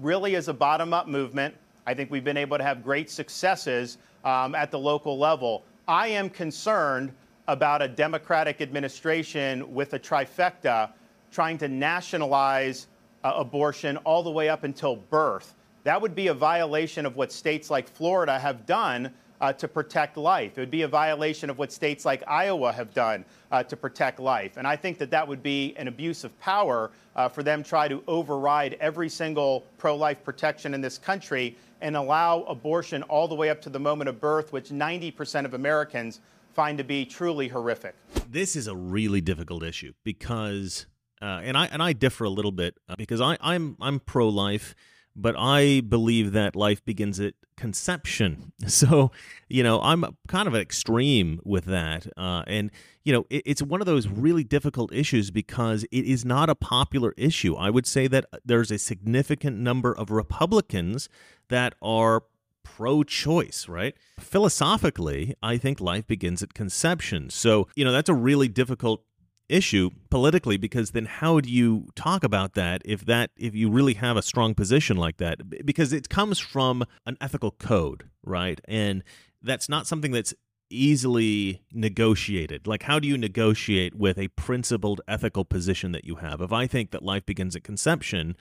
really 0.00 0.34
is 0.34 0.48
a 0.48 0.54
bottom 0.54 0.92
up 0.92 1.08
movement. 1.08 1.54
I 1.86 1.94
think 1.94 2.10
we've 2.10 2.24
been 2.24 2.36
able 2.36 2.58
to 2.58 2.64
have 2.64 2.82
great 2.82 3.10
successes 3.10 3.98
um, 4.24 4.54
at 4.54 4.70
the 4.70 4.78
local 4.78 5.18
level. 5.18 5.64
I 5.86 6.08
am 6.08 6.28
concerned 6.28 7.12
about 7.46 7.80
a 7.80 7.88
Democratic 7.88 8.60
administration 8.60 9.72
with 9.72 9.94
a 9.94 9.98
trifecta 9.98 10.90
trying 11.32 11.56
to 11.58 11.68
nationalize 11.68 12.88
uh, 13.24 13.32
abortion 13.36 13.96
all 13.98 14.22
the 14.22 14.30
way 14.30 14.50
up 14.50 14.64
until 14.64 14.96
birth. 14.96 15.54
That 15.84 16.00
would 16.00 16.14
be 16.14 16.26
a 16.26 16.34
violation 16.34 17.06
of 17.06 17.16
what 17.16 17.32
states 17.32 17.70
like 17.70 17.88
Florida 17.88 18.38
have 18.38 18.66
done 18.66 19.14
uh, 19.40 19.52
to 19.54 19.68
protect 19.68 20.16
life. 20.16 20.58
It 20.58 20.60
would 20.60 20.70
be 20.70 20.82
a 20.82 20.88
violation 20.88 21.50
of 21.50 21.58
what 21.58 21.72
states 21.72 22.04
like 22.04 22.22
Iowa 22.26 22.72
have 22.72 22.92
done 22.92 23.24
uh, 23.50 23.62
to 23.64 23.76
protect 23.76 24.20
life. 24.20 24.56
And 24.56 24.66
I 24.66 24.76
think 24.76 24.98
that 24.98 25.10
that 25.10 25.26
would 25.26 25.42
be 25.42 25.74
an 25.76 25.88
abuse 25.88 26.24
of 26.24 26.38
power 26.40 26.90
uh, 27.16 27.28
for 27.28 27.42
them 27.42 27.62
to 27.62 27.68
try 27.68 27.88
to 27.88 28.02
override 28.08 28.76
every 28.80 29.08
single 29.08 29.64
pro-life 29.78 30.24
protection 30.24 30.74
in 30.74 30.80
this 30.80 30.98
country 30.98 31.56
and 31.80 31.96
allow 31.96 32.42
abortion 32.42 33.02
all 33.04 33.28
the 33.28 33.34
way 33.34 33.50
up 33.50 33.60
to 33.62 33.70
the 33.70 33.78
moment 33.78 34.08
of 34.08 34.20
birth, 34.20 34.52
which 34.52 34.70
90% 34.70 35.44
of 35.44 35.54
Americans 35.54 36.20
find 36.52 36.78
to 36.78 36.84
be 36.84 37.04
truly 37.04 37.48
horrific. 37.48 37.94
This 38.28 38.56
is 38.56 38.66
a 38.66 38.74
really 38.74 39.20
difficult 39.20 39.62
issue 39.62 39.92
because, 40.02 40.86
uh, 41.22 41.40
and 41.44 41.56
I 41.56 41.66
and 41.66 41.82
I 41.82 41.92
differ 41.92 42.24
a 42.24 42.30
little 42.30 42.50
bit 42.50 42.76
uh, 42.88 42.96
because 42.98 43.20
I 43.20 43.36
I'm 43.40 43.76
I'm 43.80 44.00
pro-life 44.00 44.74
but 45.20 45.34
I 45.36 45.80
believe 45.80 46.32
that 46.32 46.56
life 46.56 46.84
begins 46.84 47.20
at 47.20 47.34
conception. 47.56 48.52
So, 48.68 49.10
you 49.48 49.62
know, 49.62 49.80
I'm 49.80 50.04
kind 50.28 50.46
of 50.46 50.54
an 50.54 50.60
extreme 50.60 51.40
with 51.44 51.64
that. 51.64 52.06
Uh, 52.16 52.42
and, 52.46 52.70
you 53.02 53.12
know, 53.12 53.26
it, 53.30 53.42
it's 53.46 53.62
one 53.62 53.80
of 53.80 53.86
those 53.86 54.06
really 54.06 54.44
difficult 54.44 54.92
issues 54.92 55.30
because 55.30 55.84
it 55.84 56.04
is 56.04 56.24
not 56.24 56.50
a 56.50 56.54
popular 56.54 57.14
issue. 57.16 57.56
I 57.56 57.70
would 57.70 57.86
say 57.86 58.06
that 58.08 58.26
there's 58.44 58.70
a 58.70 58.78
significant 58.78 59.58
number 59.58 59.92
of 59.92 60.10
Republicans 60.10 61.08
that 61.48 61.74
are 61.80 62.24
pro 62.62 63.02
choice, 63.02 63.66
right? 63.68 63.94
Philosophically, 64.20 65.34
I 65.42 65.56
think 65.56 65.80
life 65.80 66.06
begins 66.06 66.42
at 66.42 66.54
conception. 66.54 67.30
So, 67.30 67.68
you 67.74 67.84
know, 67.84 67.92
that's 67.92 68.10
a 68.10 68.14
really 68.14 68.48
difficult 68.48 69.02
issue 69.48 69.90
politically 70.10 70.56
because 70.56 70.90
then 70.90 71.06
how 71.06 71.40
do 71.40 71.50
you 71.50 71.88
talk 71.94 72.22
about 72.24 72.54
that 72.54 72.82
if 72.84 73.04
that 73.06 73.30
if 73.36 73.54
you 73.54 73.70
really 73.70 73.94
have 73.94 74.16
a 74.16 74.22
strong 74.22 74.54
position 74.54 74.96
like 74.96 75.16
that? 75.18 75.64
Because 75.64 75.92
it 75.92 76.08
comes 76.08 76.38
from 76.38 76.84
an 77.06 77.16
ethical 77.20 77.52
code 77.52 78.04
right? 78.24 78.60
And 78.68 79.02
that's 79.42 79.68
not 79.68 79.86
something 79.86 80.12
that's 80.12 80.34
easily 80.70 81.62
negotiated. 81.72 82.66
Like 82.66 82.82
how 82.82 82.98
do 82.98 83.08
you 83.08 83.16
negotiate 83.16 83.94
with 83.94 84.18
a 84.18 84.28
principled 84.28 85.00
ethical 85.08 85.44
position 85.44 85.92
that 85.92 86.04
you 86.04 86.16
have? 86.16 86.40
If 86.40 86.52
i 86.52 86.66
think 86.66 86.90
that 86.90 87.02
life 87.02 87.24
begins 87.24 87.56
at 87.56 87.64
conception 87.64 88.36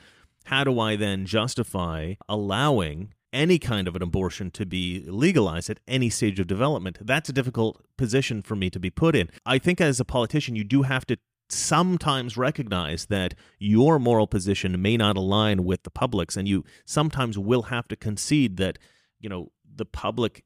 how 0.46 0.64
do 0.64 0.80
i 0.80 0.96
then 0.96 1.26
justify 1.26 2.14
allowing 2.30 3.14
any 3.34 3.60
kind 3.60 3.88
of 3.88 3.96
an 3.96 4.02
abortion 4.02 4.52
to 4.52 4.66
be 4.66 5.04
legalized 5.08 5.70
at 5.70 5.80
any 5.88 6.10
stage 6.10 6.40
of 6.40 6.48
development. 6.48 6.98
That's 7.02 7.30
a 7.30 7.34
difficult 7.34 7.84
position 7.98 8.42
for 8.42 8.56
me 8.56 8.70
to 8.70 8.80
be 8.80 8.90
put 8.90 9.16
in. 9.16 9.30
I 9.46 9.58
think 9.58 9.82
as 9.82 10.00
a 10.00 10.06
politician, 10.06 10.56
you 10.56 10.64
do 10.64 10.84
have 10.84 11.06
to 11.08 11.18
sometimes 11.50 12.38
recognize 12.38 13.06
that 13.06 13.34
your 13.60 14.00
moral 14.00 14.28
position 14.28 14.82
may 14.82 14.98
not 14.98 15.16
align 15.16 15.64
with 15.64 15.84
the 15.84 15.90
public's 15.90 16.36
and 16.36 16.48
you 16.48 16.64
sometimes 16.86 17.38
will 17.38 17.64
have 17.64 17.88
to 17.88 17.96
concede 17.96 18.58
that 18.58 18.78
you 19.20 19.30
know 19.30 19.52
the 19.76 19.86
public 19.86 20.44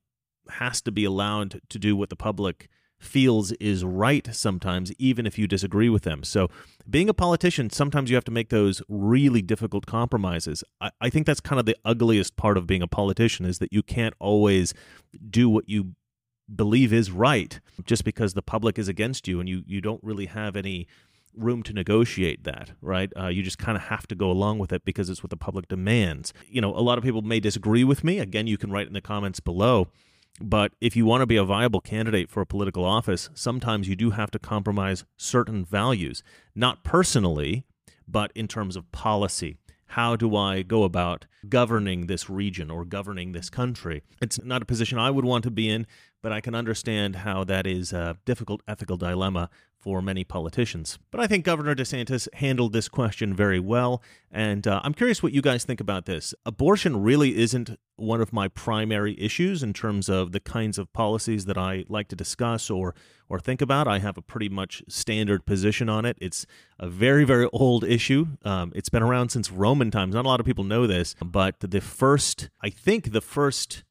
has 0.49 0.81
to 0.81 0.91
be 0.91 1.03
allowed 1.03 1.59
to 1.69 1.79
do 1.79 1.95
what 1.95 2.09
the 2.09 2.15
public 2.15 2.69
feels 3.01 3.51
is 3.53 3.83
right 3.83 4.27
sometimes, 4.31 4.91
even 4.97 5.25
if 5.25 5.37
you 5.37 5.47
disagree 5.47 5.89
with 5.89 6.03
them. 6.03 6.23
So, 6.23 6.49
being 6.89 7.09
a 7.09 7.13
politician, 7.13 7.69
sometimes 7.69 8.09
you 8.09 8.15
have 8.15 8.25
to 8.25 8.31
make 8.31 8.49
those 8.49 8.81
really 8.87 9.41
difficult 9.41 9.85
compromises. 9.85 10.63
I, 10.79 10.91
I, 10.99 11.09
think 11.09 11.25
that's 11.25 11.39
kind 11.39 11.59
of 11.59 11.65
the 11.65 11.75
ugliest 11.85 12.35
part 12.35 12.57
of 12.57 12.67
being 12.67 12.81
a 12.81 12.87
politician 12.87 13.45
is 13.45 13.59
that 13.59 13.71
you 13.71 13.83
can't 13.83 14.13
always 14.19 14.73
do 15.29 15.49
what 15.49 15.69
you 15.69 15.95
believe 16.53 16.91
is 16.91 17.11
right 17.11 17.59
just 17.85 18.03
because 18.03 18.33
the 18.33 18.41
public 18.41 18.77
is 18.77 18.87
against 18.87 19.27
you 19.27 19.39
and 19.39 19.47
you, 19.47 19.63
you 19.65 19.79
don't 19.79 20.03
really 20.03 20.25
have 20.25 20.55
any 20.55 20.87
room 21.35 21.63
to 21.63 21.73
negotiate 21.73 22.43
that, 22.43 22.71
right? 22.81 23.11
Uh, 23.17 23.27
you 23.27 23.41
just 23.41 23.57
kind 23.57 23.77
of 23.77 23.83
have 23.83 24.07
to 24.07 24.15
go 24.15 24.29
along 24.29 24.59
with 24.59 24.73
it 24.73 24.83
because 24.83 25.09
it's 25.09 25.23
what 25.23 25.29
the 25.29 25.37
public 25.37 25.67
demands. 25.67 26.33
You 26.47 26.61
know, 26.61 26.75
a 26.75 26.81
lot 26.81 26.97
of 26.97 27.03
people 27.03 27.21
may 27.21 27.39
disagree 27.39 27.83
with 27.83 28.03
me. 28.03 28.19
Again, 28.19 28.47
you 28.47 28.57
can 28.57 28.71
write 28.71 28.87
in 28.87 28.93
the 28.93 29.01
comments 29.01 29.39
below. 29.39 29.87
But 30.39 30.73
if 30.79 30.95
you 30.95 31.05
want 31.05 31.21
to 31.21 31.27
be 31.27 31.35
a 31.35 31.43
viable 31.43 31.81
candidate 31.81 32.29
for 32.29 32.41
a 32.41 32.45
political 32.45 32.85
office, 32.85 33.29
sometimes 33.33 33.87
you 33.87 33.95
do 33.95 34.11
have 34.11 34.31
to 34.31 34.39
compromise 34.39 35.03
certain 35.17 35.65
values, 35.65 36.23
not 36.55 36.83
personally, 36.83 37.65
but 38.07 38.31
in 38.33 38.47
terms 38.47 38.75
of 38.75 38.91
policy. 38.91 39.57
How 39.87 40.15
do 40.15 40.35
I 40.37 40.61
go 40.61 40.83
about 40.83 41.25
governing 41.49 42.07
this 42.07 42.29
region 42.29 42.71
or 42.71 42.85
governing 42.85 43.33
this 43.33 43.49
country? 43.49 44.03
It's 44.21 44.41
not 44.41 44.61
a 44.61 44.65
position 44.65 44.97
I 44.97 45.11
would 45.11 45.25
want 45.25 45.43
to 45.43 45.51
be 45.51 45.69
in, 45.69 45.85
but 46.21 46.31
I 46.31 46.41
can 46.41 46.55
understand 46.55 47.17
how 47.17 47.43
that 47.45 47.65
is 47.65 47.93
a 47.93 48.17
difficult 48.25 48.61
ethical 48.67 48.97
dilemma 48.97 49.49
for 49.81 50.01
many 50.01 50.23
politicians. 50.23 50.99
But 51.09 51.21
I 51.21 51.27
think 51.27 51.43
Governor 51.43 51.73
DeSantis 51.73 52.27
handled 52.35 52.71
this 52.71 52.87
question 52.87 53.33
very 53.33 53.59
well. 53.59 54.01
And 54.31 54.67
uh, 54.67 54.79
I'm 54.83 54.93
curious 54.93 55.23
what 55.23 55.33
you 55.33 55.41
guys 55.41 55.65
think 55.65 55.81
about 55.81 56.05
this. 56.05 56.35
Abortion 56.45 57.01
really 57.01 57.37
isn't 57.37 57.79
one 57.95 58.21
of 58.21 58.31
my 58.31 58.47
primary 58.47 59.19
issues 59.19 59.63
in 59.63 59.73
terms 59.73 60.07
of 60.07 60.31
the 60.33 60.39
kinds 60.39 60.77
of 60.77 60.93
policies 60.93 61.45
that 61.45 61.57
I 61.57 61.85
like 61.89 62.07
to 62.09 62.15
discuss 62.15 62.69
or 62.69 62.95
or 63.27 63.39
think 63.39 63.61
about. 63.61 63.87
I 63.87 63.99
have 63.99 64.17
a 64.17 64.21
pretty 64.21 64.49
much 64.49 64.83
standard 64.89 65.45
position 65.45 65.87
on 65.87 66.05
it. 66.05 66.17
It's 66.21 66.45
a 66.79 66.87
very 66.87 67.23
very 67.23 67.47
old 67.51 67.83
issue. 67.83 68.27
Um, 68.43 68.71
it's 68.75 68.89
been 68.89 69.03
around 69.03 69.29
since 69.29 69.51
Roman 69.51 69.89
times. 69.89 70.13
Not 70.13 70.25
a 70.25 70.27
lot 70.27 70.39
of 70.39 70.45
people 70.45 70.63
know 70.63 70.85
this, 70.85 71.15
but 71.23 71.59
the 71.59 71.81
first, 71.81 72.49
I 72.61 72.69
think, 72.69 73.11
the 73.11 73.21
first 73.21 73.83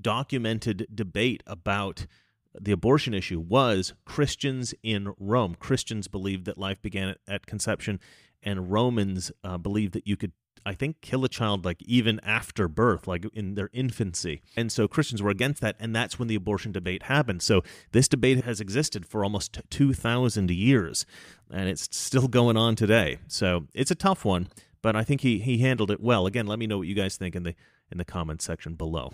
documented 0.00 0.86
debate 0.94 1.42
about 1.46 2.06
the 2.58 2.72
abortion 2.72 3.14
issue 3.14 3.40
was 3.40 3.94
Christians 4.04 4.74
in 4.82 5.12
Rome. 5.18 5.56
Christians 5.58 6.08
believed 6.08 6.44
that 6.44 6.58
life 6.58 6.80
began 6.80 7.08
at, 7.08 7.18
at 7.26 7.46
conception, 7.46 8.00
and 8.42 8.70
Romans 8.70 9.32
uh, 9.42 9.58
believed 9.58 9.92
that 9.94 10.06
you 10.06 10.16
could, 10.16 10.32
I 10.64 10.74
think, 10.74 11.00
kill 11.00 11.24
a 11.24 11.28
child 11.28 11.64
like 11.64 11.82
even 11.82 12.20
after 12.20 12.68
birth, 12.68 13.08
like 13.08 13.26
in 13.34 13.54
their 13.54 13.70
infancy. 13.72 14.42
And 14.56 14.70
so 14.70 14.86
Christians 14.86 15.22
were 15.22 15.30
against 15.30 15.60
that, 15.62 15.76
and 15.80 15.96
that's 15.96 16.18
when 16.18 16.28
the 16.28 16.36
abortion 16.36 16.70
debate 16.70 17.04
happened. 17.04 17.42
So 17.42 17.62
this 17.92 18.06
debate 18.06 18.44
has 18.44 18.60
existed 18.60 19.06
for 19.06 19.24
almost 19.24 19.58
2,000 19.70 20.50
years, 20.50 21.06
and 21.50 21.68
it's 21.68 21.88
still 21.96 22.28
going 22.28 22.56
on 22.56 22.76
today. 22.76 23.18
So 23.26 23.66
it's 23.74 23.90
a 23.90 23.96
tough 23.96 24.24
one, 24.24 24.48
but 24.80 24.94
I 24.94 25.02
think 25.02 25.22
he, 25.22 25.38
he 25.38 25.58
handled 25.58 25.90
it 25.90 26.00
well. 26.00 26.26
Again, 26.26 26.46
let 26.46 26.58
me 26.58 26.66
know 26.66 26.78
what 26.78 26.86
you 26.86 26.94
guys 26.94 27.16
think 27.16 27.34
in 27.34 27.42
the 27.42 27.54
in 27.90 27.98
the 27.98 28.04
comments 28.04 28.44
section 28.44 28.74
below. 28.74 29.12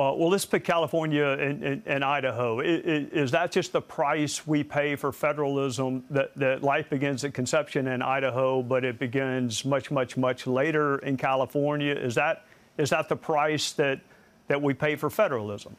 Uh, 0.00 0.14
well, 0.14 0.30
let's 0.30 0.46
pick 0.46 0.64
California 0.64 1.26
and, 1.26 1.62
and, 1.62 1.82
and 1.84 2.02
Idaho. 2.02 2.60
Is, 2.60 3.12
is, 3.12 3.30
that 3.32 3.52
just 3.52 3.72
the 3.72 3.82
price 3.82 4.46
we 4.46 4.64
pay 4.64 4.96
for 4.96 5.12
federalism? 5.12 6.04
That, 6.08 6.34
that 6.36 6.62
life 6.62 6.88
begins 6.88 7.22
at 7.22 7.34
conception 7.34 7.86
in 7.86 8.00
Idaho, 8.00 8.62
but 8.62 8.82
it 8.82 8.98
begins 8.98 9.62
much, 9.62 9.90
much, 9.90 10.16
much 10.16 10.46
later 10.46 10.96
in 11.00 11.18
California. 11.18 11.94
Is 11.94 12.14
that 12.14 12.46
is 12.78 12.88
that 12.90 13.10
the 13.10 13.16
price 13.16 13.72
that 13.72 14.00
that 14.48 14.62
we 14.62 14.72
pay 14.72 14.96
for 14.96 15.10
federalism? 15.10 15.76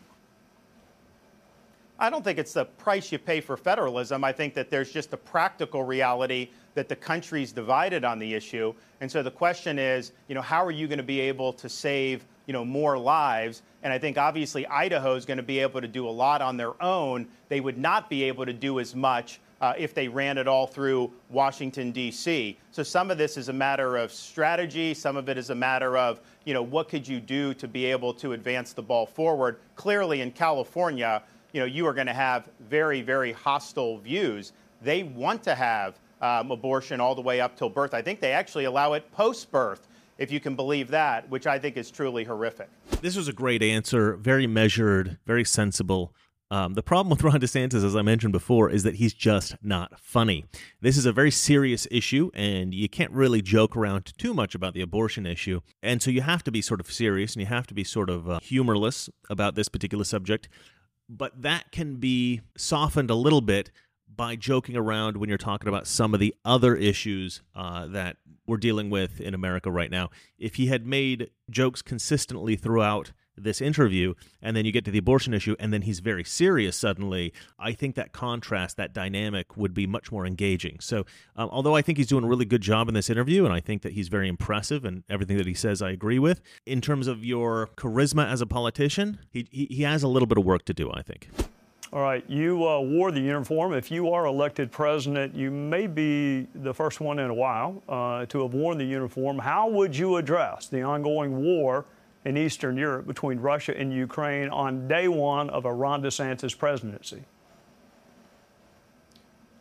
I 1.97 2.11
don't 2.11 2.23
think 2.23 2.37
it's 2.37 2.53
the 2.53 2.65
price 2.65 3.11
you 3.11 3.17
pay 3.17 3.41
for 3.41 3.57
federalism. 3.57 4.23
I 4.23 4.33
think 4.33 4.53
that 4.53 4.69
there's 4.69 4.91
just 4.91 5.13
a 5.13 5.17
practical 5.17 5.83
reality 5.83 6.49
that 6.75 6.89
the 6.89 6.95
country's 6.95 7.51
divided 7.51 8.05
on 8.05 8.19
the 8.19 8.35
issue. 8.35 8.75
And 9.01 9.11
so 9.11 9.23
the 9.23 9.31
question 9.31 9.79
is, 9.79 10.11
you 10.27 10.35
know, 10.35 10.41
how 10.41 10.63
are 10.63 10.71
you 10.71 10.87
going 10.87 10.99
to 10.99 11.03
be 11.03 11.19
able 11.21 11.53
to 11.53 11.67
save 11.67 12.23
you 12.51 12.53
know, 12.53 12.65
more 12.65 12.97
lives. 12.97 13.61
And 13.83 13.91
I 13.91 13.97
think 13.97 14.17
obviously 14.17 14.65
Idaho 14.67 15.15
is 15.15 15.25
going 15.25 15.37
to 15.37 15.43
be 15.43 15.59
able 15.59 15.81
to 15.81 15.87
do 15.87 16.07
a 16.07 16.11
lot 16.11 16.41
on 16.41 16.57
their 16.57 16.81
own. 16.83 17.27
They 17.49 17.61
would 17.61 17.77
not 17.77 18.09
be 18.09 18.23
able 18.23 18.45
to 18.45 18.53
do 18.53 18.79
as 18.79 18.95
much 18.95 19.39
uh, 19.59 19.73
if 19.77 19.93
they 19.93 20.07
ran 20.07 20.37
it 20.37 20.47
all 20.47 20.65
through 20.65 21.11
Washington, 21.29 21.91
D.C. 21.91 22.57
So 22.71 22.81
some 22.83 23.11
of 23.11 23.17
this 23.17 23.37
is 23.37 23.49
a 23.49 23.53
matter 23.53 23.97
of 23.97 24.11
strategy. 24.11 24.93
Some 24.93 25.17
of 25.17 25.29
it 25.29 25.37
is 25.37 25.51
a 25.51 25.55
matter 25.55 25.97
of, 25.97 26.19
you 26.45 26.53
know, 26.53 26.63
what 26.63 26.89
could 26.89 27.07
you 27.07 27.19
do 27.19 27.53
to 27.55 27.67
be 27.67 27.85
able 27.85 28.13
to 28.15 28.33
advance 28.33 28.73
the 28.73 28.81
ball 28.81 29.05
forward? 29.05 29.59
Clearly 29.75 30.21
in 30.21 30.31
California, 30.31 31.21
you 31.53 31.59
know, 31.59 31.67
you 31.67 31.85
are 31.85 31.93
going 31.93 32.07
to 32.07 32.13
have 32.13 32.49
very, 32.69 33.01
very 33.01 33.31
hostile 33.31 33.99
views. 33.99 34.53
They 34.81 35.03
want 35.03 35.43
to 35.43 35.53
have 35.53 35.99
um, 36.21 36.51
abortion 36.51 36.99
all 36.99 37.13
the 37.13 37.21
way 37.21 37.41
up 37.41 37.55
till 37.55 37.69
birth. 37.69 37.93
I 37.93 38.01
think 38.01 38.19
they 38.19 38.31
actually 38.31 38.65
allow 38.65 38.93
it 38.93 39.11
post 39.11 39.51
birth 39.51 39.87
if 40.21 40.31
you 40.31 40.39
can 40.39 40.55
believe 40.55 40.89
that, 40.89 41.27
which 41.29 41.47
I 41.47 41.57
think 41.57 41.77
is 41.77 41.89
truly 41.89 42.23
horrific. 42.23 42.69
This 43.01 43.15
was 43.15 43.27
a 43.27 43.33
great 43.33 43.63
answer, 43.63 44.15
very 44.17 44.45
measured, 44.45 45.17
very 45.25 45.43
sensible. 45.43 46.13
Um, 46.51 46.75
the 46.75 46.83
problem 46.83 47.09
with 47.09 47.23
Ron 47.23 47.39
DeSantis, 47.39 47.83
as 47.83 47.95
I 47.95 48.03
mentioned 48.03 48.31
before, 48.31 48.69
is 48.69 48.83
that 48.83 48.95
he's 48.95 49.15
just 49.15 49.55
not 49.63 49.99
funny. 49.99 50.45
This 50.79 50.95
is 50.95 51.07
a 51.07 51.11
very 51.11 51.31
serious 51.31 51.87
issue, 51.89 52.29
and 52.35 52.71
you 52.71 52.87
can't 52.87 53.11
really 53.11 53.41
joke 53.41 53.75
around 53.75 54.13
too 54.19 54.35
much 54.35 54.53
about 54.53 54.75
the 54.75 54.81
abortion 54.81 55.25
issue. 55.25 55.61
And 55.81 56.03
so 56.03 56.11
you 56.11 56.21
have 56.21 56.43
to 56.43 56.51
be 56.51 56.61
sort 56.61 56.79
of 56.79 56.91
serious 56.91 57.33
and 57.33 57.41
you 57.41 57.47
have 57.47 57.65
to 57.67 57.73
be 57.73 57.83
sort 57.83 58.11
of 58.11 58.29
uh, 58.29 58.39
humorless 58.43 59.09
about 59.27 59.55
this 59.55 59.69
particular 59.69 60.03
subject. 60.03 60.47
But 61.09 61.41
that 61.41 61.71
can 61.71 61.95
be 61.95 62.41
softened 62.55 63.09
a 63.09 63.15
little 63.15 63.41
bit 63.41 63.71
by 64.21 64.35
joking 64.35 64.77
around 64.77 65.17
when 65.17 65.29
you're 65.29 65.37
talking 65.39 65.67
about 65.67 65.87
some 65.87 66.13
of 66.13 66.19
the 66.19 66.35
other 66.45 66.75
issues 66.75 67.41
uh, 67.55 67.87
that 67.87 68.17
we're 68.45 68.55
dealing 68.55 68.91
with 68.91 69.19
in 69.19 69.33
America 69.33 69.71
right 69.71 69.89
now. 69.89 70.11
If 70.37 70.57
he 70.57 70.67
had 70.67 70.85
made 70.85 71.31
jokes 71.49 71.81
consistently 71.81 72.55
throughout 72.55 73.13
this 73.35 73.61
interview, 73.61 74.13
and 74.39 74.55
then 74.55 74.63
you 74.63 74.71
get 74.71 74.85
to 74.85 74.91
the 74.91 74.99
abortion 74.99 75.33
issue, 75.33 75.55
and 75.59 75.73
then 75.73 75.81
he's 75.81 76.01
very 76.01 76.23
serious 76.23 76.77
suddenly, 76.77 77.33
I 77.57 77.71
think 77.71 77.95
that 77.95 78.11
contrast, 78.11 78.77
that 78.77 78.93
dynamic 78.93 79.57
would 79.57 79.73
be 79.73 79.87
much 79.87 80.11
more 80.11 80.27
engaging. 80.27 80.77
So, 80.81 81.03
um, 81.35 81.49
although 81.51 81.75
I 81.75 81.81
think 81.81 81.97
he's 81.97 82.05
doing 82.05 82.23
a 82.23 82.27
really 82.27 82.45
good 82.45 82.61
job 82.61 82.87
in 82.87 82.93
this 82.93 83.09
interview, 83.09 83.43
and 83.43 83.51
I 83.51 83.59
think 83.59 83.81
that 83.81 83.93
he's 83.93 84.07
very 84.07 84.27
impressive, 84.27 84.85
and 84.85 85.03
everything 85.09 85.37
that 85.37 85.47
he 85.47 85.55
says 85.55 85.81
I 85.81 85.89
agree 85.89 86.19
with, 86.19 86.41
in 86.67 86.79
terms 86.79 87.07
of 87.07 87.25
your 87.25 87.69
charisma 87.75 88.31
as 88.31 88.39
a 88.39 88.45
politician, 88.45 89.17
he, 89.31 89.47
he, 89.49 89.65
he 89.71 89.81
has 89.81 90.03
a 90.03 90.07
little 90.07 90.27
bit 90.27 90.37
of 90.37 90.45
work 90.45 90.63
to 90.65 90.75
do, 90.75 90.91
I 90.93 91.01
think. 91.01 91.27
All 91.93 92.01
right, 92.01 92.23
you 92.29 92.65
uh, 92.65 92.79
wore 92.79 93.11
the 93.11 93.19
uniform. 93.19 93.73
If 93.73 93.91
you 93.91 94.13
are 94.13 94.25
elected 94.25 94.71
president, 94.71 95.35
you 95.35 95.51
may 95.51 95.87
be 95.87 96.47
the 96.55 96.73
first 96.73 97.01
one 97.01 97.19
in 97.19 97.29
a 97.29 97.33
while 97.33 97.83
uh, 97.89 98.25
to 98.27 98.43
have 98.43 98.53
worn 98.53 98.77
the 98.77 98.85
uniform. 98.85 99.37
How 99.37 99.67
would 99.67 99.97
you 99.97 100.15
address 100.15 100.67
the 100.67 100.83
ongoing 100.83 101.43
war 101.43 101.83
in 102.23 102.37
Eastern 102.37 102.77
Europe 102.77 103.07
between 103.07 103.41
Russia 103.41 103.77
and 103.77 103.91
Ukraine 103.91 104.47
on 104.47 104.87
day 104.87 105.09
one 105.09 105.49
of 105.49 105.65
a 105.65 105.73
Ron 105.73 106.01
DeSantis 106.01 106.57
presidency? 106.57 107.23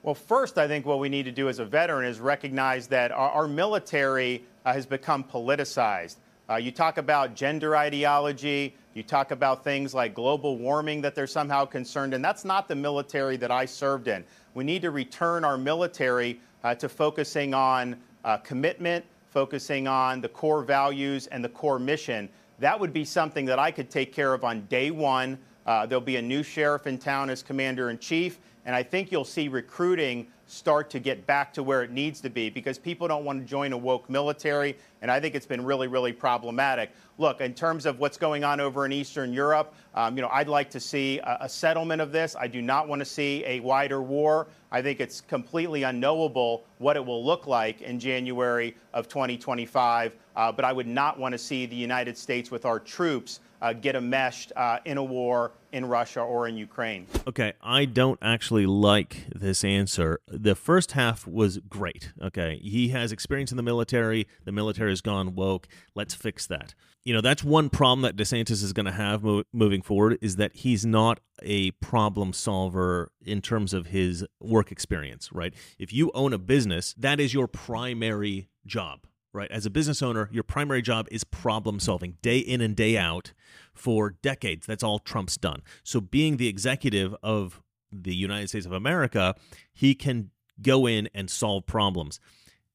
Well, 0.04 0.14
first, 0.14 0.56
I 0.56 0.68
think 0.68 0.86
what 0.86 1.00
we 1.00 1.08
need 1.08 1.24
to 1.24 1.32
do 1.32 1.48
as 1.48 1.58
a 1.58 1.64
veteran 1.64 2.06
is 2.06 2.20
recognize 2.20 2.86
that 2.88 3.10
our, 3.10 3.30
our 3.30 3.48
military 3.48 4.44
uh, 4.64 4.72
has 4.72 4.86
become 4.86 5.24
politicized. 5.24 6.14
Uh, 6.50 6.56
you 6.56 6.72
talk 6.72 6.98
about 6.98 7.36
gender 7.36 7.76
ideology, 7.76 8.74
you 8.94 9.04
talk 9.04 9.30
about 9.30 9.62
things 9.62 9.94
like 9.94 10.14
global 10.14 10.58
warming 10.58 11.00
that 11.00 11.14
they're 11.14 11.28
somehow 11.28 11.64
concerned 11.64 12.12
in. 12.12 12.20
That's 12.20 12.44
not 12.44 12.66
the 12.66 12.74
military 12.74 13.36
that 13.36 13.52
I 13.52 13.64
served 13.64 14.08
in. 14.08 14.24
We 14.54 14.64
need 14.64 14.82
to 14.82 14.90
return 14.90 15.44
our 15.44 15.56
military 15.56 16.40
uh, 16.64 16.74
to 16.74 16.88
focusing 16.88 17.54
on 17.54 17.96
uh, 18.24 18.38
commitment, 18.38 19.04
focusing 19.30 19.86
on 19.86 20.20
the 20.20 20.28
core 20.28 20.64
values 20.64 21.28
and 21.28 21.44
the 21.44 21.48
core 21.48 21.78
mission. 21.78 22.28
That 22.58 22.80
would 22.80 22.92
be 22.92 23.04
something 23.04 23.44
that 23.44 23.60
I 23.60 23.70
could 23.70 23.88
take 23.88 24.12
care 24.12 24.34
of 24.34 24.42
on 24.42 24.62
day 24.62 24.90
one. 24.90 25.38
Uh, 25.66 25.86
there'll 25.86 26.00
be 26.02 26.16
a 26.16 26.22
new 26.22 26.42
sheriff 26.42 26.88
in 26.88 26.98
town 26.98 27.30
as 27.30 27.44
commander 27.44 27.90
in 27.90 27.98
chief, 27.98 28.40
and 28.66 28.74
I 28.74 28.82
think 28.82 29.12
you'll 29.12 29.24
see 29.24 29.46
recruiting 29.46 30.26
start 30.50 30.90
to 30.90 30.98
get 30.98 31.26
back 31.26 31.52
to 31.54 31.62
where 31.62 31.82
it 31.82 31.92
needs 31.92 32.20
to 32.20 32.28
be 32.28 32.50
because 32.50 32.76
people 32.78 33.06
don't 33.06 33.24
want 33.24 33.40
to 33.40 33.46
join 33.46 33.72
a 33.72 33.78
woke 33.78 34.10
military. 34.10 34.76
And 35.00 35.10
I 35.10 35.20
think 35.20 35.34
it's 35.34 35.46
been 35.46 35.64
really, 35.64 35.86
really 35.86 36.12
problematic. 36.12 36.90
Look, 37.18 37.40
in 37.40 37.54
terms 37.54 37.86
of 37.86 38.00
what's 38.00 38.16
going 38.16 38.42
on 38.42 38.60
over 38.60 38.84
in 38.84 38.92
Eastern 38.92 39.32
Europe, 39.32 39.74
um, 39.94 40.16
you 40.16 40.22
know, 40.22 40.28
I'd 40.32 40.48
like 40.48 40.68
to 40.70 40.80
see 40.80 41.18
a, 41.20 41.38
a 41.42 41.48
settlement 41.48 42.02
of 42.02 42.10
this. 42.10 42.34
I 42.38 42.48
do 42.48 42.60
not 42.60 42.88
want 42.88 42.98
to 42.98 43.04
see 43.04 43.44
a 43.46 43.60
wider 43.60 44.02
war. 44.02 44.48
I 44.72 44.82
think 44.82 45.00
it's 45.00 45.20
completely 45.20 45.84
unknowable 45.84 46.64
what 46.78 46.96
it 46.96 47.04
will 47.04 47.24
look 47.24 47.46
like 47.46 47.82
in 47.82 48.00
January 48.00 48.76
of 48.92 49.08
2025. 49.08 50.16
Uh, 50.34 50.50
but 50.50 50.64
I 50.64 50.72
would 50.72 50.86
not 50.86 51.18
want 51.18 51.32
to 51.32 51.38
see 51.38 51.66
the 51.66 51.76
United 51.76 52.18
States 52.18 52.50
with 52.50 52.64
our 52.64 52.80
troops 52.80 53.40
uh, 53.60 53.72
get 53.72 53.96
enmeshed 53.96 54.52
uh, 54.56 54.78
in 54.84 54.98
a 54.98 55.04
war 55.04 55.52
in 55.72 55.86
Russia 55.86 56.20
or 56.20 56.48
in 56.48 56.56
Ukraine. 56.56 57.06
Okay, 57.26 57.52
I 57.62 57.84
don't 57.84 58.18
actually 58.22 58.66
like 58.66 59.26
this 59.34 59.62
answer. 59.64 60.20
The 60.26 60.54
first 60.54 60.92
half 60.92 61.26
was 61.26 61.58
great. 61.58 62.12
Okay, 62.20 62.58
he 62.62 62.88
has 62.88 63.12
experience 63.12 63.50
in 63.50 63.56
the 63.56 63.62
military. 63.62 64.26
The 64.44 64.52
military 64.52 64.90
has 64.90 65.00
gone 65.00 65.34
woke. 65.34 65.68
Let's 65.94 66.14
fix 66.14 66.46
that. 66.48 66.74
You 67.02 67.14
know, 67.14 67.22
that's 67.22 67.42
one 67.42 67.70
problem 67.70 68.02
that 68.02 68.16
DeSantis 68.16 68.62
is 68.62 68.74
going 68.74 68.86
to 68.86 68.92
have 68.92 69.22
mo- 69.22 69.44
moving 69.52 69.80
forward 69.80 70.18
is 70.20 70.36
that 70.36 70.54
he's 70.54 70.84
not 70.84 71.20
a 71.42 71.70
problem 71.72 72.34
solver 72.34 73.10
in 73.24 73.40
terms 73.40 73.72
of 73.72 73.86
his 73.86 74.26
work 74.38 74.70
experience, 74.70 75.32
right? 75.32 75.54
If 75.78 75.94
you 75.94 76.10
own 76.12 76.34
a 76.34 76.38
business, 76.38 76.94
that 76.98 77.18
is 77.18 77.32
your 77.32 77.48
primary 77.48 78.48
job 78.66 79.06
right? 79.32 79.50
As 79.50 79.66
a 79.66 79.70
business 79.70 80.02
owner, 80.02 80.28
your 80.32 80.42
primary 80.42 80.82
job 80.82 81.06
is 81.10 81.24
problem 81.24 81.80
solving 81.80 82.16
day 82.22 82.38
in 82.38 82.60
and 82.60 82.74
day 82.74 82.96
out 82.96 83.32
for 83.72 84.10
decades. 84.22 84.66
That's 84.66 84.82
all 84.82 84.98
Trump's 84.98 85.36
done. 85.36 85.62
So, 85.82 86.00
being 86.00 86.36
the 86.36 86.48
executive 86.48 87.14
of 87.22 87.60
the 87.92 88.14
United 88.14 88.48
States 88.48 88.66
of 88.66 88.72
America, 88.72 89.34
he 89.72 89.94
can 89.94 90.30
go 90.62 90.86
in 90.86 91.08
and 91.14 91.30
solve 91.30 91.66
problems. 91.66 92.20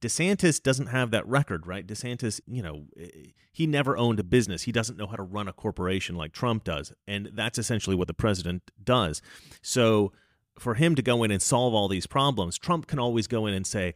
DeSantis 0.01 0.62
doesn't 0.62 0.88
have 0.88 1.12
that 1.12 1.26
record, 1.28 1.66
right? 1.66 1.86
DeSantis, 1.86 2.41
you 2.45 2.62
know, 2.62 2.86
he 3.51 3.66
never 3.66 3.97
owned 3.97 4.20
a 4.20 4.24
business. 4.24 4.64
He 4.64 4.72
doesn't 4.72 4.97
know 4.97 5.08
how 5.08 5.16
to 5.16 5.24
run 5.24 5.47
a 5.47 5.53
corporation 5.53 6.16
like 6.16 6.34
Trump 6.34 6.64
does. 6.64 6.93
And 7.08 7.32
that's 7.34 7.58
essentially 7.58 7.95
what 7.95 8.08
the 8.08 8.14
president 8.14 8.70
does. 8.84 9.22
So, 9.62 10.12
for 10.60 10.76
him 10.76 10.95
to 10.95 11.01
go 11.01 11.24
in 11.24 11.32
and 11.32 11.41
solve 11.41 11.74
all 11.74 11.89
these 11.89 12.08
problems, 12.08 12.58
Trump 12.58 12.88
can 12.88 12.97
always 12.97 13.28
go 13.28 13.45
in 13.45 13.53
and 13.53 13.68
say, 13.68 13.93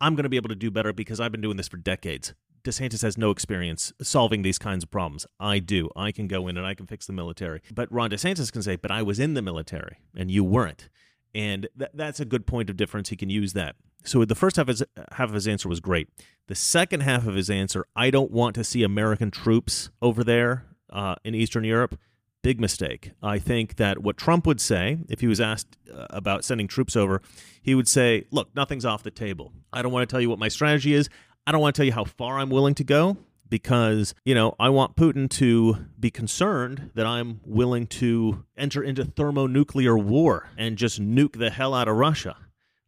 I'm 0.00 0.14
going 0.14 0.24
to 0.24 0.28
be 0.28 0.36
able 0.36 0.48
to 0.48 0.54
do 0.54 0.70
better 0.70 0.92
because 0.92 1.20
I've 1.20 1.32
been 1.32 1.40
doing 1.40 1.56
this 1.56 1.68
for 1.68 1.76
decades. 1.76 2.34
DeSantis 2.64 3.02
has 3.02 3.16
no 3.16 3.30
experience 3.30 3.92
solving 4.02 4.42
these 4.42 4.58
kinds 4.58 4.82
of 4.82 4.90
problems. 4.90 5.26
I 5.38 5.60
do. 5.60 5.88
I 5.96 6.10
can 6.10 6.26
go 6.26 6.48
in 6.48 6.56
and 6.56 6.66
I 6.66 6.74
can 6.74 6.86
fix 6.86 7.06
the 7.06 7.12
military. 7.12 7.62
But 7.72 7.90
Ron 7.92 8.10
DeSantis 8.10 8.52
can 8.52 8.62
say, 8.62 8.76
but 8.76 8.90
I 8.90 9.02
was 9.02 9.20
in 9.20 9.34
the 9.34 9.42
military 9.42 9.98
and 10.16 10.30
you 10.30 10.42
weren't. 10.42 10.88
And 11.34 11.68
th- 11.78 11.92
that's 11.94 12.18
a 12.18 12.24
good 12.24 12.46
point 12.46 12.68
of 12.68 12.76
difference. 12.76 13.10
He 13.10 13.16
can 13.16 13.30
use 13.30 13.52
that. 13.52 13.76
So 14.04 14.24
the 14.24 14.34
first 14.34 14.56
half 14.56 14.64
of, 14.64 14.68
his, 14.68 14.82
half 15.12 15.28
of 15.28 15.34
his 15.34 15.46
answer 15.46 15.68
was 15.68 15.80
great. 15.80 16.08
The 16.48 16.54
second 16.54 17.00
half 17.00 17.26
of 17.26 17.34
his 17.34 17.50
answer, 17.50 17.86
I 17.94 18.10
don't 18.10 18.30
want 18.30 18.54
to 18.56 18.64
see 18.64 18.82
American 18.82 19.30
troops 19.30 19.90
over 20.02 20.24
there 20.24 20.66
uh, 20.90 21.16
in 21.24 21.34
Eastern 21.34 21.64
Europe. 21.64 21.98
Big 22.46 22.60
mistake. 22.60 23.10
I 23.24 23.40
think 23.40 23.74
that 23.74 23.98
what 23.98 24.16
Trump 24.16 24.46
would 24.46 24.60
say, 24.60 24.98
if 25.08 25.18
he 25.18 25.26
was 25.26 25.40
asked 25.40 25.76
uh, 25.92 26.06
about 26.10 26.44
sending 26.44 26.68
troops 26.68 26.94
over, 26.94 27.20
he 27.60 27.74
would 27.74 27.88
say, 27.88 28.24
Look, 28.30 28.54
nothing's 28.54 28.84
off 28.84 29.02
the 29.02 29.10
table. 29.10 29.50
I 29.72 29.82
don't 29.82 29.90
want 29.90 30.08
to 30.08 30.14
tell 30.14 30.20
you 30.20 30.30
what 30.30 30.38
my 30.38 30.46
strategy 30.46 30.94
is. 30.94 31.08
I 31.44 31.50
don't 31.50 31.60
want 31.60 31.74
to 31.74 31.80
tell 31.80 31.86
you 31.86 31.92
how 31.92 32.04
far 32.04 32.38
I'm 32.38 32.48
willing 32.48 32.76
to 32.76 32.84
go 32.84 33.16
because, 33.48 34.14
you 34.24 34.32
know, 34.32 34.54
I 34.60 34.68
want 34.68 34.94
Putin 34.94 35.28
to 35.30 35.86
be 35.98 36.08
concerned 36.08 36.92
that 36.94 37.04
I'm 37.04 37.40
willing 37.44 37.88
to 37.88 38.44
enter 38.56 38.80
into 38.80 39.04
thermonuclear 39.04 39.98
war 39.98 40.48
and 40.56 40.78
just 40.78 41.00
nuke 41.00 41.40
the 41.40 41.50
hell 41.50 41.74
out 41.74 41.88
of 41.88 41.96
Russia. 41.96 42.36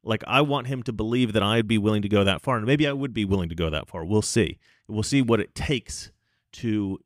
Like, 0.05 0.23
I 0.29 0.41
want 0.43 0.69
him 0.69 0.85
to 0.85 0.93
believe 0.93 1.33
that 1.33 1.43
I'd 1.43 1.67
be 1.67 1.79
willing 1.79 2.03
to 2.03 2.09
go 2.09 2.23
that 2.23 2.43
far. 2.43 2.59
And 2.59 2.65
maybe 2.65 2.87
I 2.87 2.93
would 2.93 3.13
be 3.13 3.25
willing 3.25 3.49
to 3.49 3.57
go 3.57 3.71
that 3.71 3.89
far. 3.89 4.05
We'll 4.05 4.23
see. 4.23 4.61
We'll 4.87 5.03
see 5.03 5.21
what 5.21 5.41
it 5.41 5.57
takes 5.57 6.13
to 6.53 7.01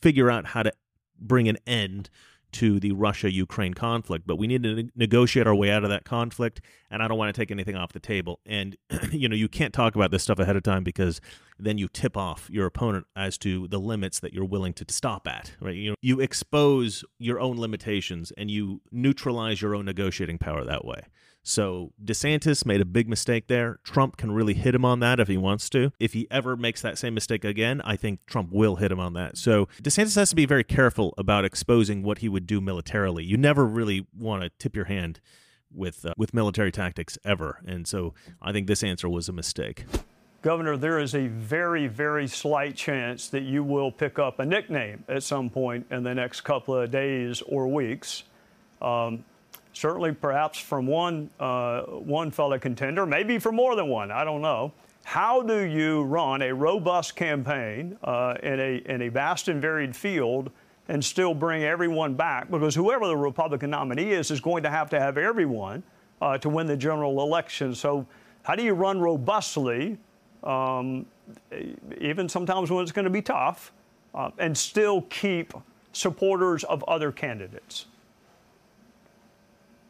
figure 0.00 0.30
out 0.30 0.46
how 0.46 0.62
to 0.62 0.72
bring 1.20 1.48
an 1.48 1.58
end 1.66 2.10
to 2.52 2.80
the 2.80 2.92
Russia 2.92 3.30
Ukraine 3.30 3.74
conflict, 3.74 4.26
but 4.26 4.36
we 4.36 4.46
need 4.46 4.62
to 4.62 4.74
ne- 4.74 4.90
negotiate 4.96 5.46
our 5.46 5.54
way 5.54 5.70
out 5.70 5.84
of 5.84 5.90
that 5.90 6.04
conflict. 6.04 6.60
And 6.90 7.02
I 7.02 7.08
don't 7.08 7.18
want 7.18 7.34
to 7.34 7.38
take 7.38 7.50
anything 7.50 7.76
off 7.76 7.92
the 7.92 8.00
table. 8.00 8.40
And, 8.46 8.76
you 9.12 9.28
know, 9.28 9.36
you 9.36 9.48
can't 9.48 9.74
talk 9.74 9.94
about 9.94 10.10
this 10.10 10.22
stuff 10.22 10.38
ahead 10.38 10.56
of 10.56 10.62
time 10.62 10.82
because 10.82 11.20
then 11.58 11.76
you 11.76 11.88
tip 11.88 12.16
off 12.16 12.48
your 12.50 12.64
opponent 12.64 13.06
as 13.14 13.36
to 13.38 13.68
the 13.68 13.78
limits 13.78 14.20
that 14.20 14.32
you're 14.32 14.44
willing 14.44 14.72
to 14.74 14.86
stop 14.88 15.28
at, 15.28 15.52
right? 15.60 15.74
You 15.74 15.96
you 16.00 16.20
expose 16.20 17.04
your 17.18 17.40
own 17.40 17.58
limitations 17.58 18.32
and 18.38 18.50
you 18.50 18.80
neutralize 18.90 19.60
your 19.60 19.74
own 19.74 19.84
negotiating 19.84 20.38
power 20.38 20.64
that 20.64 20.84
way. 20.84 21.02
So 21.46 21.92
DeSantis 22.04 22.66
made 22.66 22.80
a 22.80 22.84
big 22.84 23.08
mistake 23.08 23.46
there. 23.46 23.78
Trump 23.84 24.16
can 24.16 24.32
really 24.32 24.54
hit 24.54 24.74
him 24.74 24.84
on 24.84 24.98
that 24.98 25.20
if 25.20 25.28
he 25.28 25.36
wants 25.36 25.70
to. 25.70 25.92
If 26.00 26.12
he 26.12 26.26
ever 26.28 26.56
makes 26.56 26.82
that 26.82 26.98
same 26.98 27.14
mistake 27.14 27.44
again, 27.44 27.80
I 27.84 27.94
think 27.94 28.26
Trump 28.26 28.50
will 28.50 28.76
hit 28.76 28.90
him 28.90 28.98
on 28.98 29.12
that. 29.12 29.38
So 29.38 29.68
DeSantis 29.80 30.16
has 30.16 30.30
to 30.30 30.36
be 30.36 30.44
very 30.44 30.64
careful 30.64 31.14
about 31.16 31.44
exposing 31.44 32.02
what 32.02 32.18
he 32.18 32.28
would 32.28 32.48
do 32.48 32.60
militarily. 32.60 33.24
You 33.24 33.36
never 33.36 33.64
really 33.64 34.08
want 34.18 34.42
to 34.42 34.50
tip 34.58 34.74
your 34.74 34.86
hand 34.86 35.20
with 35.72 36.04
uh, 36.04 36.14
with 36.16 36.34
military 36.34 36.72
tactics 36.72 37.16
ever. 37.24 37.60
And 37.64 37.86
so 37.86 38.12
I 38.42 38.50
think 38.50 38.66
this 38.66 38.82
answer 38.82 39.08
was 39.08 39.28
a 39.28 39.32
mistake. 39.32 39.84
Governor, 40.42 40.76
there 40.76 40.98
is 40.98 41.14
a 41.14 41.28
very, 41.28 41.86
very 41.86 42.26
slight 42.26 42.74
chance 42.74 43.28
that 43.28 43.44
you 43.44 43.62
will 43.62 43.92
pick 43.92 44.18
up 44.18 44.40
a 44.40 44.44
nickname 44.44 45.04
at 45.08 45.22
some 45.22 45.48
point 45.48 45.86
in 45.92 46.02
the 46.02 46.14
next 46.14 46.40
couple 46.40 46.74
of 46.74 46.90
days 46.90 47.40
or 47.42 47.68
weeks. 47.68 48.24
Um, 48.82 49.24
certainly 49.76 50.10
perhaps 50.10 50.58
from 50.58 50.86
one, 50.86 51.28
uh, 51.38 51.82
one 51.82 52.30
fellow 52.30 52.58
contender, 52.58 53.04
maybe 53.04 53.38
from 53.38 53.54
more 53.54 53.76
than 53.76 53.88
one, 53.88 54.10
I 54.10 54.24
don't 54.24 54.40
know. 54.40 54.72
How 55.04 55.42
do 55.42 55.60
you 55.60 56.02
run 56.04 56.40
a 56.40 56.52
robust 56.52 57.14
campaign 57.14 57.98
uh, 58.02 58.34
in, 58.42 58.58
a, 58.58 58.82
in 58.86 59.02
a 59.02 59.08
vast 59.08 59.48
and 59.48 59.60
varied 59.60 59.94
field 59.94 60.50
and 60.88 61.04
still 61.04 61.34
bring 61.34 61.62
everyone 61.62 62.14
back? 62.14 62.50
Because 62.50 62.74
whoever 62.74 63.06
the 63.06 63.16
Republican 63.16 63.68
nominee 63.68 64.12
is 64.12 64.30
is 64.30 64.40
going 64.40 64.62
to 64.62 64.70
have 64.70 64.88
to 64.90 64.98
have 64.98 65.18
everyone 65.18 65.82
uh, 66.22 66.38
to 66.38 66.48
win 66.48 66.66
the 66.66 66.76
general 66.76 67.20
election. 67.20 67.74
So, 67.74 68.06
how 68.44 68.54
do 68.54 68.62
you 68.62 68.72
run 68.72 68.98
robustly, 68.98 69.98
um, 70.42 71.04
even 72.00 72.28
sometimes 72.28 72.70
when 72.70 72.82
it's 72.82 72.92
going 72.92 73.04
to 73.04 73.10
be 73.10 73.22
tough, 73.22 73.72
uh, 74.14 74.30
and 74.38 74.56
still 74.56 75.02
keep 75.02 75.52
supporters 75.92 76.64
of 76.64 76.82
other 76.84 77.12
candidates? 77.12 77.86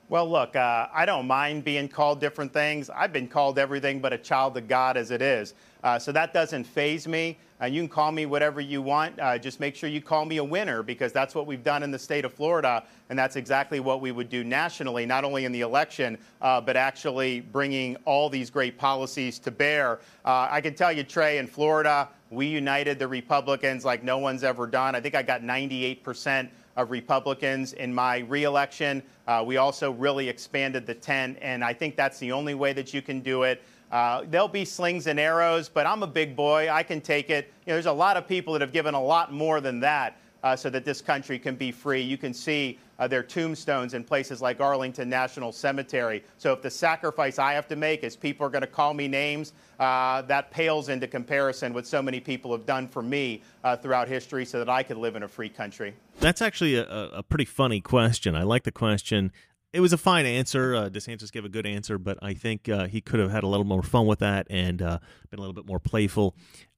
Well, 0.09 0.31
look, 0.31 0.55
uh, 0.55 0.87
I 0.95 1.05
don't 1.05 1.27
mind 1.27 1.65
being 1.65 1.89
called 1.89 2.21
different 2.21 2.53
things. 2.53 2.89
I've 2.91 3.13
been 3.13 3.27
called 3.27 3.59
everything 3.59 3.99
but 3.99 4.13
a 4.13 4.19
child 4.19 4.57
of 4.57 4.69
God 4.69 4.97
as 4.97 5.11
it 5.11 5.21
is. 5.21 5.55
Uh, 5.83 5.99
so 5.99 6.13
that 6.13 6.33
doesn't 6.33 6.63
faze 6.63 7.09
me. 7.09 7.39
Uh, 7.61 7.67
you 7.67 7.81
can 7.81 7.89
call 7.89 8.13
me 8.13 8.25
whatever 8.25 8.61
you 8.61 8.81
want. 8.81 9.19
Uh, 9.19 9.37
just 9.37 9.59
make 9.59 9.75
sure 9.75 9.89
you 9.89 10.01
call 10.01 10.25
me 10.25 10.37
a 10.37 10.45
winner 10.45 10.85
because 10.85 11.13
that's 11.13 11.35
what 11.35 11.45
we've 11.45 11.65
done 11.65 11.83
in 11.83 11.91
the 11.91 11.99
state 11.99 12.25
of 12.25 12.33
Florida. 12.33 12.85
And 13.11 13.19
that's 13.19 13.35
exactly 13.35 13.81
what 13.81 14.01
we 14.01 14.13
would 14.13 14.29
do 14.29 14.45
nationally, 14.45 15.07
not 15.07 15.25
only 15.25 15.45
in 15.45 15.51
the 15.51 15.63
election, 15.63 16.19
uh, 16.41 16.61
but 16.61 16.77
actually 16.77 17.41
bringing 17.41 17.97
all 18.05 18.31
these 18.31 18.49
great 18.49 18.79
policies 18.79 19.41
to 19.41 19.51
bear. 19.51 19.99
Uh, 20.25 20.47
I 20.49 20.61
can 20.61 20.75
tell 20.75 20.93
you, 20.93 21.03
Trey, 21.03 21.39
in 21.39 21.49
Florida, 21.49 22.09
we 22.31 22.47
united 22.47 23.01
the 23.01 23.09
Republicans 23.09 23.85
like 23.85 24.05
no 24.05 24.19
one's 24.19 24.45
ever 24.45 24.69
done. 24.69 24.95
I 24.95 25.01
think 25.01 25.17
I 25.17 25.23
got 25.23 25.43
98 25.43 26.05
percent 26.05 26.51
of 26.77 26.91
Republicans 26.91 27.73
in 27.73 27.95
my 27.95 28.19
reelection. 28.19 29.03
Uh, 29.27 29.43
we 29.47 29.57
also 29.57 29.93
really 29.93 30.29
expanded 30.29 30.87
the 30.87 30.95
tent, 30.95 31.39
and 31.41 31.65
I 31.65 31.73
think 31.73 31.97
that's 31.97 32.19
the 32.19 32.33
only 32.33 32.55
way 32.55 32.73
that 32.73 32.93
you 32.93 33.03
can 33.03 33.21
do 33.21 33.43
it. 33.45 33.63
Uh, 33.91 34.25
there'll 34.29 34.49
be 34.49 34.65
slings 34.65 35.07
and 35.07 35.19
arrows, 35.19 35.69
but 35.69 35.87
I'm 35.87 36.03
a 36.03 36.09
big 36.09 36.35
boy. 36.35 36.69
I 36.71 36.83
can 36.83 37.01
take 37.01 37.31
it. 37.31 37.53
You 37.65 37.71
know, 37.71 37.75
there's 37.75 37.87
a 37.87 37.93
lot 37.93 38.17
of 38.17 38.27
people 38.27 38.53
that 38.53 38.61
have 38.61 38.73
given 38.73 38.95
a 38.95 39.03
lot 39.03 39.33
more 39.33 39.61
than 39.61 39.81
that 39.81 40.17
so 40.57 40.71
that 40.71 40.85
this 40.85 41.01
country 41.01 41.39
can 41.39 41.57
be 41.57 41.73
free. 41.73 42.01
You 42.01 42.17
can 42.17 42.33
see 42.33 42.79
uh, 42.99 43.09
their 43.09 43.23
tombstones 43.23 43.95
in 43.95 44.05
places 44.05 44.41
like 44.41 44.61
Arlington 44.61 45.09
National 45.09 45.53
Cemetery. 45.53 46.25
So 46.39 46.53
if 46.53 46.63
the 46.63 46.71
sacrifice 46.71 47.39
I 47.39 47.53
have 47.53 47.69
to 47.69 47.77
make 47.77 48.05
is 48.05 48.17
people 48.17 48.47
are 48.47 48.51
going 48.51 48.63
to 48.63 48.67
call 48.69 48.95
me 48.95 49.09
names, 49.09 49.53
uh, 49.79 50.23
that 50.23 50.51
pales 50.51 50.89
into 50.89 51.07
comparison 51.07 51.75
what 51.75 51.87
so 51.87 52.01
many 52.01 52.21
people 52.21 52.53
have 52.53 52.67
done 52.67 52.89
for 52.89 53.03
me 53.03 53.43
uh, 53.65 53.77
throughout 53.77 54.09
history 54.09 54.45
so 54.45 54.59
that 54.59 54.69
I 54.69 54.83
could 54.83 54.97
live 54.97 55.17
in 55.17 55.23
a 55.23 55.29
free 55.29 55.49
country. 55.49 55.95
That's 56.21 56.41
actually 56.41 56.77
a, 56.77 56.87
a 56.87 57.23
pretty 57.23 57.45
funny 57.45 57.81
question. 57.81 58.35
I 58.35 58.43
like 58.43 58.65
the 58.65 58.73
question. 58.73 59.33
It 59.73 59.81
was 59.81 59.93
a 59.93 59.99
fine 59.99 60.25
answer. 60.25 60.75
Uh, 60.75 60.89
DeSantis 60.89 61.31
gave 61.31 61.45
a 61.45 61.51
good 61.51 61.67
answer, 61.67 61.99
but 61.99 62.19
I 62.23 62.33
think 62.33 62.67
uh, 62.69 62.87
he 62.87 63.03
could 63.03 63.21
have 63.21 63.31
had 63.31 63.45
a 63.45 63.47
little 63.47 63.67
more 63.67 63.83
fun 63.83 64.07
with 64.07 64.21
that 64.21 64.47
and 64.49 64.81
uh, 64.81 65.01
been 65.29 65.39
a 65.39 65.43
little 65.43 65.53
bit 65.53 65.67
more 65.67 65.81
playful. 65.81 66.35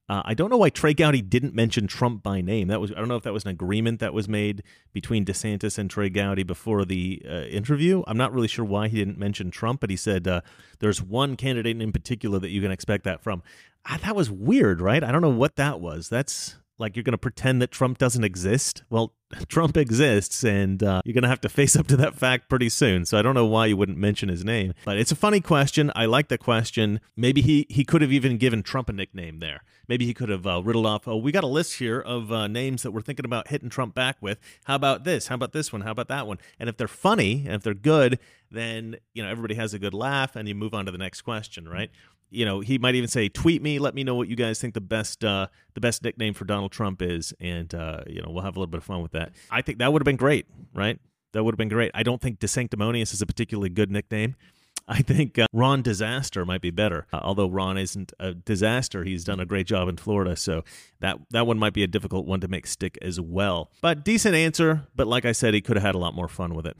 Uh, 0.09 0.23
I 0.25 0.33
don't 0.33 0.49
know 0.49 0.57
why 0.57 0.71
Trey 0.71 0.95
Gowdy 0.95 1.21
didn't 1.21 1.53
mention 1.53 1.85
Trump 1.85 2.23
by 2.23 2.41
name. 2.41 2.67
That 2.67 2.81
was 2.81 2.91
I 2.91 2.95
don't 2.95 3.07
know 3.07 3.15
if 3.15 3.23
that 3.23 3.33
was 3.33 3.43
an 3.43 3.51
agreement 3.51 3.99
that 3.99 4.13
was 4.13 4.27
made 4.27 4.63
between 4.91 5.23
DeSantis 5.23 5.77
and 5.77 5.89
Trey 5.89 6.09
Gowdy 6.09 6.43
before 6.43 6.83
the 6.83 7.21
uh, 7.29 7.41
interview. 7.43 8.03
I'm 8.07 8.17
not 8.17 8.33
really 8.33 8.47
sure 8.47 8.65
why 8.65 8.87
he 8.87 8.97
didn't 8.97 9.19
mention 9.19 9.51
Trump, 9.51 9.81
but 9.81 9.91
he 9.91 9.95
said 9.95 10.27
uh, 10.27 10.41
there's 10.79 11.01
one 11.01 11.35
candidate 11.35 11.79
in 11.79 11.91
particular 11.91 12.39
that 12.39 12.49
you 12.49 12.61
can 12.61 12.71
expect 12.71 13.03
that 13.03 13.21
from. 13.21 13.43
Ah, 13.85 13.99
that 14.03 14.15
was 14.15 14.31
weird, 14.31 14.81
right? 14.81 15.03
I 15.03 15.11
don't 15.11 15.21
know 15.21 15.29
what 15.29 15.55
that 15.55 15.79
was. 15.79 16.09
That's 16.09 16.55
Like 16.79 16.95
you're 16.95 17.03
going 17.03 17.11
to 17.11 17.17
pretend 17.17 17.61
that 17.61 17.71
Trump 17.71 17.97
doesn't 17.97 18.23
exist? 18.23 18.83
Well, 18.89 19.13
Trump 19.47 19.77
exists, 19.77 20.43
and 20.43 20.81
uh, 20.81 21.01
you're 21.05 21.13
going 21.13 21.23
to 21.23 21.29
have 21.29 21.41
to 21.41 21.49
face 21.49 21.75
up 21.75 21.87
to 21.87 21.97
that 21.97 22.15
fact 22.15 22.49
pretty 22.49 22.69
soon. 22.69 23.05
So 23.05 23.19
I 23.19 23.21
don't 23.21 23.35
know 23.35 23.45
why 23.45 23.67
you 23.67 23.77
wouldn't 23.77 23.97
mention 23.97 24.29
his 24.29 24.43
name, 24.43 24.73
but 24.85 24.97
it's 24.97 25.11
a 25.11 25.15
funny 25.15 25.41
question. 25.41 25.91
I 25.95 26.05
like 26.05 26.29
the 26.29 26.37
question. 26.37 26.99
Maybe 27.15 27.41
he 27.41 27.67
he 27.69 27.83
could 27.83 28.01
have 28.01 28.11
even 28.11 28.37
given 28.37 28.63
Trump 28.63 28.89
a 28.89 28.93
nickname 28.93 29.39
there. 29.39 29.61
Maybe 29.87 30.05
he 30.05 30.13
could 30.13 30.29
have 30.29 30.47
uh, 30.47 30.61
riddled 30.63 30.85
off. 30.85 31.07
Oh, 31.07 31.17
we 31.17 31.31
got 31.31 31.43
a 31.43 31.47
list 31.47 31.79
here 31.79 31.99
of 31.99 32.31
uh, 32.31 32.47
names 32.47 32.83
that 32.83 32.91
we're 32.91 33.01
thinking 33.01 33.25
about 33.25 33.49
hitting 33.49 33.69
Trump 33.69 33.93
back 33.93 34.17
with. 34.21 34.39
How 34.65 34.75
about 34.75 35.03
this? 35.03 35.27
How 35.27 35.35
about 35.35 35.51
this 35.51 35.71
one? 35.73 35.81
How 35.81 35.91
about 35.91 36.07
that 36.07 36.27
one? 36.27 36.37
And 36.59 36.69
if 36.69 36.77
they're 36.77 36.87
funny 36.87 37.43
and 37.45 37.55
if 37.55 37.63
they're 37.63 37.73
good, 37.73 38.19
then 38.51 38.97
you 39.13 39.21
know 39.21 39.29
everybody 39.29 39.55
has 39.55 39.73
a 39.73 39.79
good 39.79 39.93
laugh, 39.93 40.35
and 40.35 40.47
you 40.47 40.55
move 40.55 40.73
on 40.73 40.85
to 40.85 40.91
the 40.91 40.97
next 40.97 41.21
question, 41.21 41.67
right? 41.67 41.91
You 42.29 42.45
know, 42.45 42.59
he 42.59 42.77
might 42.77 42.95
even 42.95 43.07
say, 43.07 43.29
"Tweet 43.29 43.61
me, 43.61 43.79
let 43.79 43.95
me 43.95 44.03
know 44.03 44.15
what 44.15 44.27
you 44.27 44.35
guys 44.35 44.59
think 44.59 44.73
the 44.73 44.81
best 44.81 45.23
uh, 45.23 45.47
the 45.73 45.81
best 45.81 46.03
nickname 46.03 46.33
for 46.33 46.45
Donald 46.45 46.71
Trump 46.71 47.01
is," 47.01 47.33
and 47.39 47.73
uh, 47.73 48.01
you 48.07 48.21
know, 48.21 48.29
we'll 48.29 48.43
have 48.43 48.55
a 48.55 48.59
little 48.59 48.71
bit 48.71 48.79
of 48.79 48.83
fun 48.83 49.01
with 49.01 49.11
that. 49.13 49.31
I 49.49 49.61
think 49.61 49.79
that 49.79 49.91
would 49.91 50.01
have 50.01 50.05
been 50.05 50.15
great, 50.15 50.45
right? 50.73 50.99
That 51.33 51.43
would 51.43 51.53
have 51.53 51.57
been 51.57 51.69
great. 51.69 51.91
I 51.93 52.03
don't 52.03 52.21
think 52.21 52.39
DeSanctimonious 52.39 53.13
is 53.13 53.21
a 53.21 53.25
particularly 53.25 53.69
good 53.69 53.91
nickname. 53.91 54.35
I 54.89 55.03
think 55.03 55.37
uh, 55.37 55.45
Ron 55.53 55.83
Disaster 55.83 56.45
might 56.45 56.61
be 56.61 56.71
better. 56.71 57.05
Uh, 57.13 57.19
although 57.21 57.47
Ron 57.47 57.77
isn't 57.77 58.11
a 58.19 58.33
disaster, 58.33 59.03
he's 59.03 59.23
done 59.23 59.39
a 59.39 59.45
great 59.45 59.67
job 59.67 59.87
in 59.87 59.97
Florida, 59.97 60.35
so 60.35 60.63
that 60.99 61.19
that 61.29 61.45
one 61.45 61.59
might 61.59 61.73
be 61.73 61.83
a 61.83 61.87
difficult 61.87 62.25
one 62.25 62.39
to 62.41 62.47
make 62.47 62.65
stick 62.65 62.97
as 63.01 63.19
well. 63.19 63.69
But 63.81 64.03
decent 64.03 64.35
answer. 64.35 64.87
But 64.95 65.07
like 65.07 65.25
I 65.25 65.31
said, 65.31 65.53
he 65.53 65.61
could 65.61 65.75
have 65.75 65.83
had 65.83 65.95
a 65.95 65.99
lot 65.99 66.15
more 66.15 66.27
fun 66.27 66.55
with 66.55 66.65
it. 66.65 66.75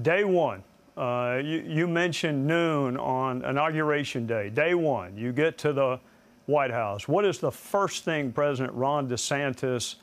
Day 0.00 0.24
one, 0.24 0.64
uh, 0.96 1.40
you, 1.42 1.64
you, 1.66 1.88
mentioned 1.88 2.46
noon 2.46 2.98
on 2.98 3.44
inauguration 3.44 4.26
day, 4.26 4.50
day 4.50 4.74
one. 4.74 5.16
You 5.16 5.32
get 5.32 5.56
to 5.58 5.72
the 5.72 5.98
White 6.46 6.70
House. 6.70 7.08
What 7.08 7.24
is 7.24 7.38
the 7.38 7.50
first 7.50 8.04
thing 8.04 8.30
President 8.30 8.74
Ron 8.74 9.08
DeSantis 9.08 9.96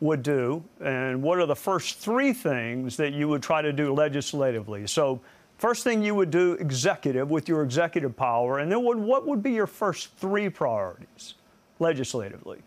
would 0.00 0.22
do? 0.22 0.62
And 0.80 1.22
what 1.22 1.38
are 1.38 1.46
the 1.46 1.56
first 1.56 1.98
three 1.98 2.32
things 2.32 2.96
that 2.98 3.12
you 3.12 3.28
would 3.28 3.42
try 3.42 3.62
to 3.62 3.72
do 3.72 3.92
legislatively? 3.92 4.86
So, 4.86 5.20
first 5.56 5.82
thing 5.82 6.02
you 6.02 6.14
would 6.14 6.30
do 6.30 6.52
executive 6.52 7.30
with 7.30 7.48
your 7.48 7.64
executive 7.64 8.16
power, 8.16 8.60
and 8.60 8.70
then 8.70 8.84
what, 8.84 8.96
what 8.96 9.26
would 9.26 9.42
be 9.42 9.50
your 9.50 9.66
first 9.66 10.14
three 10.18 10.48
priorities 10.48 11.34
legislatively? 11.80 12.58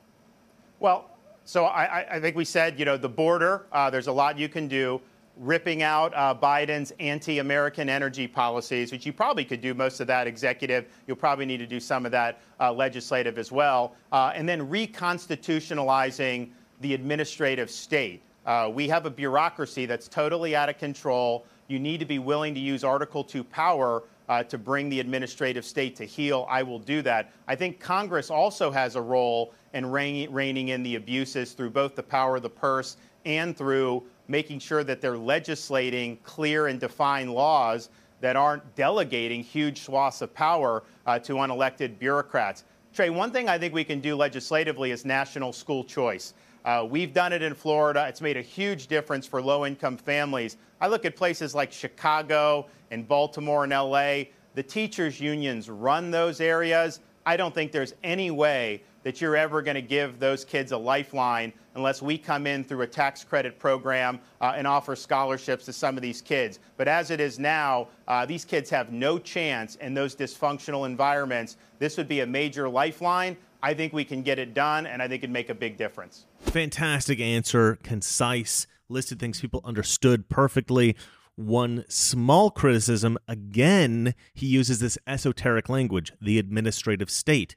Well, 0.82 1.10
so 1.46 1.66
I, 1.66 2.16
I 2.16 2.20
think 2.20 2.36
we 2.36 2.46
said, 2.46 2.78
you 2.78 2.86
know, 2.86 2.98
the 2.98 3.10
border, 3.10 3.66
uh, 3.72 3.90
there's 3.90 4.08
a 4.08 4.12
lot 4.12 4.38
you 4.38 4.50
can 4.50 4.68
do 4.68 5.00
ripping 5.38 5.84
out 5.84 6.14
uh, 6.16 6.36
Biden's 6.36 6.92
anti 7.00 7.40
American 7.40 7.90
energy 7.90 8.28
policies, 8.28 8.92
which 8.92 9.06
you 9.06 9.14
probably 9.14 9.46
could 9.46 9.62
do 9.62 9.74
most 9.74 10.00
of 10.00 10.08
that 10.08 10.28
executive. 10.28 10.88
You'll 11.08 11.18
probably 11.18 11.46
need 11.46 11.58
to 11.58 11.68
do 11.68 11.80
some 11.80 12.06
of 12.06 12.12
that 12.12 12.42
uh, 12.60 12.72
legislative 12.72 13.38
as 13.38 13.52
well. 13.52 13.96
Uh, 14.12 14.32
and 14.36 14.48
then 14.48 14.68
reconstitutionalizing 14.70 16.50
the 16.82 16.94
administrative 16.94 17.70
state. 17.70 18.22
Uh, 18.46 18.72
we 18.74 18.88
have 18.88 19.06
a 19.06 19.10
bureaucracy 19.10 19.86
that's 19.86 20.08
totally 20.08 20.56
out 20.56 20.70
of 20.70 20.78
control. 20.78 21.46
You 21.68 21.80
need 21.80 22.00
to 22.00 22.06
be 22.06 22.20
willing 22.20 22.54
to 22.56 22.60
use 22.60 22.84
Article 22.84 23.24
2 23.24 23.44
power 23.44 24.04
uh, 24.30 24.44
to 24.44 24.58
bring 24.58 24.90
the 24.90 25.00
administrative 25.00 25.66
state 25.66 25.96
to 25.98 26.06
heel. 26.06 26.48
I 26.50 26.64
will 26.64 26.80
do 26.80 27.02
that. 27.04 27.32
I 27.48 27.56
think 27.56 27.80
Congress 27.80 28.30
also 28.30 28.72
has 28.72 28.96
a 28.96 29.02
role 29.02 29.54
in 29.74 29.86
reining 29.86 30.70
in 30.70 30.84
the 30.84 30.96
abuses 30.96 31.54
through 31.54 31.70
both 31.70 31.96
the 31.96 32.04
power 32.04 32.38
of 32.38 32.42
the 32.42 32.50
purse 32.50 32.98
and 33.26 33.56
through 33.56 34.04
making 34.32 34.60
sure 34.60 34.84
that 34.84 35.02
they're 35.02 35.18
legislating 35.18 36.18
clear 36.24 36.68
and 36.68 36.80
defined 36.80 37.32
laws 37.34 37.90
that 38.22 38.36
aren't 38.36 38.76
delegating 38.76 39.44
huge 39.44 39.82
swaths 39.82 40.22
of 40.22 40.34
power 40.34 40.84
uh, 41.06 41.20
to 41.20 41.34
unelected 41.34 42.00
bureaucrats. 42.00 42.64
Trey, 42.94 43.10
one 43.10 43.32
thing 43.32 43.50
I 43.50 43.58
think 43.58 43.74
we 43.74 43.84
can 43.84 44.00
do 44.00 44.16
legislatively 44.16 44.92
is 44.92 45.06
national 45.06 45.54
school 45.54 45.84
choice. 45.84 46.34
Uh, 46.64 46.86
we've 46.88 47.14
done 47.14 47.34
it 47.34 47.42
in 47.42 47.56
Florida. 47.56 48.06
It's 48.08 48.22
made 48.22 48.38
a 48.38 48.42
huge 48.42 48.88
difference 48.88 49.26
for 49.26 49.42
low 49.42 49.66
income 49.66 49.98
families. 49.98 50.58
I 50.80 50.88
look 50.88 51.06
at 51.06 51.16
places 51.16 51.56
like 51.56 51.72
Chicago 51.72 52.68
and 52.92 53.08
Baltimore 53.08 53.64
and 53.64 53.74
LA. 53.74 54.24
The 54.54 54.64
teachers' 54.64 55.20
unions 55.20 55.70
run 55.70 56.12
those 56.12 56.40
areas. 56.40 57.00
I 57.26 57.38
don't 57.38 57.54
think 57.54 57.72
there's 57.72 57.94
any 58.04 58.32
way 58.32 58.84
that 59.04 59.22
you're 59.22 59.36
ever 59.36 59.62
going 59.62 59.76
to 59.76 59.82
give 59.82 60.20
those 60.20 60.46
kids 60.46 60.72
a 60.72 60.78
lifeline 60.78 61.54
unless 61.76 62.02
we 62.02 62.18
come 62.18 62.46
in 62.46 62.64
through 62.64 62.82
a 62.82 62.88
tax 62.88 63.24
credit 63.24 63.58
program 63.58 64.20
uh, 64.42 64.54
and 64.56 64.68
offer 64.68 64.96
scholarships 64.96 65.66
to 65.66 65.74
some 65.74 65.96
of 65.96 66.02
these 66.02 66.22
kids. 66.22 66.60
But 66.78 66.88
as 66.88 67.12
it 67.12 67.20
is 67.20 67.40
now, 67.40 67.88
uh, 68.08 68.26
these 68.26 68.46
kids 68.46 68.70
have 68.70 68.92
no 68.92 69.18
chance 69.18 69.76
in 69.76 69.94
those 69.94 70.16
dysfunctional 70.16 70.86
environments. 70.86 71.58
This 71.80 71.98
would 71.98 72.08
be 72.08 72.20
a 72.20 72.28
major 72.28 72.70
lifeline. 72.70 73.38
I 73.64 73.74
think 73.74 73.94
we 73.94 74.04
can 74.04 74.24
get 74.24 74.40
it 74.40 74.54
done, 74.54 74.88
and 74.88 75.02
I 75.02 75.08
think 75.08 75.24
it'd 75.24 75.32
make 75.32 75.50
a 75.50 75.56
big 75.56 75.78
difference. 75.78 76.26
Fantastic 76.40 77.20
answer, 77.20 77.78
concise, 77.84 78.68
listed 78.90 79.20
things 79.20 79.40
people 79.40 79.62
understood 79.64 80.30
perfectly. 80.30 80.96
One 81.36 81.86
small 81.88 82.52
criticism. 82.52 83.18
Again, 83.28 84.14
he 84.34 84.48
uses 84.48 84.80
this 84.80 84.98
esoteric 85.08 85.70
language, 85.70 86.12
the 86.22 86.38
administrative 86.38 87.10
state. 87.10 87.56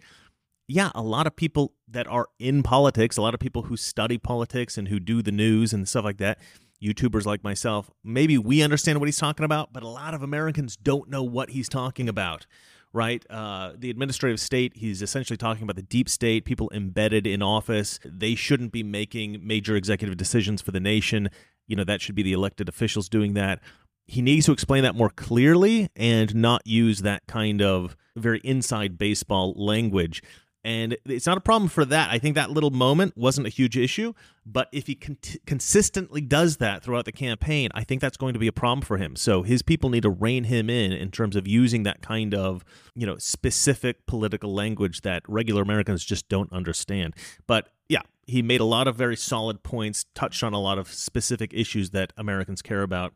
Yeah, 0.66 0.91
a 0.95 1.03
lot 1.03 1.27
of 1.27 1.37
people 1.37 1.75
that 1.89 2.07
are 2.07 2.29
in 2.39 2.62
politics, 2.62 3.16
a 3.16 3.22
lot 3.22 3.35
of 3.35 3.41
people 3.41 3.62
who 3.62 3.77
study 3.77 4.16
politics 4.16 4.79
and 4.79 4.89
who 4.89 4.99
do 4.99 5.20
the 5.20 5.33
news 5.33 5.72
and 5.72 5.87
stuff 5.87 6.05
like 6.05 6.16
that, 6.18 6.39
YouTubers 6.83 7.27
like 7.27 7.45
myself, 7.45 7.91
maybe 8.03 8.39
we 8.39 8.62
understand 8.62 8.99
what 8.99 9.07
he's 9.07 9.18
talking 9.18 9.45
about, 9.45 9.72
but 9.72 9.83
a 9.83 9.89
lot 9.89 10.14
of 10.14 10.22
Americans 10.22 10.77
don't 10.77 11.11
know 11.11 11.22
what 11.22 11.51
he's 11.51 11.68
talking 11.68 12.09
about, 12.09 12.47
right? 12.95 13.26
Uh, 13.28 13.72
the 13.76 13.90
administrative 13.90 14.40
state, 14.40 14.72
he's 14.76 15.03
essentially 15.03 15.36
talking 15.36 15.64
about 15.64 15.76
the 15.76 15.82
deep 15.82 16.09
state, 16.09 16.45
people 16.45 16.70
embedded 16.72 17.26
in 17.26 17.42
office. 17.42 17.99
They 18.05 18.36
shouldn't 18.36 18.72
be 18.72 18.84
making 18.84 19.47
major 19.47 19.74
executive 19.76 20.16
decisions 20.16 20.62
for 20.62 20.70
the 20.70 20.80
nation. 20.80 21.28
You 21.66 21.76
know, 21.76 21.84
that 21.84 22.01
should 22.01 22.14
be 22.14 22.22
the 22.22 22.32
elected 22.32 22.68
officials 22.68 23.09
doing 23.09 23.34
that. 23.34 23.61
He 24.07 24.22
needs 24.22 24.47
to 24.47 24.53
explain 24.53 24.84
that 24.84 24.95
more 24.95 25.11
clearly 25.11 25.88
and 25.97 26.34
not 26.34 26.66
use 26.66 27.01
that 27.01 27.26
kind 27.26 27.61
of 27.61 27.97
very 28.16 28.38
inside 28.45 28.97
baseball 28.97 29.55
language 29.57 30.22
and 30.65 30.97
it's 31.05 31.27
not 31.27 31.37
a 31.37 31.41
problem 31.41 31.69
for 31.69 31.85
that. 31.85 32.11
I 32.11 32.19
think 32.19 32.35
that 32.37 32.51
little 32.51 32.71
moment 32.71 33.17
wasn't 33.17 33.47
a 33.47 33.51
huge 33.51 33.77
issue, 33.77 34.15
but 34.47 34.69
if 34.73 34.87
he 34.87 34.95
con- 34.95 35.19
consistently 35.47 36.23
does 36.23 36.57
that 36.57 36.83
throughout 36.83 37.05
the 37.05 37.12
campaign, 37.12 37.69
I 37.75 37.85
think 37.85 38.01
that's 38.01 38.17
going 38.17 38.33
to 38.33 38.39
be 38.39 38.47
a 38.47 38.53
problem 38.53 38.81
for 38.81 38.97
him. 38.97 39.15
So 39.15 39.43
his 39.43 39.61
people 39.61 39.91
need 39.91 40.05
to 40.05 40.11
rein 40.11 40.45
him 40.45 40.71
in 40.71 40.93
in 40.93 41.11
terms 41.11 41.37
of 41.37 41.47
using 41.47 41.83
that 41.83 42.01
kind 42.01 42.35
of, 42.35 42.65
you 42.95 43.07
know, 43.07 43.19
specific 43.19 44.07
political 44.07 44.55
language 44.55 45.03
that 45.03 45.23
regular 45.29 45.61
Americans 45.61 46.03
just 46.03 46.29
don't 46.31 46.51
understand. 46.51 47.15
But 47.47 47.69
yeah, 47.89 48.03
he 48.27 48.41
made 48.41 48.61
a 48.61 48.65
lot 48.65 48.89
of 48.89 48.97
very 48.97 49.17
solid 49.17 49.62
points, 49.62 50.07
touched 50.15 50.43
on 50.43 50.55
a 50.55 50.61
lot 50.61 50.79
of 50.79 50.89
specific 50.89 51.53
issues 51.53 51.91
that 51.91 52.15
Americans 52.17 52.62
care 52.62 52.83
about. 52.83 53.12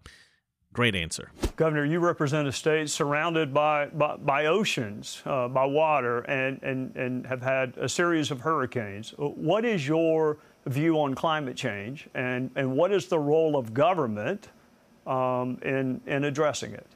Great 0.72 0.94
answer. 0.94 1.30
Governor, 1.56 1.84
you 1.84 1.98
represent 1.98 2.46
a 2.46 2.52
state 2.52 2.88
surrounded 2.88 3.52
by, 3.52 3.86
by, 3.86 4.16
by 4.16 4.46
oceans, 4.46 5.22
uh, 5.24 5.48
by 5.48 5.64
water, 5.64 6.20
and, 6.20 6.62
and, 6.62 6.94
and 6.94 7.26
have 7.26 7.42
had 7.42 7.76
a 7.78 7.88
series 7.88 8.30
of 8.30 8.40
hurricanes. 8.40 9.12
What 9.16 9.64
is 9.64 9.88
your 9.88 10.38
view 10.66 11.00
on 11.00 11.14
climate 11.14 11.56
change, 11.56 12.08
and, 12.14 12.50
and 12.54 12.76
what 12.76 12.92
is 12.92 13.06
the 13.06 13.18
role 13.18 13.56
of 13.56 13.74
government 13.74 14.50
um, 15.06 15.58
in, 15.62 16.00
in 16.06 16.24
addressing 16.24 16.74
it? 16.74 16.86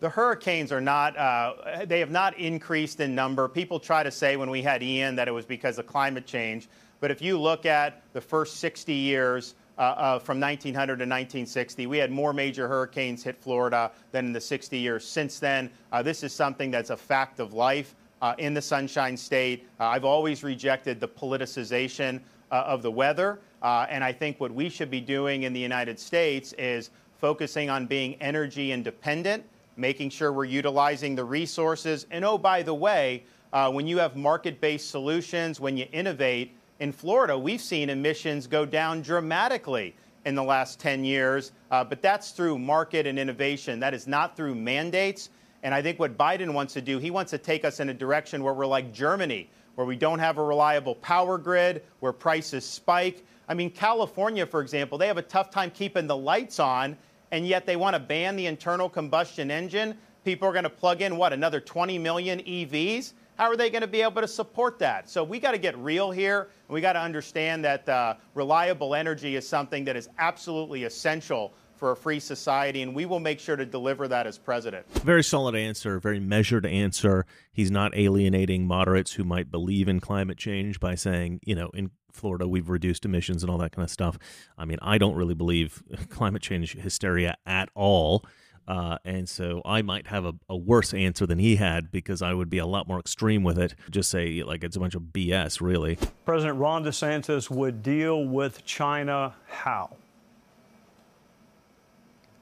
The 0.00 0.08
hurricanes 0.08 0.72
are 0.72 0.80
not, 0.80 1.16
uh, 1.16 1.84
they 1.86 2.00
have 2.00 2.10
not 2.10 2.38
increased 2.38 3.00
in 3.00 3.14
number. 3.14 3.48
People 3.48 3.78
try 3.78 4.02
to 4.02 4.10
say 4.10 4.36
when 4.36 4.48
we 4.48 4.62
had 4.62 4.82
Ian 4.82 5.16
that 5.16 5.28
it 5.28 5.32
was 5.32 5.44
because 5.44 5.78
of 5.78 5.86
climate 5.86 6.26
change. 6.26 6.68
But 7.00 7.10
if 7.10 7.20
you 7.20 7.38
look 7.38 7.66
at 7.66 8.02
the 8.12 8.20
first 8.20 8.56
60 8.58 8.92
years, 8.92 9.54
uh, 9.78 9.80
uh, 9.80 10.18
from 10.18 10.40
1900 10.40 10.86
to 10.86 11.04
1960. 11.04 11.86
We 11.86 11.98
had 11.98 12.10
more 12.10 12.32
major 12.32 12.66
hurricanes 12.66 13.22
hit 13.22 13.40
Florida 13.40 13.92
than 14.10 14.26
in 14.26 14.32
the 14.32 14.40
60 14.40 14.76
years 14.76 15.06
since 15.06 15.38
then. 15.38 15.70
Uh, 15.92 16.02
this 16.02 16.24
is 16.24 16.32
something 16.32 16.72
that's 16.72 16.90
a 16.90 16.96
fact 16.96 17.38
of 17.38 17.52
life 17.52 17.94
uh, 18.20 18.34
in 18.38 18.54
the 18.54 18.60
Sunshine 18.60 19.16
State. 19.16 19.68
Uh, 19.78 19.84
I've 19.84 20.04
always 20.04 20.42
rejected 20.42 20.98
the 20.98 21.06
politicization 21.06 22.20
uh, 22.50 22.64
of 22.66 22.82
the 22.82 22.90
weather. 22.90 23.38
and 23.62 24.02
I 24.02 24.12
think 24.12 24.40
what 24.40 24.52
we 24.52 24.68
should 24.68 24.90
be 24.90 25.00
doing 25.00 25.44
in 25.44 25.52
the 25.52 25.60
United 25.60 26.00
States 26.00 26.54
is 26.54 26.90
focusing 27.18 27.70
on 27.70 27.86
being 27.86 28.16
energy 28.16 28.72
independent, 28.72 29.44
making 29.76 30.10
sure 30.10 30.32
we're 30.32 30.44
utilizing 30.44 31.14
the 31.14 31.24
resources. 31.24 32.04
And 32.10 32.24
oh, 32.24 32.36
by 32.36 32.64
the 32.64 32.74
way, 32.74 33.22
when 33.52 33.86
you 33.86 33.98
have 33.98 34.16
market 34.16 34.60
based 34.60 34.90
solutions, 34.90 35.60
when 35.60 35.76
you 35.76 35.86
innovate, 35.92 36.57
in 36.80 36.92
Florida, 36.92 37.36
we've 37.36 37.60
seen 37.60 37.90
emissions 37.90 38.46
go 38.46 38.64
down 38.64 39.02
dramatically 39.02 39.94
in 40.24 40.34
the 40.34 40.42
last 40.42 40.78
10 40.78 41.04
years, 41.04 41.52
uh, 41.70 41.82
but 41.82 42.02
that's 42.02 42.30
through 42.30 42.58
market 42.58 43.06
and 43.06 43.18
innovation. 43.18 43.80
That 43.80 43.94
is 43.94 44.06
not 44.06 44.36
through 44.36 44.54
mandates. 44.54 45.30
And 45.62 45.74
I 45.74 45.82
think 45.82 45.98
what 45.98 46.16
Biden 46.16 46.52
wants 46.52 46.74
to 46.74 46.80
do, 46.80 46.98
he 46.98 47.10
wants 47.10 47.30
to 47.32 47.38
take 47.38 47.64
us 47.64 47.80
in 47.80 47.88
a 47.88 47.94
direction 47.94 48.44
where 48.44 48.54
we're 48.54 48.66
like 48.66 48.92
Germany, 48.92 49.50
where 49.74 49.86
we 49.86 49.96
don't 49.96 50.20
have 50.20 50.38
a 50.38 50.44
reliable 50.44 50.94
power 50.94 51.36
grid, 51.36 51.82
where 52.00 52.12
prices 52.12 52.64
spike. 52.64 53.24
I 53.48 53.54
mean, 53.54 53.70
California, 53.70 54.46
for 54.46 54.60
example, 54.60 54.98
they 54.98 55.08
have 55.08 55.18
a 55.18 55.22
tough 55.22 55.50
time 55.50 55.70
keeping 55.70 56.06
the 56.06 56.16
lights 56.16 56.60
on, 56.60 56.96
and 57.32 57.46
yet 57.46 57.66
they 57.66 57.76
want 57.76 57.94
to 57.94 58.00
ban 58.00 58.36
the 58.36 58.46
internal 58.46 58.88
combustion 58.88 59.50
engine. 59.50 59.96
People 60.24 60.48
are 60.48 60.52
going 60.52 60.64
to 60.64 60.70
plug 60.70 61.02
in, 61.02 61.16
what, 61.16 61.32
another 61.32 61.60
20 61.60 61.98
million 61.98 62.40
EVs? 62.40 63.14
How 63.38 63.44
are 63.44 63.56
they 63.56 63.70
going 63.70 63.82
to 63.82 63.88
be 63.88 64.02
able 64.02 64.20
to 64.20 64.28
support 64.28 64.80
that? 64.80 65.08
So 65.08 65.22
we 65.22 65.38
got 65.38 65.52
to 65.52 65.58
get 65.58 65.78
real 65.78 66.10
here, 66.10 66.50
and 66.68 66.74
we 66.74 66.80
got 66.80 66.94
to 66.94 67.00
understand 67.00 67.64
that 67.64 67.88
uh, 67.88 68.14
reliable 68.34 68.96
energy 68.96 69.36
is 69.36 69.48
something 69.48 69.84
that 69.84 69.96
is 69.96 70.08
absolutely 70.18 70.84
essential 70.84 71.54
for 71.76 71.92
a 71.92 71.96
free 71.96 72.18
society, 72.18 72.82
and 72.82 72.92
we 72.92 73.06
will 73.06 73.20
make 73.20 73.38
sure 73.38 73.54
to 73.54 73.64
deliver 73.64 74.08
that 74.08 74.26
as 74.26 74.36
president. 74.36 74.84
Very 75.04 75.22
solid 75.22 75.54
answer, 75.54 76.00
very 76.00 76.18
measured 76.18 76.66
answer. 76.66 77.24
He's 77.52 77.70
not 77.70 77.96
alienating 77.96 78.66
moderates 78.66 79.12
who 79.12 79.22
might 79.22 79.52
believe 79.52 79.86
in 79.86 80.00
climate 80.00 80.36
change 80.36 80.80
by 80.80 80.96
saying, 80.96 81.38
you 81.44 81.54
know, 81.54 81.70
in 81.74 81.92
Florida 82.10 82.48
we've 82.48 82.68
reduced 82.68 83.04
emissions 83.04 83.44
and 83.44 83.50
all 83.50 83.58
that 83.58 83.70
kind 83.70 83.84
of 83.84 83.90
stuff. 83.90 84.18
I 84.56 84.64
mean, 84.64 84.78
I 84.82 84.98
don't 84.98 85.14
really 85.14 85.34
believe 85.34 85.84
climate 86.08 86.42
change 86.42 86.72
hysteria 86.72 87.36
at 87.46 87.68
all. 87.76 88.24
Uh, 88.68 88.98
and 89.02 89.26
so 89.26 89.62
I 89.64 89.80
might 89.80 90.08
have 90.08 90.26
a, 90.26 90.34
a, 90.50 90.56
worse 90.56 90.92
answer 90.92 91.26
than 91.26 91.38
he 91.38 91.56
had 91.56 91.90
because 91.90 92.20
I 92.20 92.34
would 92.34 92.50
be 92.50 92.58
a 92.58 92.66
lot 92.66 92.86
more 92.86 93.00
extreme 93.00 93.42
with 93.42 93.58
it. 93.58 93.74
Just 93.90 94.10
say, 94.10 94.42
like, 94.42 94.62
it's 94.62 94.76
a 94.76 94.80
bunch 94.80 94.94
of 94.94 95.04
BS, 95.04 95.62
really. 95.62 95.96
President 96.26 96.58
Ron 96.58 96.84
DeSantis 96.84 97.48
would 97.48 97.82
deal 97.82 98.26
with 98.26 98.66
China 98.66 99.34
how? 99.48 99.96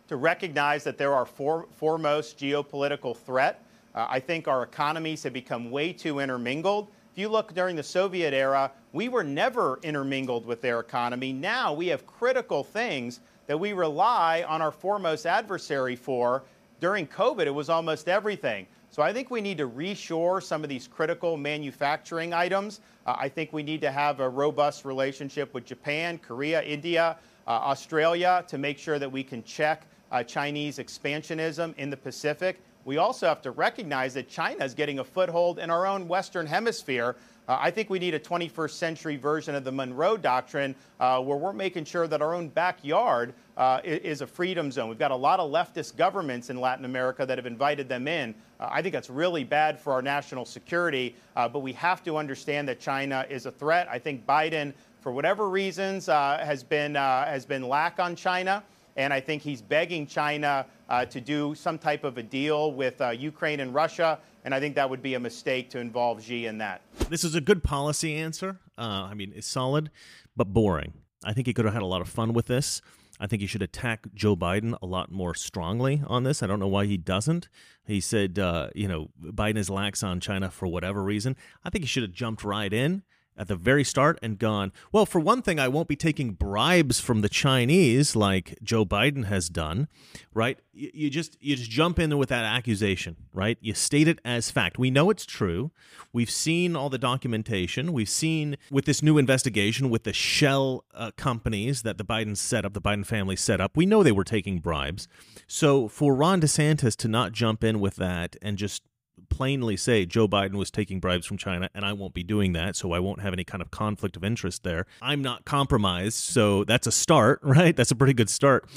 To 0.09 0.17
recognize 0.17 0.83
that 0.83 0.99
there 0.99 1.15
are 1.15 1.27
for, 1.27 1.67
foremost 1.71 2.41
geopolitical 2.41 3.17
threat. 3.17 3.65
Uh, 3.95 4.09
I 4.11 4.19
think 4.19 4.49
our 4.49 4.65
economies 4.65 5.23
have 5.23 5.33
become 5.33 5.71
way 5.71 5.93
too 5.93 6.19
intermingled. 6.19 6.89
If 7.13 7.19
you 7.19 7.29
look 7.29 7.55
during 7.55 7.77
the 7.77 7.85
Soviet 7.85 8.35
era, 8.35 8.73
we 8.93 9.09
were 9.09 9.25
never 9.25 9.79
intermingled 9.85 10.45
with 10.45 10.61
their 10.61 10.81
economy. 10.81 11.33
Now 11.33 11.73
we 11.73 11.87
have 11.87 12.05
critical 12.05 12.65
things 12.65 13.21
that 13.47 13.59
we 13.59 13.73
rely 13.73 14.45
on 14.49 14.63
our 14.63 14.73
foremost 14.73 15.27
adversary 15.27 15.97
for. 15.97 16.43
During 16.81 17.07
COVID, 17.07 17.47
it 17.47 17.55
was 17.55 17.69
almost 17.69 18.09
everything. 18.09 18.67
So 18.91 19.03
I 19.03 19.13
think 19.13 19.31
we 19.31 19.41
need 19.41 19.59
to 19.59 19.69
reshore 19.69 20.43
some 20.43 20.63
of 20.63 20.69
these 20.69 20.89
critical 20.89 21.37
manufacturing 21.37 22.33
items. 22.33 22.81
Uh, 23.05 23.15
I 23.19 23.29
think 23.29 23.53
we 23.53 23.63
need 23.63 23.81
to 23.83 23.91
have 23.91 24.21
a 24.21 24.29
robust 24.29 24.85
relationship 24.85 25.53
with 25.53 25.65
Japan, 25.65 26.19
Korea, 26.19 26.63
India, 26.63 27.17
uh, 27.47 27.51
Australia 27.51 28.45
to 28.49 28.59
make 28.59 28.79
sure 28.79 28.99
that 28.99 29.11
we 29.11 29.23
can 29.23 29.43
check 29.45 29.87
uh, 30.13 30.23
Chinese 30.23 30.79
expansionism 30.79 31.75
in 31.77 31.91
the 31.91 31.97
Pacific. 31.97 32.61
We 32.85 32.99
also 32.99 33.27
have 33.27 33.43
to 33.43 33.51
recognize 33.51 34.15
that 34.15 34.29
China 34.29 34.65
is 34.65 34.73
getting 34.73 35.01
a 35.01 35.05
foothold 35.05 35.59
in 35.59 35.71
our 35.71 35.87
own 35.87 36.07
Western 36.09 36.47
Hemisphere. 36.47 37.17
Uh, 37.49 37.59
I 37.61 37.71
think 37.71 37.91
we 37.91 38.01
need 38.01 38.15
a 38.15 38.19
21st 38.19 38.71
century 38.71 39.17
version 39.17 39.55
of 39.55 39.63
the 39.63 39.71
Monroe 39.71 40.17
Doctrine 40.17 40.75
uh, 40.99 41.21
where 41.23 41.37
we're 41.39 41.53
making 41.53 41.85
sure 41.85 42.09
that 42.09 42.21
our 42.21 42.35
own 42.35 42.49
backyard 42.49 43.35
uh, 43.57 43.81
is 43.85 44.21
a 44.21 44.27
freedom 44.27 44.73
zone. 44.73 44.89
We've 44.89 44.99
got 44.99 45.13
a 45.13 45.17
lot 45.17 45.39
of 45.39 45.51
leftist 45.51 45.97
governments 45.97 46.51
in 46.51 46.61
Latin 46.61 46.85
America 46.85 47.25
that 47.25 47.39
have 47.39 47.47
invited 47.47 47.89
them 47.89 48.09
in. 48.09 48.35
Uh, 48.59 48.69
I 48.71 48.83
think 48.83 48.93
that's 48.93 49.11
really 49.11 49.45
bad 49.45 49.79
for 49.79 49.93
our 49.93 50.03
national 50.03 50.45
security, 50.45 51.15
uh, 51.37 51.49
but 51.49 51.61
we 51.61 51.73
have 51.75 52.03
to 52.05 52.17
understand 52.17 52.69
that 52.69 52.81
China 52.81 53.25
is 53.31 53.47
a 53.47 53.53
threat. 53.53 53.87
I 53.89 54.01
think 54.01 54.27
Biden, 54.27 54.73
for 55.01 55.13
whatever 55.13 55.49
reasons, 55.49 56.09
uh, 56.09 56.43
has, 56.45 56.65
been, 56.65 56.97
has 56.97 57.47
been 57.47 57.63
lack 57.63 58.01
on 58.01 58.17
China. 58.17 58.65
And 58.97 59.13
I 59.13 59.21
think 59.21 59.43
he's 59.43 59.61
begging 59.61 60.07
China 60.07 60.67
uh, 60.89 61.05
to 61.07 61.21
do 61.21 61.55
some 61.55 61.79
type 61.79 62.03
of 62.05 62.19
a 62.19 62.23
deal 62.23 62.73
with 62.73 63.01
uh, 63.01 63.11
Ukraine 63.11 63.61
and 63.61 63.75
Russia. 63.75 64.19
And 64.47 64.55
I 64.55 64.61
think 64.61 64.77
that 64.77 64.89
would 64.89 65.03
be 65.03 65.15
a 65.15 65.21
mistake 65.21 65.71
to 65.71 65.81
involve 65.81 66.23
Xi 66.23 66.47
in 66.47 66.59
that. 66.59 66.83
This 67.11 67.25
is 67.25 67.35
a 67.35 67.41
good 67.41 67.65
policy 67.65 68.15
answer. 68.15 68.61
Uh, 68.79 69.09
I 69.11 69.15
mean, 69.15 69.33
it's 69.35 69.49
solid, 69.49 69.91
but 70.37 70.53
boring. 70.53 70.93
I 71.25 71.33
think 71.33 71.49
he 71.49 71.53
could 71.53 71.65
have 71.65 71.75
had 71.75 71.83
a 71.83 71.87
lot 71.87 72.01
of 72.01 72.09
fun 72.09 72.33
with 72.33 72.47
this. 72.47 72.81
I 73.19 73.27
think 73.27 73.41
he 73.43 73.49
should 73.49 73.63
attack 73.63 74.07
Joe 74.15 74.37
Biden 74.37 74.79
a 74.81 74.87
lot 74.87 75.11
more 75.11 75.35
strongly 75.35 76.01
on 76.07 76.23
this. 76.23 76.45
I 76.45 76.47
don't 76.47 76.61
know 76.61 76.69
why 76.69 76.87
he 76.87 76.97
doesn't. 76.97 77.49
He 77.89 78.01
said, 78.01 78.39
uh, 78.39 78.69
you 78.73 78.87
know, 78.87 79.11
Biden 79.21 79.57
is 79.57 79.69
lax 79.69 80.05
on 80.05 80.21
China 80.21 80.49
for 80.49 80.69
whatever 80.69 81.03
reason. 81.03 81.35
I 81.65 81.71
think 81.71 81.83
he 81.83 81.89
should 81.89 82.05
have 82.05 82.13
jumped 82.13 82.45
right 82.45 82.73
in 82.73 83.03
at 83.37 83.49
the 83.49 83.57
very 83.57 83.85
start 83.85 84.19
and 84.23 84.39
gone, 84.39 84.73
well, 84.93 85.07
for 85.07 85.21
one 85.21 85.43
thing, 85.43 85.59
I 85.59 85.69
won't 85.69 85.89
be 85.89 85.97
taking 85.97 86.33
bribes 86.33 87.01
from 87.01 87.21
the 87.21 87.29
Chinese 87.29 88.17
like 88.17 88.59
Joe 88.63 88.85
Biden 88.85 89.27
has 89.27 89.49
done, 89.49 89.89
right? 90.33 90.59
You, 90.73 91.11
just 91.11 91.37
you 91.41 91.57
just 91.57 91.71
jump 91.71 91.99
in 91.99 92.17
with 92.19 92.29
that 92.29 92.45
accusation, 92.45 93.17
right? 93.33 93.59
You 93.61 93.75
state 93.75 94.09
it 94.09 94.21
as 94.25 94.51
fact. 94.51 94.79
We 94.79 94.91
know 94.91 95.11
it's 95.11 95.27
true. 95.27 95.71
We've 96.13 96.31
seen 96.31 96.77
all 96.77 96.91
the 96.91 96.99
documentation. 96.99 97.93
We've 97.93 98.09
seen 98.09 98.57
with 98.71 98.85
this 98.85 99.03
new 99.03 99.19
investigation 99.19 99.91
with 99.91 100.05
the 100.05 100.13
shell 100.13 100.85
uh, 100.95 101.11
companies 101.17 101.83
that 101.83 101.99
the 101.99 102.05
Biden 102.05 102.37
set 102.37 102.65
up, 102.65 102.73
the 102.73 102.81
Biden 102.81 103.07
family 103.07 103.37
set 103.37 103.61
up. 103.61 103.77
We 103.77 103.87
know 103.87 104.03
they 104.03 104.13
were 104.13 104.25
taking 104.25 104.59
bribes. 104.59 105.09
So 105.47 105.89
for 105.89 106.15
Ron 106.15 106.41
DeSantis 106.41 106.97
to 106.97 107.09
not 107.09 107.33
jump 107.33 107.63
in 107.63 107.81
with 107.81 107.97
that 107.97 108.37
and 108.43 108.59
just 108.59 108.83
plainly 109.29 109.77
say 109.77 110.07
Joe 110.07 110.29
Biden 110.29 110.55
was 110.55 110.71
taking 110.71 111.01
bribes 111.01 111.27
from 111.27 111.37
China, 111.37 111.69
and 111.75 111.85
I 111.85 111.93
won't 111.93 112.15
be 112.15 112.23
doing 112.23 112.53
that, 112.55 112.77
so 112.77 112.93
I 112.93 112.99
won't 112.99 113.21
have 113.21 113.33
any 113.33 113.45
kind 113.45 113.63
of 113.63 113.71
conflict 113.71 114.17
of 114.17 114.25
interest 114.25 114.63
there. 114.63 114.87
I'm 115.03 115.23
not 115.23 115.45
compromised, 115.45 116.19
so 116.19 116.65
that's 116.65 116.87
a 116.87 116.93
start, 116.93 117.41
right? 117.43 117.77
That's 117.77 117.91
a 117.91 117.97
pretty 117.97 118.15
good 118.15 118.31
start. 118.31 118.69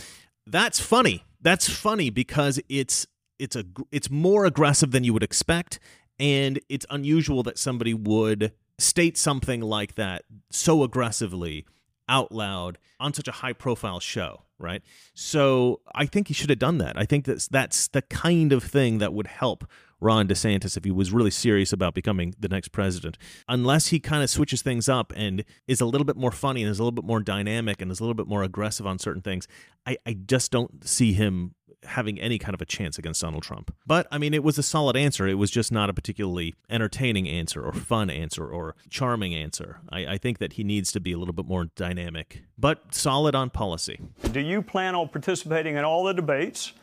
That's 0.46 0.80
funny. 0.80 1.24
That's 1.42 1.70
funny 1.70 2.10
because 2.10 2.60
it's 2.70 3.08
it's 3.38 3.56
a 3.56 3.64
it's 3.92 4.10
more 4.10 4.46
aggressive 4.46 4.92
than 4.92 5.04
you 5.04 5.14
would 5.14 5.24
expect, 5.24 5.80
and 6.20 6.60
it's 6.70 6.86
unusual 6.90 7.44
that 7.44 7.58
somebody 7.58 7.94
would 7.94 8.52
state 8.78 9.18
something 9.18 9.62
like 9.62 9.96
that 9.96 10.24
so 10.50 10.84
aggressively 10.84 11.66
out 12.08 12.32
loud 12.32 12.78
on 13.00 13.14
such 13.14 13.28
a 13.28 13.32
high 13.32 13.54
profile 13.54 14.00
show 14.00 14.42
right 14.58 14.82
so 15.14 15.80
i 15.94 16.06
think 16.06 16.28
he 16.28 16.34
should 16.34 16.50
have 16.50 16.60
done 16.60 16.80
that 16.80 16.98
i 16.98 17.06
think 17.06 17.26
that's 17.26 17.48
that's 17.48 17.88
the 17.90 18.02
kind 18.04 18.52
of 18.52 18.64
thing 18.64 18.98
that 18.98 19.14
would 19.14 19.28
help 19.28 19.66
Ron 20.00 20.28
DeSantis 20.28 20.78
if 20.78 20.84
he 20.84 20.92
was 20.92 21.12
really 21.12 21.32
serious 21.32 21.74
about 21.74 21.94
becoming 21.94 22.34
the 22.40 22.50
next 22.50 22.70
president. 22.70 23.18
Unless 23.48 23.88
he 23.88 24.00
kind 24.00 24.24
of 24.24 24.30
switches 24.30 24.62
things 24.62 24.88
up 24.88 25.14
and 25.16 25.44
is 25.68 25.82
a 25.82 25.86
little 25.86 26.06
bit 26.06 26.18
more 26.18 26.32
funny 26.32 26.64
and 26.64 26.72
is 26.72 26.80
a 26.80 26.84
little 26.84 26.92
bit 26.92 27.06
more 27.06 27.20
dynamic 27.20 27.82
and 27.82 27.92
is 27.92 28.00
a 28.00 28.04
little 28.04 28.14
bit 28.14 28.28
more 28.28 28.44
aggressive 28.44 28.88
on 28.88 29.00
certain 29.00 29.22
things, 29.22 29.48
I, 29.86 29.98
I 30.06 30.14
just 30.14 30.52
don't 30.52 30.88
see 30.88 31.14
him 31.14 31.56
having 31.84 32.20
any 32.20 32.38
kind 32.38 32.54
of 32.54 32.62
a 32.62 32.66
chance 32.66 32.98
against 32.98 33.22
Donald 33.22 33.44
Trump. 33.44 33.74
But 33.86 34.08
I 34.12 34.18
mean, 34.18 34.34
it 34.34 34.44
was 34.44 34.58
a 34.58 34.64
solid 34.64 34.98
answer. 34.98 35.28
It 35.28 35.36
was 35.36 35.52
just 35.52 35.72
not 35.72 35.90
a 35.90 35.94
particularly 35.94 36.56
entertaining 36.70 37.28
answer 37.28 37.64
or 37.64 37.72
fun 37.72 38.10
answer 38.10 38.48
or 38.48 38.76
charming 38.90 39.34
answer. 39.34 39.80
I, 39.90 40.06
I, 40.06 40.18
think 40.18 40.40
that 40.40 40.54
he 40.54 40.64
needs 40.64 40.92
to 40.92 41.00
be 41.00 41.12
a 41.12 41.18
little 41.18 41.34
bit 41.34 41.46
more 41.46 41.66
dynamic, 41.76 42.44
but 42.58 42.94
solid 42.94 43.36
on 43.36 43.50
policy. 43.50 44.00
Do 44.32 44.40
you 44.40 44.62
plan 44.62 44.96
on 44.96 45.10
participating 45.10 45.76
in 45.76 45.86
all 45.86 46.04
the 46.04 46.14
debates? 46.14 46.74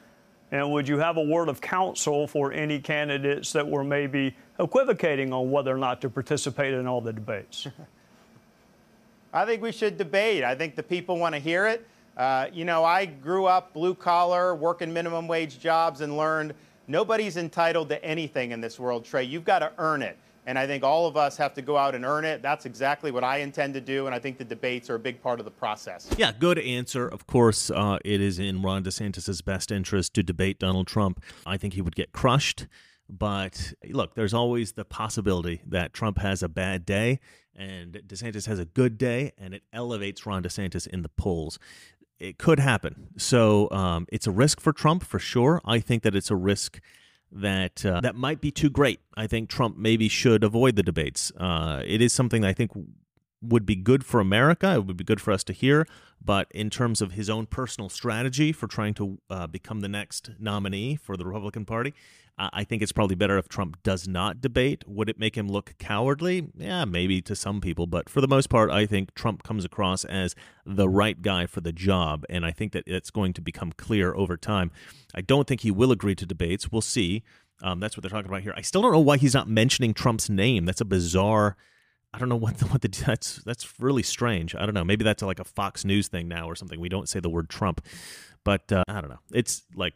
And 0.52 0.70
would 0.72 0.86
you 0.86 0.98
have 0.98 1.16
a 1.16 1.22
word 1.22 1.48
of 1.48 1.60
counsel 1.60 2.26
for 2.26 2.52
any 2.52 2.78
candidates 2.78 3.52
that 3.52 3.66
were 3.66 3.82
maybe 3.82 4.36
equivocating 4.60 5.32
on 5.32 5.50
whether 5.50 5.74
or 5.74 5.78
not 5.78 6.00
to 6.02 6.10
participate 6.10 6.72
in 6.72 6.86
all 6.86 7.00
the 7.00 7.12
debates? 7.12 7.66
I 9.32 9.44
think 9.44 9.60
we 9.60 9.72
should 9.72 9.98
debate. 9.98 10.44
I 10.44 10.54
think 10.54 10.76
the 10.76 10.82
people 10.82 11.18
want 11.18 11.34
to 11.34 11.40
hear 11.40 11.66
it. 11.66 11.86
Uh, 12.16 12.46
you 12.52 12.64
know, 12.64 12.84
I 12.84 13.04
grew 13.04 13.44
up 13.46 13.74
blue 13.74 13.94
collar, 13.94 14.54
working 14.54 14.92
minimum 14.92 15.28
wage 15.28 15.58
jobs, 15.58 16.00
and 16.00 16.16
learned 16.16 16.54
nobody's 16.86 17.36
entitled 17.36 17.88
to 17.90 18.02
anything 18.02 18.52
in 18.52 18.60
this 18.60 18.78
world, 18.78 19.04
Trey. 19.04 19.24
You've 19.24 19.44
got 19.44 19.58
to 19.58 19.72
earn 19.78 20.00
it. 20.00 20.16
And 20.46 20.58
I 20.58 20.66
think 20.66 20.84
all 20.84 21.06
of 21.06 21.16
us 21.16 21.36
have 21.36 21.54
to 21.54 21.62
go 21.62 21.76
out 21.76 21.94
and 21.94 22.04
earn 22.04 22.24
it. 22.24 22.40
That's 22.40 22.66
exactly 22.66 23.10
what 23.10 23.24
I 23.24 23.38
intend 23.38 23.74
to 23.74 23.80
do. 23.80 24.06
And 24.06 24.14
I 24.14 24.18
think 24.18 24.38
the 24.38 24.44
debates 24.44 24.88
are 24.88 24.94
a 24.94 24.98
big 24.98 25.20
part 25.20 25.40
of 25.40 25.44
the 25.44 25.50
process. 25.50 26.08
Yeah, 26.16 26.32
good 26.32 26.58
answer. 26.58 27.08
Of 27.08 27.26
course, 27.26 27.70
uh, 27.70 27.98
it 28.04 28.20
is 28.20 28.38
in 28.38 28.62
Ron 28.62 28.84
DeSantis' 28.84 29.44
best 29.44 29.72
interest 29.72 30.14
to 30.14 30.22
debate 30.22 30.58
Donald 30.58 30.86
Trump. 30.86 31.22
I 31.44 31.56
think 31.56 31.74
he 31.74 31.82
would 31.82 31.96
get 31.96 32.12
crushed. 32.12 32.66
But 33.08 33.74
look, 33.88 34.14
there's 34.14 34.34
always 34.34 34.72
the 34.72 34.84
possibility 34.84 35.62
that 35.66 35.92
Trump 35.92 36.18
has 36.18 36.42
a 36.42 36.48
bad 36.48 36.86
day 36.86 37.20
and 37.56 37.94
DeSantis 38.06 38.46
has 38.46 38.58
a 38.58 38.64
good 38.64 38.98
day, 38.98 39.32
and 39.38 39.54
it 39.54 39.62
elevates 39.72 40.26
Ron 40.26 40.42
DeSantis 40.42 40.86
in 40.86 41.02
the 41.02 41.08
polls. 41.08 41.58
It 42.18 42.38
could 42.38 42.58
happen. 42.58 43.08
So 43.16 43.70
um, 43.70 44.06
it's 44.12 44.26
a 44.26 44.30
risk 44.30 44.60
for 44.60 44.72
Trump 44.72 45.02
for 45.04 45.18
sure. 45.18 45.60
I 45.64 45.80
think 45.80 46.02
that 46.02 46.14
it's 46.14 46.30
a 46.30 46.36
risk 46.36 46.80
that 47.40 47.84
uh, 47.84 48.00
that 48.00 48.14
might 48.14 48.40
be 48.40 48.50
too 48.50 48.70
great. 48.70 49.00
I 49.16 49.26
think 49.26 49.48
Trump 49.48 49.76
maybe 49.76 50.08
should 50.08 50.44
avoid 50.44 50.76
the 50.76 50.82
debates. 50.82 51.32
Uh, 51.36 51.82
it 51.84 52.00
is 52.00 52.12
something 52.12 52.44
I 52.44 52.52
think 52.52 52.72
would 53.42 53.66
be 53.66 53.76
good 53.76 54.04
for 54.04 54.20
America. 54.20 54.74
It 54.74 54.86
would 54.86 54.96
be 54.96 55.04
good 55.04 55.20
for 55.20 55.32
us 55.32 55.44
to 55.44 55.52
hear. 55.52 55.86
But 56.24 56.48
in 56.50 56.70
terms 56.70 57.00
of 57.00 57.12
his 57.12 57.30
own 57.30 57.46
personal 57.46 57.88
strategy 57.88 58.52
for 58.52 58.66
trying 58.66 58.94
to 58.94 59.18
uh, 59.30 59.46
become 59.46 59.80
the 59.80 59.88
next 59.88 60.30
nominee 60.38 60.96
for 60.96 61.16
the 61.16 61.24
Republican 61.24 61.64
Party, 61.64 61.94
I 62.38 62.64
think 62.64 62.82
it's 62.82 62.92
probably 62.92 63.16
better 63.16 63.38
if 63.38 63.48
Trump 63.48 63.82
does 63.82 64.06
not 64.06 64.42
debate. 64.42 64.84
Would 64.86 65.08
it 65.08 65.18
make 65.18 65.38
him 65.38 65.48
look 65.48 65.74
cowardly? 65.78 66.48
Yeah, 66.54 66.84
maybe 66.84 67.22
to 67.22 67.34
some 67.34 67.62
people. 67.62 67.86
But 67.86 68.10
for 68.10 68.20
the 68.20 68.28
most 68.28 68.50
part, 68.50 68.70
I 68.70 68.84
think 68.84 69.14
Trump 69.14 69.42
comes 69.42 69.64
across 69.64 70.04
as 70.04 70.34
the 70.66 70.86
right 70.86 71.22
guy 71.22 71.46
for 71.46 71.62
the 71.62 71.72
job. 71.72 72.26
And 72.28 72.44
I 72.44 72.50
think 72.50 72.72
that 72.72 72.84
it's 72.86 73.10
going 73.10 73.32
to 73.34 73.40
become 73.40 73.72
clear 73.72 74.14
over 74.14 74.36
time. 74.36 74.70
I 75.14 75.22
don't 75.22 75.46
think 75.46 75.62
he 75.62 75.70
will 75.70 75.90
agree 75.90 76.14
to 76.14 76.26
debates. 76.26 76.70
We'll 76.70 76.82
see. 76.82 77.22
Um, 77.62 77.80
that's 77.80 77.96
what 77.96 78.02
they're 78.02 78.10
talking 78.10 78.30
about 78.30 78.42
here. 78.42 78.52
I 78.54 78.60
still 78.60 78.82
don't 78.82 78.92
know 78.92 79.00
why 79.00 79.16
he's 79.16 79.32
not 79.32 79.48
mentioning 79.48 79.94
Trump's 79.94 80.28
name. 80.28 80.66
That's 80.66 80.82
a 80.82 80.84
bizarre. 80.84 81.56
I 82.16 82.18
don't 82.18 82.30
know 82.30 82.36
what 82.36 82.56
the, 82.56 82.66
what 82.66 82.80
the 82.80 82.88
that's 83.06 83.36
that's 83.44 83.78
really 83.78 84.02
strange. 84.02 84.54
I 84.54 84.64
don't 84.64 84.74
know. 84.74 84.84
Maybe 84.84 85.04
that's 85.04 85.22
like 85.22 85.38
a 85.38 85.44
Fox 85.44 85.84
News 85.84 86.08
thing 86.08 86.28
now 86.28 86.48
or 86.48 86.56
something. 86.56 86.80
We 86.80 86.88
don't 86.88 87.08
say 87.08 87.20
the 87.20 87.28
word 87.28 87.50
Trump, 87.50 87.84
but 88.42 88.72
uh, 88.72 88.84
I 88.88 89.02
don't 89.02 89.10
know. 89.10 89.20
It's 89.32 89.62
like 89.74 89.92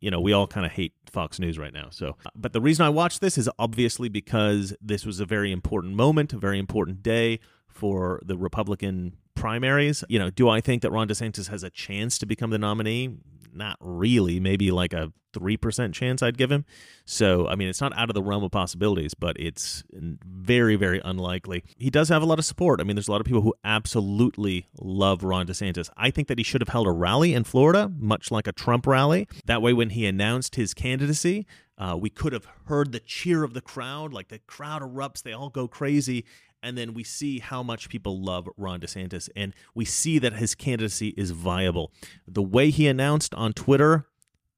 you 0.00 0.10
know, 0.10 0.20
we 0.20 0.32
all 0.32 0.46
kind 0.46 0.66
of 0.66 0.72
hate 0.72 0.94
Fox 1.10 1.38
News 1.38 1.58
right 1.58 1.72
now. 1.72 1.88
So, 1.90 2.16
but 2.34 2.52
the 2.52 2.60
reason 2.60 2.86
I 2.86 2.88
watched 2.88 3.20
this 3.20 3.38
is 3.38 3.48
obviously 3.58 4.08
because 4.08 4.74
this 4.80 5.04
was 5.04 5.20
a 5.20 5.26
very 5.26 5.52
important 5.52 5.94
moment, 5.94 6.32
a 6.32 6.38
very 6.38 6.58
important 6.58 7.02
day 7.02 7.38
for 7.68 8.20
the 8.24 8.36
Republican 8.36 9.16
primaries. 9.34 10.02
You 10.08 10.18
know, 10.18 10.30
do 10.30 10.48
I 10.48 10.60
think 10.60 10.82
that 10.82 10.90
Ron 10.90 11.06
DeSantis 11.06 11.48
has 11.48 11.62
a 11.62 11.70
chance 11.70 12.18
to 12.18 12.26
become 12.26 12.50
the 12.50 12.58
nominee? 12.58 13.18
Not 13.52 13.76
really. 13.80 14.40
Maybe 14.40 14.70
like 14.70 14.92
a 14.92 15.12
3% 15.32 15.92
chance 15.92 16.22
I'd 16.22 16.38
give 16.38 16.50
him. 16.50 16.64
So, 17.04 17.46
I 17.46 17.54
mean, 17.54 17.68
it's 17.68 17.80
not 17.80 17.96
out 17.96 18.10
of 18.10 18.14
the 18.14 18.22
realm 18.22 18.42
of 18.44 18.50
possibilities, 18.50 19.14
but 19.14 19.36
it's 19.38 19.84
very, 19.92 20.76
very 20.76 21.00
unlikely. 21.04 21.64
He 21.76 21.90
does 21.90 22.08
have 22.08 22.22
a 22.22 22.26
lot 22.26 22.38
of 22.38 22.44
support. 22.44 22.80
I 22.80 22.84
mean, 22.84 22.96
there's 22.96 23.08
a 23.08 23.12
lot 23.12 23.20
of 23.20 23.26
people 23.26 23.42
who 23.42 23.54
absolutely 23.64 24.66
love 24.80 25.22
Ron 25.22 25.46
DeSantis. 25.46 25.88
I 25.96 26.10
think 26.10 26.28
that 26.28 26.38
he 26.38 26.44
should 26.44 26.60
have 26.60 26.68
held 26.68 26.86
a 26.86 26.92
rally 26.92 27.34
in 27.34 27.44
Florida, 27.44 27.90
much 27.98 28.30
like 28.30 28.46
a 28.46 28.52
Trump 28.52 28.86
rally. 28.86 29.28
That 29.46 29.62
way, 29.62 29.72
when 29.72 29.90
he 29.90 30.06
announced 30.06 30.56
his 30.56 30.74
candidacy, 30.74 31.46
uh, 31.78 31.96
we 31.98 32.10
could 32.10 32.32
have 32.32 32.46
heard 32.66 32.92
the 32.92 33.00
cheer 33.00 33.42
of 33.42 33.54
the 33.54 33.60
crowd. 33.60 34.12
Like 34.12 34.28
the 34.28 34.40
crowd 34.40 34.82
erupts, 34.82 35.22
they 35.22 35.32
all 35.32 35.48
go 35.48 35.66
crazy 35.66 36.24
and 36.62 36.76
then 36.76 36.94
we 36.94 37.04
see 37.04 37.38
how 37.38 37.62
much 37.62 37.88
people 37.88 38.20
love 38.20 38.48
Ron 38.56 38.80
DeSantis, 38.80 39.28
and 39.36 39.54
we 39.74 39.84
see 39.84 40.18
that 40.18 40.34
his 40.34 40.54
candidacy 40.54 41.08
is 41.16 41.30
viable. 41.30 41.92
The 42.26 42.42
way 42.42 42.70
he 42.70 42.86
announced 42.86 43.34
on 43.34 43.52
Twitter, 43.52 44.06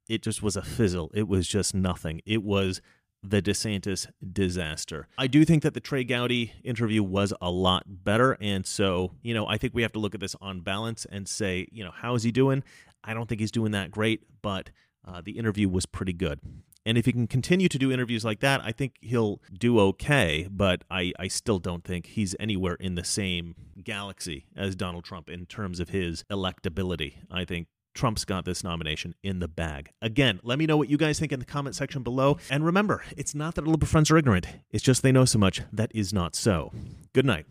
it 0.09 0.23
just 0.23 0.43
was 0.43 0.57
a 0.57 0.63
fizzle. 0.63 1.11
It 1.15 1.29
was 1.29 1.47
just 1.49 1.75
nothing. 1.75 2.21
It 2.27 2.43
was 2.43 2.81
the 3.23 3.41
DeSantis 3.41 4.09
disaster. 4.33 5.07
I 5.17 5.29
do 5.29 5.45
think 5.45 5.63
that 5.63 5.75
the 5.75 5.81
Trey 5.81 6.05
Gowdy 6.05 6.53
interview 6.65 7.03
was 7.03 7.33
a 7.41 7.51
lot 7.51 7.85
better. 7.87 8.37
And 8.41 8.67
so, 8.67 9.13
you 9.23 9.33
know, 9.33 9.47
I 9.47 9.59
think 9.59 9.75
we 9.75 9.83
have 9.83 9.93
to 9.93 10.01
look 10.01 10.15
at 10.15 10.21
this 10.21 10.35
on 10.41 10.61
balance 10.61 11.07
and 11.11 11.29
say, 11.29 11.69
you 11.71 11.85
know, 11.85 11.93
how 11.93 12.15
is 12.15 12.25
he 12.25 12.33
doing? 12.33 12.65
I 13.05 13.15
don't 13.15 13.29
think 13.29 13.41
he's 13.41 13.53
doing 13.53 13.73
that 13.73 13.91
great, 13.91 14.23
but 14.43 14.71
uh, 15.07 15.21
the 15.25 15.39
interview 15.39 15.69
was 15.69 15.87
pretty 15.87 16.13
good. 16.13 16.41
And 16.85 16.99
if 16.99 17.07
he 17.07 17.13
can 17.13 17.27
continue 17.27 17.69
to 17.69 17.79
do 17.79 17.93
interviews 17.93 18.25
like 18.25 18.41
that, 18.41 18.61
I 18.65 18.73
think 18.73 18.97
he'll 19.01 19.41
do 19.57 19.79
okay. 19.81 20.49
But 20.51 20.83
I, 20.91 21.13
I 21.19 21.29
still 21.29 21.59
don't 21.59 21.85
think 21.85 22.07
he's 22.07 22.35
anywhere 22.41 22.75
in 22.75 22.97
the 22.97 23.05
same 23.05 23.55
galaxy 23.83 24.47
as 24.57 24.75
Donald 24.75 25.05
Trump 25.05 25.29
in 25.31 25.47
terms 25.47 25.81
of 25.81 25.91
his 25.91 26.25
electability. 26.31 27.15
I 27.31 27.45
think 27.45 27.69
Trump's 27.95 28.25
got 28.25 28.45
this 28.45 28.65
nomination 28.65 29.15
in 29.23 29.39
the 29.39 29.49
bag. 29.49 29.91
Again, 30.01 30.41
let 30.43 30.59
me 30.59 30.67
know 30.67 30.77
what 30.77 30.89
you 30.89 30.97
guys 30.97 31.19
think 31.19 31.33
in 31.33 31.39
the 31.39 31.45
comment 31.45 31.77
section 31.77 32.03
below. 32.03 32.39
And 32.51 32.65
remember, 32.65 33.03
it's 33.17 33.35
not 33.35 33.55
that 33.57 33.67
liberal 33.67 33.87
friends 33.87 34.11
are 34.11 34.17
ignorant, 34.17 34.47
it's 34.71 34.83
just 34.83 35.03
they 35.03 35.13
know 35.13 35.25
so 35.25 35.39
much 35.39 35.63
that 35.73 35.91
is 35.95 36.13
not 36.13 36.35
so. 36.35 36.73
Good 37.13 37.27
night. 37.27 37.47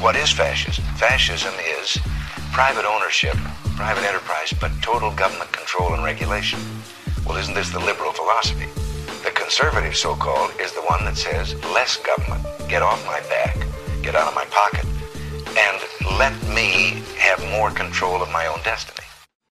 What 0.00 0.16
is 0.16 0.30
fascism? 0.30 0.84
Fascism 0.96 1.52
is 1.80 1.98
private 2.52 2.84
ownership, 2.86 3.36
private 3.76 4.04
enterprise, 4.04 4.52
but 4.60 4.72
total 4.82 5.12
government 5.12 5.52
control 5.52 5.92
and 5.92 6.02
regulation. 6.02 6.58
Well, 7.24 7.36
isn't 7.36 7.54
this 7.54 7.70
the 7.70 7.78
liberal 7.78 8.12
philosophy? 8.12 8.66
The 9.24 9.30
conservative, 9.30 9.96
so 9.96 10.14
called, 10.14 10.52
is 10.60 10.72
the 10.72 10.82
one 10.82 11.04
that 11.04 11.16
says 11.16 11.54
less 11.72 11.96
government, 11.96 12.44
get 12.68 12.82
off 12.82 13.04
my 13.06 13.20
back, 13.28 13.56
get 14.02 14.14
out 14.14 14.28
of 14.28 14.34
my 14.34 14.44
pocket, 14.46 14.84
and 15.56 16.18
let 16.18 16.34
me 16.54 17.02
have 17.18 17.40
more 17.50 17.70
control 17.70 18.22
of 18.22 18.30
my 18.30 18.46
own 18.46 18.60
destiny. 18.62 19.05